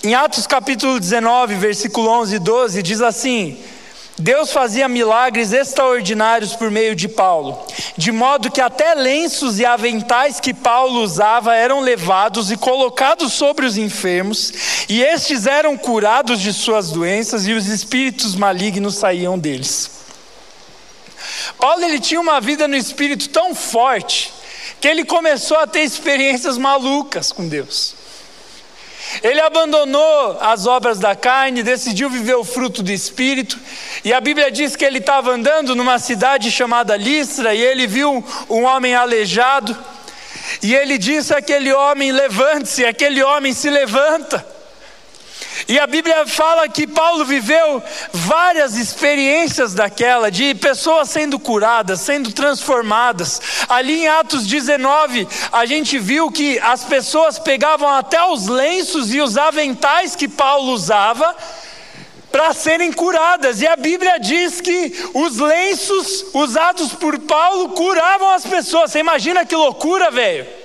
Em 0.02 0.16
Atos 0.16 0.48
capítulo 0.48 0.98
19, 0.98 1.54
versículo 1.54 2.10
11 2.10 2.34
e 2.34 2.38
12, 2.40 2.82
diz 2.82 3.00
assim: 3.00 3.56
Deus 4.18 4.52
fazia 4.52 4.88
milagres 4.88 5.52
extraordinários 5.52 6.56
por 6.56 6.72
meio 6.72 6.96
de 6.96 7.06
Paulo, 7.06 7.64
de 7.96 8.10
modo 8.10 8.50
que 8.50 8.60
até 8.60 8.94
lenços 8.94 9.60
e 9.60 9.64
aventais 9.64 10.40
que 10.40 10.52
Paulo 10.52 11.02
usava 11.02 11.54
eram 11.54 11.78
levados 11.78 12.50
e 12.50 12.56
colocados 12.56 13.32
sobre 13.32 13.66
os 13.66 13.78
enfermos, 13.78 14.52
e 14.88 15.04
estes 15.04 15.46
eram 15.46 15.78
curados 15.78 16.40
de 16.40 16.52
suas 16.52 16.90
doenças 16.90 17.46
e 17.46 17.52
os 17.52 17.68
espíritos 17.68 18.34
malignos 18.34 18.96
saíam 18.96 19.38
deles. 19.38 19.88
Paulo 21.60 21.84
ele 21.84 22.00
tinha 22.00 22.20
uma 22.20 22.40
vida 22.40 22.66
no 22.66 22.74
espírito 22.74 23.28
tão 23.28 23.54
forte 23.54 24.39
que 24.78 24.86
ele 24.86 25.04
começou 25.04 25.58
a 25.58 25.66
ter 25.66 25.80
experiências 25.80 26.58
malucas 26.58 27.32
com 27.32 27.48
Deus. 27.48 27.94
Ele 29.22 29.40
abandonou 29.40 30.38
as 30.40 30.66
obras 30.66 30.98
da 30.98 31.16
carne, 31.16 31.62
decidiu 31.62 32.08
viver 32.08 32.34
o 32.34 32.44
fruto 32.44 32.82
do 32.82 32.92
Espírito, 32.92 33.58
e 34.04 34.12
a 34.12 34.20
Bíblia 34.20 34.50
diz 34.50 34.76
que 34.76 34.84
ele 34.84 34.98
estava 34.98 35.32
andando 35.32 35.74
numa 35.74 35.98
cidade 35.98 36.50
chamada 36.50 36.96
Listra, 36.96 37.54
e 37.54 37.60
ele 37.60 37.86
viu 37.86 38.24
um 38.48 38.64
homem 38.64 38.94
aleijado, 38.94 39.76
e 40.62 40.74
ele 40.74 40.96
disse 40.96 41.34
àquele 41.34 41.72
homem: 41.72 42.12
Levante-se, 42.12 42.84
aquele 42.84 43.22
homem 43.22 43.52
se 43.52 43.68
levanta. 43.68 44.59
E 45.68 45.78
a 45.78 45.86
Bíblia 45.86 46.26
fala 46.26 46.68
que 46.68 46.86
Paulo 46.86 47.24
viveu 47.24 47.82
várias 48.12 48.76
experiências 48.76 49.74
daquela, 49.74 50.30
de 50.30 50.54
pessoas 50.54 51.10
sendo 51.10 51.38
curadas, 51.38 52.00
sendo 52.00 52.32
transformadas. 52.32 53.40
Ali 53.68 54.02
em 54.02 54.08
Atos 54.08 54.46
19, 54.46 55.28
a 55.52 55.66
gente 55.66 55.98
viu 55.98 56.30
que 56.30 56.58
as 56.58 56.84
pessoas 56.84 57.38
pegavam 57.38 57.88
até 57.88 58.22
os 58.24 58.46
lenços 58.46 59.12
e 59.12 59.20
os 59.20 59.36
aventais 59.36 60.16
que 60.16 60.28
Paulo 60.28 60.72
usava 60.72 61.36
para 62.30 62.52
serem 62.52 62.92
curadas. 62.92 63.60
E 63.60 63.66
a 63.66 63.76
Bíblia 63.76 64.18
diz 64.18 64.60
que 64.60 64.92
os 65.14 65.38
lenços 65.38 66.26
usados 66.32 66.92
por 66.92 67.18
Paulo 67.18 67.70
curavam 67.70 68.30
as 68.30 68.44
pessoas. 68.44 68.92
Você 68.92 69.00
imagina 69.00 69.44
que 69.44 69.54
loucura, 69.54 70.10
velho? 70.10 70.59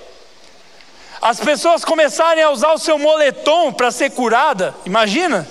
As 1.26 1.40
pessoas 1.40 1.84
começarem 1.84 2.44
a 2.44 2.52
usar 2.52 2.72
o 2.74 2.78
seu 2.78 3.00
moletom 3.00 3.74
para 3.74 3.90
ser 3.90 4.12
curada, 4.12 4.76
imagina? 4.86 5.48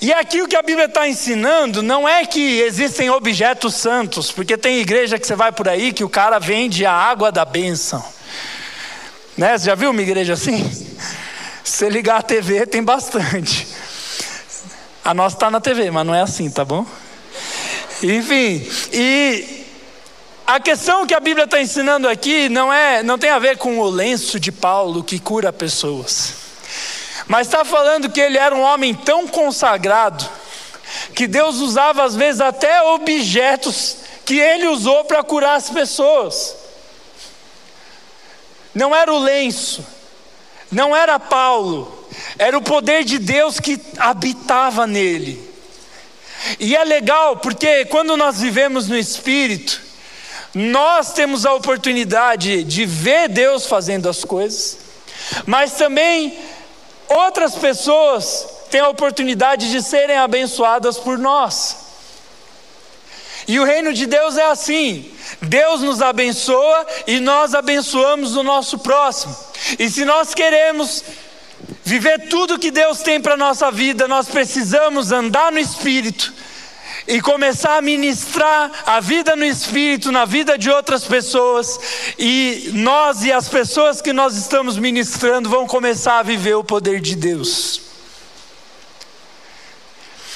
E 0.00 0.12
aqui 0.12 0.42
o 0.42 0.48
que 0.48 0.56
a 0.56 0.62
Bíblia 0.62 0.86
está 0.86 1.06
ensinando 1.06 1.80
não 1.80 2.08
é 2.08 2.26
que 2.26 2.60
existem 2.62 3.10
objetos 3.10 3.76
santos, 3.76 4.32
porque 4.32 4.58
tem 4.58 4.80
igreja 4.80 5.20
que 5.20 5.24
você 5.24 5.36
vai 5.36 5.52
por 5.52 5.68
aí 5.68 5.92
que 5.92 6.02
o 6.02 6.08
cara 6.08 6.40
vende 6.40 6.84
a 6.84 6.92
água 6.92 7.30
da 7.30 7.44
bênção. 7.44 8.04
Né? 9.38 9.56
Você 9.56 9.66
já 9.66 9.76
viu 9.76 9.92
uma 9.92 10.02
igreja 10.02 10.32
assim? 10.32 10.68
Se 11.62 11.88
ligar 11.88 12.18
a 12.18 12.22
TV, 12.22 12.66
tem 12.66 12.82
bastante. 12.82 13.68
A 15.04 15.14
nossa 15.14 15.36
está 15.36 15.48
na 15.48 15.60
TV, 15.60 15.92
mas 15.92 16.04
não 16.04 16.14
é 16.14 16.22
assim, 16.22 16.50
tá 16.50 16.64
bom? 16.64 16.84
Enfim, 18.02 18.68
e 18.92 19.59
a 20.50 20.58
questão 20.58 21.06
que 21.06 21.14
a 21.14 21.20
Bíblia 21.20 21.44
está 21.44 21.60
ensinando 21.60 22.08
aqui 22.08 22.48
não 22.48 22.72
é, 22.72 23.04
não 23.04 23.16
tem 23.16 23.30
a 23.30 23.38
ver 23.38 23.56
com 23.56 23.78
o 23.78 23.88
lenço 23.88 24.40
de 24.40 24.50
Paulo 24.50 25.04
que 25.04 25.20
cura 25.20 25.52
pessoas, 25.52 26.34
mas 27.28 27.46
está 27.46 27.64
falando 27.64 28.10
que 28.10 28.20
ele 28.20 28.36
era 28.36 28.52
um 28.52 28.60
homem 28.60 28.92
tão 28.92 29.28
consagrado 29.28 30.28
que 31.14 31.28
Deus 31.28 31.60
usava 31.60 32.02
às 32.02 32.16
vezes 32.16 32.40
até 32.40 32.82
objetos 32.82 33.98
que 34.24 34.40
ele 34.40 34.66
usou 34.66 35.04
para 35.04 35.22
curar 35.22 35.54
as 35.54 35.70
pessoas. 35.70 36.56
Não 38.74 38.92
era 38.92 39.12
o 39.12 39.20
lenço, 39.20 39.86
não 40.68 40.96
era 40.96 41.20
Paulo, 41.20 42.08
era 42.36 42.58
o 42.58 42.62
poder 42.62 43.04
de 43.04 43.20
Deus 43.20 43.60
que 43.60 43.80
habitava 43.96 44.84
nele. 44.84 45.48
E 46.58 46.74
é 46.74 46.82
legal 46.82 47.36
porque 47.36 47.84
quando 47.84 48.16
nós 48.16 48.40
vivemos 48.40 48.88
no 48.88 48.98
Espírito, 48.98 49.89
nós 50.54 51.12
temos 51.12 51.46
a 51.46 51.54
oportunidade 51.54 52.64
de 52.64 52.84
ver 52.84 53.28
Deus 53.28 53.66
fazendo 53.66 54.08
as 54.08 54.24
coisas, 54.24 54.78
mas 55.46 55.72
também 55.72 56.36
outras 57.08 57.54
pessoas 57.54 58.46
têm 58.70 58.80
a 58.80 58.88
oportunidade 58.88 59.70
de 59.70 59.82
serem 59.82 60.16
abençoadas 60.16 60.98
por 60.98 61.18
nós. 61.18 61.76
E 63.46 63.58
o 63.58 63.64
reino 63.64 63.92
de 63.92 64.06
Deus 64.06 64.36
é 64.36 64.44
assim: 64.44 65.10
Deus 65.40 65.82
nos 65.82 66.02
abençoa 66.02 66.86
e 67.06 67.20
nós 67.20 67.54
abençoamos 67.54 68.36
o 68.36 68.42
nosso 68.42 68.78
próximo. 68.78 69.36
E 69.78 69.88
se 69.88 70.04
nós 70.04 70.34
queremos 70.34 71.04
viver 71.84 72.28
tudo 72.28 72.58
que 72.58 72.70
Deus 72.70 73.00
tem 73.00 73.20
para 73.20 73.34
a 73.34 73.38
nossa 73.38 73.70
vida, 73.70 74.06
nós 74.08 74.28
precisamos 74.28 75.12
andar 75.12 75.52
no 75.52 75.58
Espírito 75.58 76.32
e 77.10 77.20
começar 77.20 77.76
a 77.76 77.82
ministrar 77.82 78.70
a 78.86 79.00
vida 79.00 79.34
no 79.34 79.44
Espírito, 79.44 80.12
na 80.12 80.24
vida 80.24 80.56
de 80.56 80.70
outras 80.70 81.04
pessoas, 81.04 81.78
e 82.16 82.70
nós 82.72 83.24
e 83.24 83.32
as 83.32 83.48
pessoas 83.48 84.00
que 84.00 84.12
nós 84.12 84.36
estamos 84.36 84.78
ministrando 84.78 85.48
vão 85.48 85.66
começar 85.66 86.20
a 86.20 86.22
viver 86.22 86.54
o 86.54 86.62
poder 86.62 87.00
de 87.00 87.16
Deus. 87.16 87.80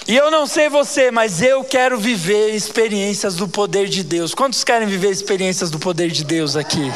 E 0.09 0.17
eu 0.17 0.33
não 0.33 0.49
sei 0.49 0.69
você, 0.69 1.13
mas 1.13 1.41
eu 1.41 1.63
quero 1.63 1.97
viver 1.97 2.55
experiências 2.55 3.37
do 3.37 3.47
poder 3.47 3.89
de 3.89 4.03
Deus. 4.03 4.35
Quantos 4.35 4.65
querem 4.65 4.89
viver 4.89 5.11
experiências 5.11 5.71
do 5.71 5.79
poder 5.79 6.11
de 6.11 6.25
Deus 6.25 6.57
aqui? 6.57 6.93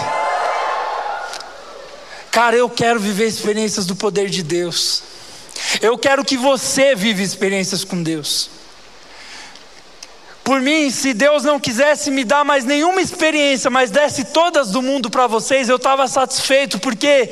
Cara, 2.32 2.56
eu 2.56 2.68
quero 2.68 2.98
viver 2.98 3.28
experiências 3.28 3.86
do 3.86 3.94
poder 3.94 4.28
de 4.28 4.42
Deus. 4.42 5.04
Eu 5.80 5.96
quero 5.96 6.24
que 6.24 6.36
você 6.36 6.96
viva 6.96 7.22
experiências 7.22 7.84
com 7.84 8.02
Deus. 8.02 8.57
Por 10.48 10.62
mim, 10.62 10.90
se 10.90 11.12
Deus 11.12 11.44
não 11.44 11.60
quisesse 11.60 12.10
me 12.10 12.24
dar 12.24 12.42
mais 12.42 12.64
nenhuma 12.64 13.02
experiência, 13.02 13.68
mas 13.68 13.90
desse 13.90 14.24
todas 14.24 14.70
do 14.70 14.80
mundo 14.80 15.10
para 15.10 15.26
vocês, 15.26 15.68
eu 15.68 15.76
estava 15.76 16.08
satisfeito, 16.08 16.78
porque 16.78 17.28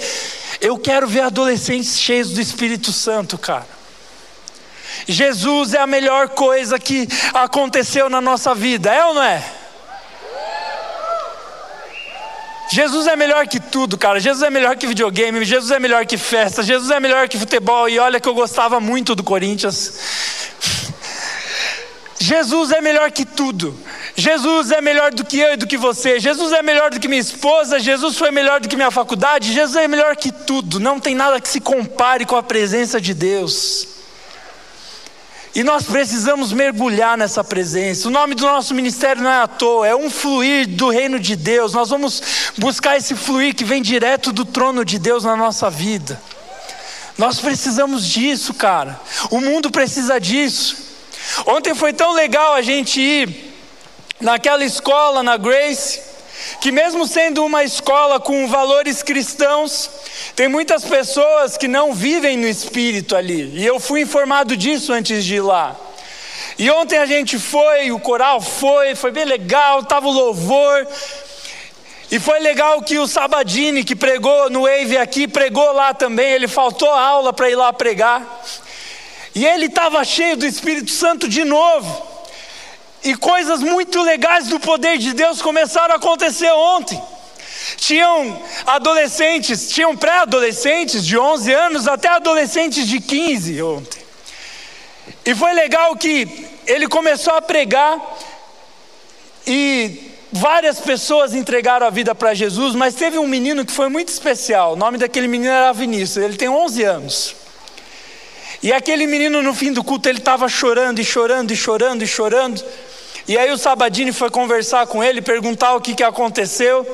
eu 0.60 0.76
quero 0.76 1.06
ver 1.06 1.20
adolescentes 1.20 1.98
cheios 1.98 2.32
do 2.32 2.42
Espírito 2.42 2.92
Santo, 2.92 3.38
cara. 3.38 3.66
Jesus 5.08 5.72
é 5.72 5.80
a 5.80 5.86
melhor 5.86 6.28
coisa 6.28 6.78
que 6.78 7.08
aconteceu 7.32 8.10
na 8.10 8.20
nossa 8.20 8.54
vida, 8.54 8.92
é 8.92 9.06
ou 9.06 9.14
não 9.14 9.22
é? 9.22 9.42
Jesus 12.70 13.06
é 13.06 13.16
melhor 13.16 13.46
que 13.46 13.58
tudo, 13.58 13.96
cara. 13.96 14.20
Jesus 14.20 14.42
é 14.42 14.50
melhor 14.50 14.76
que 14.76 14.86
videogame, 14.86 15.42
Jesus 15.42 15.70
é 15.70 15.78
melhor 15.78 16.04
que 16.04 16.18
festa, 16.18 16.62
Jesus 16.62 16.90
é 16.90 17.00
melhor 17.00 17.30
que 17.30 17.38
futebol. 17.38 17.88
E 17.88 17.98
olha 17.98 18.20
que 18.20 18.28
eu 18.28 18.34
gostava 18.34 18.78
muito 18.78 19.14
do 19.14 19.24
Corinthians. 19.24 19.94
Jesus 22.18 22.72
é 22.72 22.80
melhor 22.80 23.10
que 23.10 23.24
tudo. 23.24 23.76
Jesus 24.14 24.70
é 24.70 24.80
melhor 24.80 25.12
do 25.12 25.24
que 25.24 25.38
eu 25.38 25.52
e 25.52 25.56
do 25.56 25.66
que 25.66 25.76
você. 25.76 26.18
Jesus 26.18 26.52
é 26.52 26.62
melhor 26.62 26.90
do 26.90 26.98
que 26.98 27.08
minha 27.08 27.20
esposa. 27.20 27.78
Jesus 27.78 28.16
foi 28.16 28.30
melhor 28.30 28.60
do 28.60 28.68
que 28.68 28.76
minha 28.76 28.90
faculdade. 28.90 29.52
Jesus 29.52 29.76
é 29.76 29.86
melhor 29.86 30.16
que 30.16 30.32
tudo. 30.32 30.80
Não 30.80 30.98
tem 30.98 31.14
nada 31.14 31.40
que 31.40 31.48
se 31.48 31.60
compare 31.60 32.24
com 32.24 32.36
a 32.36 32.42
presença 32.42 33.00
de 33.00 33.12
Deus. 33.12 33.88
E 35.54 35.62
nós 35.62 35.84
precisamos 35.84 36.52
mergulhar 36.52 37.16
nessa 37.16 37.42
presença. 37.42 38.08
O 38.08 38.10
nome 38.10 38.34
do 38.34 38.44
nosso 38.44 38.74
ministério 38.74 39.22
não 39.22 39.30
é 39.30 39.42
à 39.42 39.46
toa, 39.46 39.86
é 39.86 39.96
um 39.96 40.10
fluir 40.10 40.68
do 40.68 40.90
reino 40.90 41.18
de 41.18 41.34
Deus. 41.34 41.72
Nós 41.72 41.88
vamos 41.88 42.22
buscar 42.58 42.96
esse 42.96 43.14
fluir 43.14 43.54
que 43.54 43.64
vem 43.64 43.80
direto 43.80 44.32
do 44.32 44.44
trono 44.44 44.84
de 44.84 44.98
Deus 44.98 45.24
na 45.24 45.34
nossa 45.34 45.70
vida. 45.70 46.20
Nós 47.16 47.40
precisamos 47.40 48.06
disso, 48.06 48.52
cara. 48.52 49.00
O 49.30 49.40
mundo 49.40 49.70
precisa 49.70 50.20
disso. 50.20 50.76
Ontem 51.46 51.74
foi 51.74 51.92
tão 51.92 52.12
legal 52.12 52.54
a 52.54 52.62
gente 52.62 53.00
ir 53.00 53.54
naquela 54.20 54.64
escola, 54.64 55.22
na 55.22 55.36
Grace, 55.36 56.00
que 56.60 56.70
mesmo 56.70 57.06
sendo 57.06 57.44
uma 57.44 57.64
escola 57.64 58.18
com 58.20 58.46
valores 58.48 59.02
cristãos, 59.02 59.90
tem 60.34 60.48
muitas 60.48 60.84
pessoas 60.84 61.56
que 61.56 61.68
não 61.68 61.92
vivem 61.92 62.36
no 62.36 62.48
espírito 62.48 63.16
ali, 63.16 63.52
e 63.54 63.66
eu 63.66 63.78
fui 63.80 64.02
informado 64.02 64.56
disso 64.56 64.92
antes 64.92 65.24
de 65.24 65.36
ir 65.36 65.40
lá. 65.40 65.76
E 66.58 66.70
ontem 66.70 66.98
a 66.98 67.04
gente 67.04 67.38
foi, 67.38 67.90
o 67.90 67.98
coral 67.98 68.40
foi, 68.40 68.94
foi 68.94 69.10
bem 69.10 69.24
legal, 69.24 69.80
estava 69.80 70.06
o 70.06 70.10
louvor. 70.10 70.86
E 72.10 72.18
foi 72.18 72.38
legal 72.38 72.80
que 72.80 72.98
o 72.98 73.06
Sabadini, 73.06 73.84
que 73.84 73.94
pregou 73.94 74.48
no 74.48 74.62
Wave 74.62 74.96
aqui, 74.96 75.28
pregou 75.28 75.72
lá 75.72 75.92
também. 75.92 76.32
Ele 76.32 76.48
faltou 76.48 76.90
a 76.90 77.00
aula 77.00 77.32
para 77.32 77.50
ir 77.50 77.56
lá 77.56 77.72
pregar. 77.72 78.42
E 79.36 79.44
ele 79.44 79.66
estava 79.66 80.02
cheio 80.02 80.34
do 80.34 80.46
Espírito 80.46 80.90
Santo 80.90 81.28
de 81.28 81.44
novo. 81.44 82.06
E 83.04 83.14
coisas 83.14 83.60
muito 83.60 84.00
legais 84.00 84.48
do 84.48 84.58
poder 84.58 84.96
de 84.96 85.12
Deus 85.12 85.42
começaram 85.42 85.92
a 85.92 85.98
acontecer 85.98 86.50
ontem. 86.50 86.98
Tinham 87.76 88.42
adolescentes, 88.66 89.68
tinham 89.68 89.94
pré-adolescentes 89.94 91.06
de 91.06 91.18
11 91.18 91.52
anos 91.52 91.86
até 91.86 92.08
adolescentes 92.08 92.88
de 92.88 92.98
15 92.98 93.60
ontem. 93.60 94.00
E 95.22 95.34
foi 95.34 95.52
legal 95.52 95.94
que 95.96 96.48
ele 96.66 96.88
começou 96.88 97.34
a 97.34 97.42
pregar 97.42 98.00
e 99.46 100.12
várias 100.32 100.80
pessoas 100.80 101.34
entregaram 101.34 101.86
a 101.86 101.90
vida 101.90 102.14
para 102.14 102.32
Jesus, 102.32 102.74
mas 102.74 102.94
teve 102.94 103.18
um 103.18 103.28
menino 103.28 103.66
que 103.66 103.72
foi 103.72 103.90
muito 103.90 104.08
especial. 104.08 104.72
O 104.72 104.76
nome 104.76 104.96
daquele 104.96 105.28
menino 105.28 105.52
era 105.52 105.74
Vinícius, 105.74 106.24
ele 106.24 106.38
tem 106.38 106.48
11 106.48 106.82
anos. 106.84 107.45
E 108.62 108.72
aquele 108.72 109.06
menino 109.06 109.42
no 109.42 109.54
fim 109.54 109.72
do 109.72 109.84
culto 109.84 110.08
ele 110.08 110.18
estava 110.18 110.48
chorando 110.48 110.98
e 110.98 111.04
chorando 111.04 111.52
e 111.52 111.56
chorando 111.56 112.02
e 112.02 112.06
chorando. 112.06 112.62
E 113.28 113.36
aí 113.36 113.50
o 113.50 113.58
Sabadini 113.58 114.12
foi 114.12 114.30
conversar 114.30 114.86
com 114.86 115.02
ele, 115.02 115.20
perguntar 115.20 115.74
o 115.74 115.80
que, 115.80 115.94
que 115.94 116.02
aconteceu. 116.02 116.86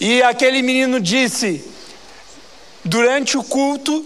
E 0.00 0.22
aquele 0.22 0.62
menino 0.62 1.00
disse: 1.00 1.64
Durante 2.84 3.36
o 3.36 3.42
culto, 3.42 4.04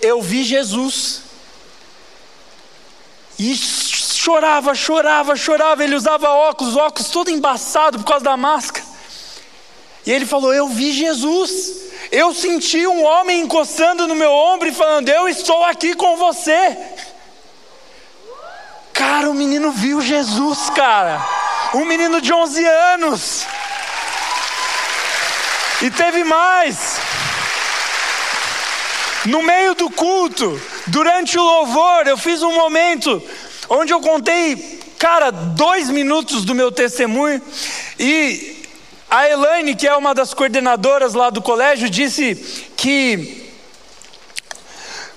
eu 0.00 0.22
vi 0.22 0.42
Jesus. 0.42 1.22
E 3.38 3.54
chorava, 3.56 4.74
chorava, 4.74 5.36
chorava. 5.36 5.84
Ele 5.84 5.96
usava 5.96 6.30
óculos, 6.30 6.76
óculos 6.76 7.10
todo 7.10 7.30
embaçado 7.30 7.98
por 7.98 8.06
causa 8.06 8.24
da 8.24 8.36
máscara. 8.36 8.86
E 10.06 10.12
ele 10.12 10.24
falou: 10.24 10.54
Eu 10.54 10.68
vi 10.68 10.92
Jesus. 10.92 11.84
Eu 12.10 12.34
senti 12.34 12.86
um 12.86 13.04
homem 13.04 13.40
encostando 13.40 14.06
no 14.06 14.14
meu 14.14 14.30
ombro 14.30 14.68
e 14.68 14.72
falando: 14.72 15.08
Eu 15.08 15.28
estou 15.28 15.64
aqui 15.64 15.94
com 15.94 16.16
você. 16.16 16.76
Cara, 18.92 19.28
o 19.28 19.34
menino 19.34 19.72
viu 19.72 20.00
Jesus, 20.00 20.70
cara. 20.70 21.20
Um 21.74 21.84
menino 21.84 22.20
de 22.20 22.32
11 22.32 22.64
anos. 22.64 23.46
E 25.82 25.90
teve 25.90 26.22
mais. 26.24 26.98
No 29.26 29.42
meio 29.42 29.74
do 29.74 29.90
culto, 29.90 30.60
durante 30.86 31.38
o 31.38 31.42
louvor, 31.42 32.06
eu 32.06 32.16
fiz 32.16 32.42
um 32.42 32.54
momento 32.54 33.22
onde 33.68 33.92
eu 33.92 34.00
contei, 34.00 34.80
cara, 34.98 35.30
dois 35.30 35.88
minutos 35.88 36.44
do 36.44 36.54
meu 36.54 36.70
testemunho. 36.70 37.42
E 37.98 38.53
a 39.14 39.30
Elaine, 39.30 39.76
que 39.76 39.86
é 39.86 39.94
uma 39.94 40.12
das 40.12 40.34
coordenadoras 40.34 41.14
lá 41.14 41.30
do 41.30 41.40
colégio, 41.40 41.88
disse 41.88 42.34
que 42.76 43.44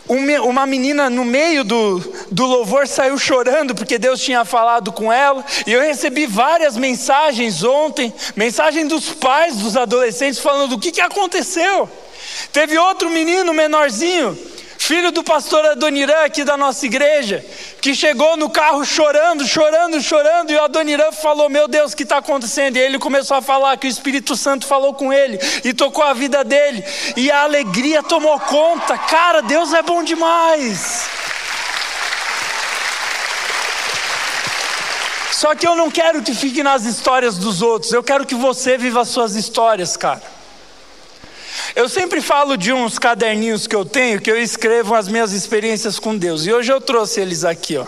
uma 0.07 0.67
menina 0.67 1.09
no 1.09 1.25
meio 1.25 1.63
do, 1.63 1.97
do 2.31 2.45
louvor 2.45 2.87
saiu 2.87 3.17
chorando 3.17 3.73
porque 3.73 3.97
Deus 3.97 4.21
tinha 4.21 4.45
falado 4.45 4.91
com 4.91 5.11
ela, 5.11 5.43
e 5.65 5.73
eu 5.73 5.81
recebi 5.81 6.27
várias 6.27 6.77
mensagens 6.77 7.63
ontem, 7.63 8.13
mensagem 8.35 8.85
dos 8.85 9.09
pais 9.09 9.55
dos 9.55 9.75
adolescentes 9.75 10.39
falando 10.39 10.69
do 10.69 10.79
que, 10.79 10.91
que 10.91 11.01
aconteceu. 11.01 11.89
Teve 12.53 12.77
outro 12.77 13.09
menino 13.09 13.51
menorzinho 13.51 14.37
filho 14.87 15.11
do 15.11 15.21
pastor 15.21 15.65
Adoniran 15.65 16.23
aqui 16.23 16.45
da 16.45 16.55
nossa 16.55 16.85
igreja, 16.85 17.45
que 17.81 17.93
chegou 17.93 18.37
no 18.37 18.49
carro 18.49 18.85
chorando, 18.85 19.45
chorando, 19.45 20.01
chorando, 20.01 20.49
e 20.49 20.55
o 20.55 20.63
Adoniran 20.63 21.11
falou: 21.11 21.49
Meu 21.49 21.67
Deus, 21.67 21.91
o 21.91 21.97
que 21.97 22.03
está 22.03 22.19
acontecendo? 22.19 22.77
E 22.77 22.79
ele 22.79 22.97
começou 22.97 23.35
a 23.35 23.41
falar 23.41 23.75
que 23.75 23.85
o 23.85 23.89
Espírito 23.89 24.37
Santo 24.37 24.65
falou 24.65 24.93
com 24.93 25.11
ele 25.11 25.37
e 25.65 25.73
tocou 25.73 26.05
a 26.05 26.13
vida 26.13 26.41
dele, 26.41 26.81
e 27.17 27.29
a 27.29 27.41
alegria 27.41 28.01
tomou 28.01 28.39
conta. 28.39 28.97
Cara, 28.97 29.41
Deus 29.41 29.73
é 29.73 29.81
bom 29.81 30.01
demais. 30.03 31.09
Só 35.33 35.53
que 35.53 35.67
eu 35.67 35.75
não 35.75 35.91
quero 35.91 36.23
que 36.23 36.33
fique 36.33 36.63
nas 36.63 36.85
histórias 36.85 37.37
dos 37.37 37.61
outros, 37.61 37.91
eu 37.91 38.01
quero 38.01 38.25
que 38.25 38.35
você 38.35 38.77
viva 38.77 39.01
as 39.01 39.09
suas 39.09 39.35
histórias, 39.35 39.97
cara. 39.97 40.36
Eu 41.77 41.87
sempre 41.87 42.21
falo 42.21 42.57
de 42.57 42.73
uns 42.73 42.97
caderninhos 42.97 43.67
que 43.67 43.75
eu 43.75 43.85
tenho, 43.85 44.19
que 44.19 44.31
eu 44.31 44.41
escrevo 44.41 44.95
as 44.95 45.07
minhas 45.07 45.31
experiências 45.31 45.99
com 45.99 46.17
Deus. 46.17 46.43
E 46.43 46.51
hoje 46.51 46.71
eu 46.73 46.81
trouxe 46.81 47.21
eles 47.21 47.45
aqui, 47.45 47.77
ó. 47.77 47.85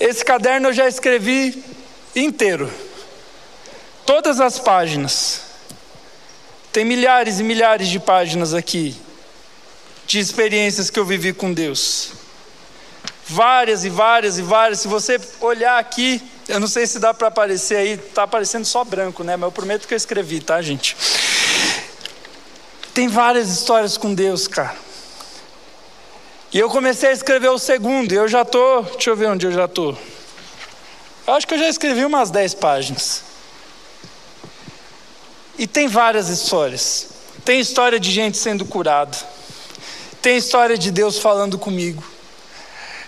Esse 0.00 0.24
caderno 0.24 0.70
eu 0.70 0.72
já 0.72 0.88
escrevi 0.88 1.62
inteiro. 2.16 2.68
Todas 4.04 4.40
as 4.40 4.58
páginas. 4.58 5.42
Tem 6.72 6.84
milhares 6.84 7.38
e 7.38 7.44
milhares 7.44 7.86
de 7.86 8.00
páginas 8.00 8.52
aqui. 8.52 8.96
de 10.08 10.18
experiências 10.18 10.90
que 10.90 10.98
eu 10.98 11.04
vivi 11.04 11.32
com 11.32 11.52
Deus. 11.52 12.10
Várias 13.24 13.84
e 13.84 13.88
várias 13.88 14.36
e 14.36 14.42
várias. 14.42 14.80
Se 14.80 14.88
você 14.88 15.20
olhar 15.40 15.78
aqui, 15.78 16.20
eu 16.48 16.60
não 16.60 16.68
sei 16.68 16.86
se 16.86 16.98
dá 16.98 17.14
para 17.14 17.28
aparecer 17.28 17.76
aí, 17.76 17.92
está 17.92 18.24
aparecendo 18.24 18.64
só 18.64 18.84
branco, 18.84 19.24
né? 19.24 19.36
Mas 19.36 19.46
eu 19.46 19.52
prometo 19.52 19.88
que 19.88 19.94
eu 19.94 19.96
escrevi, 19.96 20.40
tá, 20.40 20.60
gente? 20.60 20.96
Tem 22.92 23.08
várias 23.08 23.48
histórias 23.48 23.96
com 23.96 24.14
Deus, 24.14 24.46
cara. 24.46 24.76
E 26.52 26.58
eu 26.58 26.68
comecei 26.70 27.08
a 27.08 27.12
escrever 27.12 27.48
o 27.48 27.58
segundo, 27.58 28.12
e 28.12 28.14
eu 28.14 28.28
já 28.28 28.44
tô, 28.44 28.82
deixa 28.82 29.10
eu 29.10 29.16
ver 29.16 29.28
onde 29.28 29.46
eu 29.46 29.52
já 29.52 29.66
tô. 29.66 29.96
Eu 31.26 31.34
acho 31.34 31.46
que 31.46 31.54
eu 31.54 31.58
já 31.58 31.68
escrevi 31.68 32.04
umas 32.04 32.30
10 32.30 32.54
páginas. 32.54 33.22
E 35.58 35.66
tem 35.66 35.88
várias 35.88 36.28
histórias. 36.28 37.08
Tem 37.44 37.58
história 37.58 37.98
de 37.98 38.10
gente 38.10 38.36
sendo 38.36 38.64
curada. 38.64 39.16
Tem 40.20 40.36
história 40.36 40.76
de 40.76 40.90
Deus 40.90 41.18
falando 41.18 41.58
comigo. 41.58 42.13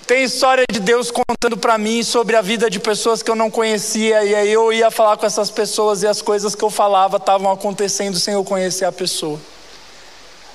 Tem 0.07 0.22
história 0.22 0.64
de 0.70 0.78
Deus 0.78 1.11
contando 1.11 1.57
para 1.57 1.76
mim 1.76 2.04
sobre 2.04 2.36
a 2.36 2.40
vida 2.40 2.70
de 2.70 2.78
pessoas 2.78 3.24
que 3.24 3.30
eu 3.30 3.34
não 3.34 3.50
conhecia, 3.50 4.24
e 4.24 4.36
aí 4.36 4.52
eu 4.52 4.72
ia 4.72 4.88
falar 4.88 5.16
com 5.16 5.26
essas 5.26 5.50
pessoas 5.50 6.04
e 6.04 6.07
as 6.07 6.22
coisas 6.22 6.54
que 6.54 6.62
eu 6.62 6.70
falava 6.70 7.16
estavam 7.16 7.50
acontecendo 7.50 8.16
sem 8.16 8.34
eu 8.34 8.44
conhecer 8.44 8.84
a 8.84 8.92
pessoa. 8.92 9.40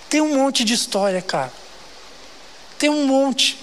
Tem 0.10 0.22
um 0.22 0.36
monte 0.36 0.64
de 0.64 0.74
história, 0.74 1.22
cara. 1.22 1.52
Tem 2.78 2.90
um 2.90 3.06
monte. 3.06 3.60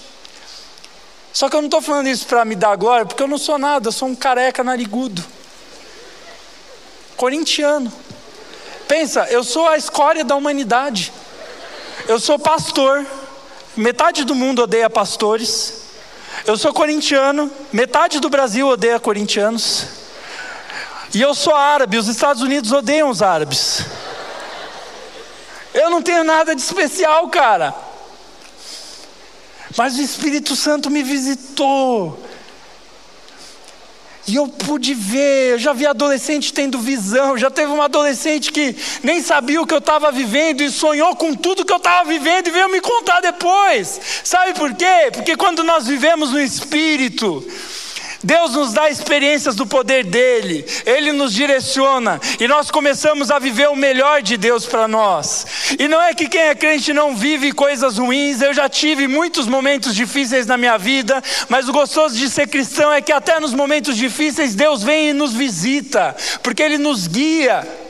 Só 1.32 1.48
que 1.48 1.56
eu 1.56 1.62
não 1.62 1.68
estou 1.68 1.80
falando 1.80 2.08
isso 2.08 2.26
para 2.26 2.44
me 2.44 2.54
dar 2.54 2.76
glória, 2.76 3.06
porque 3.06 3.22
eu 3.22 3.28
não 3.28 3.38
sou 3.38 3.56
nada, 3.56 3.88
eu 3.88 3.92
sou 3.92 4.08
um 4.08 4.14
careca 4.14 4.62
narigudo. 4.62 5.24
Corintiano. 7.16 7.90
Pensa, 8.86 9.26
eu 9.30 9.42
sou 9.42 9.66
a 9.66 9.78
escória 9.78 10.22
da 10.22 10.36
humanidade. 10.36 11.12
Eu 12.06 12.20
sou 12.20 12.38
pastor. 12.38 13.06
Metade 13.78 14.24
do 14.24 14.34
mundo 14.34 14.62
odeia 14.62 14.90
pastores. 14.90 15.82
Eu 16.44 16.58
sou 16.58 16.74
corintiano. 16.74 17.48
Metade 17.72 18.18
do 18.18 18.28
Brasil 18.28 18.66
odeia 18.66 18.98
corintianos. 18.98 19.86
E 21.14 21.22
eu 21.22 21.32
sou 21.32 21.54
árabe. 21.54 21.96
Os 21.96 22.08
Estados 22.08 22.42
Unidos 22.42 22.72
odeiam 22.72 23.08
os 23.08 23.22
árabes. 23.22 23.84
Eu 25.72 25.90
não 25.90 26.02
tenho 26.02 26.24
nada 26.24 26.56
de 26.56 26.60
especial, 26.60 27.28
cara. 27.28 27.72
Mas 29.76 29.96
o 29.96 30.02
Espírito 30.02 30.56
Santo 30.56 30.90
me 30.90 31.04
visitou. 31.04 32.20
E 34.28 34.34
eu 34.34 34.46
pude 34.46 34.92
ver, 34.92 35.52
eu 35.52 35.58
já 35.58 35.72
vi 35.72 35.86
adolescente 35.86 36.52
tendo 36.52 36.78
visão, 36.78 37.38
já 37.38 37.50
teve 37.50 37.72
uma 37.72 37.86
adolescente 37.86 38.52
que 38.52 38.76
nem 39.02 39.22
sabia 39.22 39.60
o 39.60 39.66
que 39.66 39.72
eu 39.72 39.78
estava 39.78 40.12
vivendo 40.12 40.60
e 40.60 40.70
sonhou 40.70 41.16
com 41.16 41.34
tudo 41.34 41.64
que 41.64 41.72
eu 41.72 41.78
estava 41.78 42.06
vivendo 42.06 42.48
e 42.48 42.50
veio 42.50 42.70
me 42.70 42.78
contar 42.78 43.22
depois. 43.22 43.98
Sabe 44.22 44.52
por 44.52 44.74
quê? 44.74 45.10
Porque 45.14 45.34
quando 45.34 45.64
nós 45.64 45.86
vivemos 45.86 46.30
no 46.30 46.40
Espírito, 46.40 47.42
Deus 48.22 48.52
nos 48.52 48.72
dá 48.72 48.90
experiências 48.90 49.54
do 49.54 49.66
poder 49.66 50.04
dele, 50.04 50.64
ele 50.84 51.12
nos 51.12 51.32
direciona 51.32 52.20
e 52.40 52.48
nós 52.48 52.70
começamos 52.70 53.30
a 53.30 53.38
viver 53.38 53.68
o 53.68 53.76
melhor 53.76 54.22
de 54.22 54.36
Deus 54.36 54.66
para 54.66 54.88
nós. 54.88 55.46
E 55.78 55.86
não 55.86 56.02
é 56.02 56.12
que 56.12 56.28
quem 56.28 56.40
é 56.40 56.54
crente 56.54 56.92
não 56.92 57.14
vive 57.14 57.52
coisas 57.52 57.98
ruins, 57.98 58.42
eu 58.42 58.52
já 58.52 58.68
tive 58.68 59.06
muitos 59.06 59.46
momentos 59.46 59.94
difíceis 59.94 60.46
na 60.46 60.56
minha 60.56 60.76
vida, 60.76 61.22
mas 61.48 61.68
o 61.68 61.72
gostoso 61.72 62.16
de 62.16 62.28
ser 62.28 62.48
cristão 62.48 62.92
é 62.92 63.00
que 63.00 63.12
até 63.12 63.38
nos 63.38 63.54
momentos 63.54 63.96
difíceis 63.96 64.54
Deus 64.54 64.82
vem 64.82 65.10
e 65.10 65.12
nos 65.12 65.32
visita, 65.32 66.16
porque 66.42 66.62
ele 66.62 66.78
nos 66.78 67.06
guia. 67.06 67.87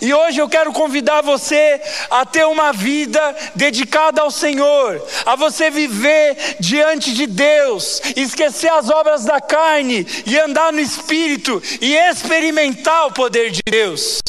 E 0.00 0.12
hoje 0.12 0.40
eu 0.40 0.48
quero 0.48 0.72
convidar 0.72 1.22
você 1.22 1.80
a 2.10 2.26
ter 2.26 2.46
uma 2.46 2.72
vida 2.72 3.34
dedicada 3.54 4.20
ao 4.20 4.30
Senhor, 4.30 5.04
a 5.24 5.36
você 5.36 5.70
viver 5.70 6.56
diante 6.60 7.12
de 7.12 7.26
Deus, 7.26 8.02
esquecer 8.16 8.70
as 8.70 8.90
obras 8.90 9.24
da 9.24 9.40
carne 9.40 10.06
e 10.26 10.38
andar 10.38 10.72
no 10.72 10.80
Espírito 10.80 11.62
e 11.80 11.94
experimentar 11.94 13.06
o 13.06 13.12
poder 13.12 13.50
de 13.50 13.62
Deus. 13.64 14.20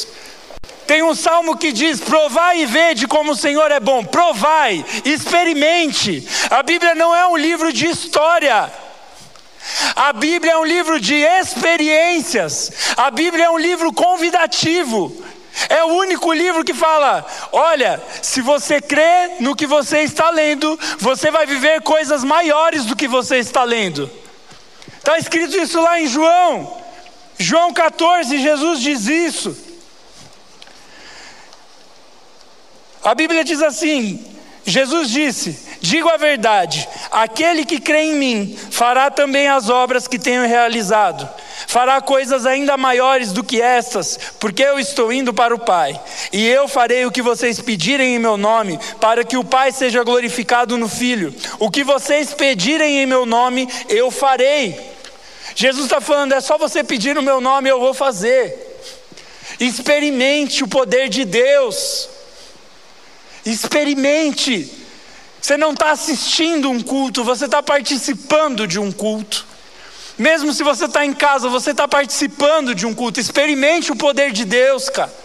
Tem 0.88 1.02
um 1.02 1.16
salmo 1.16 1.58
que 1.58 1.72
diz: 1.72 2.00
Provai 2.00 2.62
e 2.62 2.66
vede 2.66 3.08
como 3.08 3.32
o 3.32 3.36
Senhor 3.36 3.72
é 3.72 3.80
bom. 3.80 4.04
Provai, 4.04 4.86
experimente. 5.04 6.28
A 6.50 6.62
Bíblia 6.62 6.94
não 6.94 7.16
é 7.16 7.26
um 7.28 7.36
livro 7.36 7.74
de 7.74 7.88
história. 7.88 8.72
A 9.96 10.14
Bíblia 10.14 10.54
é 10.54 10.58
um 10.58 10.66
livro 10.66 11.00
de 11.00 11.16
experiências. 11.16 12.72
A 12.96 13.10
Bíblia 13.10 13.46
é 13.46 13.50
um 13.50 13.58
livro 13.58 13.92
convidativo. 13.92 15.26
É 15.70 15.84
o 15.84 15.88
único 15.88 16.34
livro 16.34 16.64
que 16.64 16.74
fala: 16.74 17.26
olha, 17.52 18.02
se 18.22 18.42
você 18.42 18.82
crê 18.82 19.38
no 19.40 19.56
que 19.56 19.66
você 19.66 20.00
está 20.00 20.30
lendo, 20.30 20.78
você 21.00 21.32
vai 21.32 21.46
viver 21.46 21.82
coisas 21.82 22.24
maiores 22.24 22.86
do 22.86 22.96
que 22.96 23.08
você 23.08 23.38
está 23.38 23.64
lendo. 23.64 24.10
Está 24.98 25.18
escrito 25.18 25.56
isso 25.56 25.80
lá 25.82 26.00
em 26.00 26.08
João, 26.08 26.82
João 27.38 27.74
14, 27.74 28.38
Jesus 28.40 28.80
diz 28.82 29.08
isso. 29.08 29.58
A 33.04 33.14
Bíblia 33.14 33.44
diz 33.44 33.62
assim: 33.62 34.26
Jesus 34.66 35.10
disse: 35.10 35.58
Digo 35.80 36.10
a 36.10 36.18
verdade, 36.18 36.88
aquele 37.12 37.64
que 37.64 37.80
crê 37.80 38.06
em 38.06 38.16
mim 38.16 38.60
fará 38.72 39.10
também 39.10 39.48
as 39.48 39.70
obras 39.70 40.08
que 40.08 40.20
tenho 40.20 40.46
realizado 40.48 41.30
fará 41.68 42.02
coisas 42.02 42.46
ainda 42.46 42.78
maiores 42.78 43.32
do 43.32 43.44
que 43.44 43.62
estas, 43.62 44.18
porque 44.40 44.64
eu 44.64 44.80
estou 44.80 45.12
indo 45.12 45.34
para 45.34 45.54
o 45.54 45.60
Pai. 45.60 46.00
E 46.32 46.48
eu 46.48 46.68
farei 46.68 47.06
o 47.06 47.12
que 47.12 47.22
vocês 47.22 47.60
pedirem 47.60 48.16
em 48.16 48.20
meu 48.20 48.38
nome, 48.38 48.80
para 49.00 49.24
que 49.24 49.38
o 49.38 49.44
Pai 49.44 49.72
seja 49.72 50.04
glorificado 50.04 50.78
no 50.78 50.88
Filho. 50.88 51.34
O 51.60 51.70
que 51.70 51.84
vocês 51.84 52.34
pedirem 52.34 53.00
em 53.00 53.06
meu 53.06 53.26
nome, 53.26 53.68
eu 53.90 54.12
farei. 54.12 54.80
Jesus 55.56 55.86
está 55.86 56.02
falando, 56.02 56.34
é 56.34 56.42
só 56.42 56.58
você 56.58 56.84
pedir 56.84 57.16
no 57.16 57.22
meu 57.22 57.40
nome, 57.40 57.70
eu 57.70 57.80
vou 57.80 57.94
fazer. 57.94 58.74
Experimente 59.60 60.64
o 60.64 60.68
poder 60.68 61.08
de 61.08 61.24
Deus. 61.24 62.10
Experimente. 63.46 64.70
Você 65.40 65.58
não 65.58 65.74
está 65.74 65.92
assistindo 65.92 66.70
um 66.70 66.82
culto, 66.82 67.24
você 67.24 67.46
está 67.46 67.62
participando 67.62 68.68
de 68.68 68.80
um 68.80 68.92
culto. 68.92 69.46
Mesmo 70.18 70.54
se 70.54 70.64
você 70.64 70.86
está 70.86 71.06
em 71.06 71.14
casa, 71.14 71.50
você 71.50 71.72
está 71.72 71.88
participando 71.88 72.74
de 72.74 72.86
um 72.86 72.94
culto, 72.94 73.20
experimente 73.20 73.92
o 73.92 73.96
poder 73.96 74.32
de 74.32 74.46
Deus, 74.46 74.90
cara. 74.90 75.25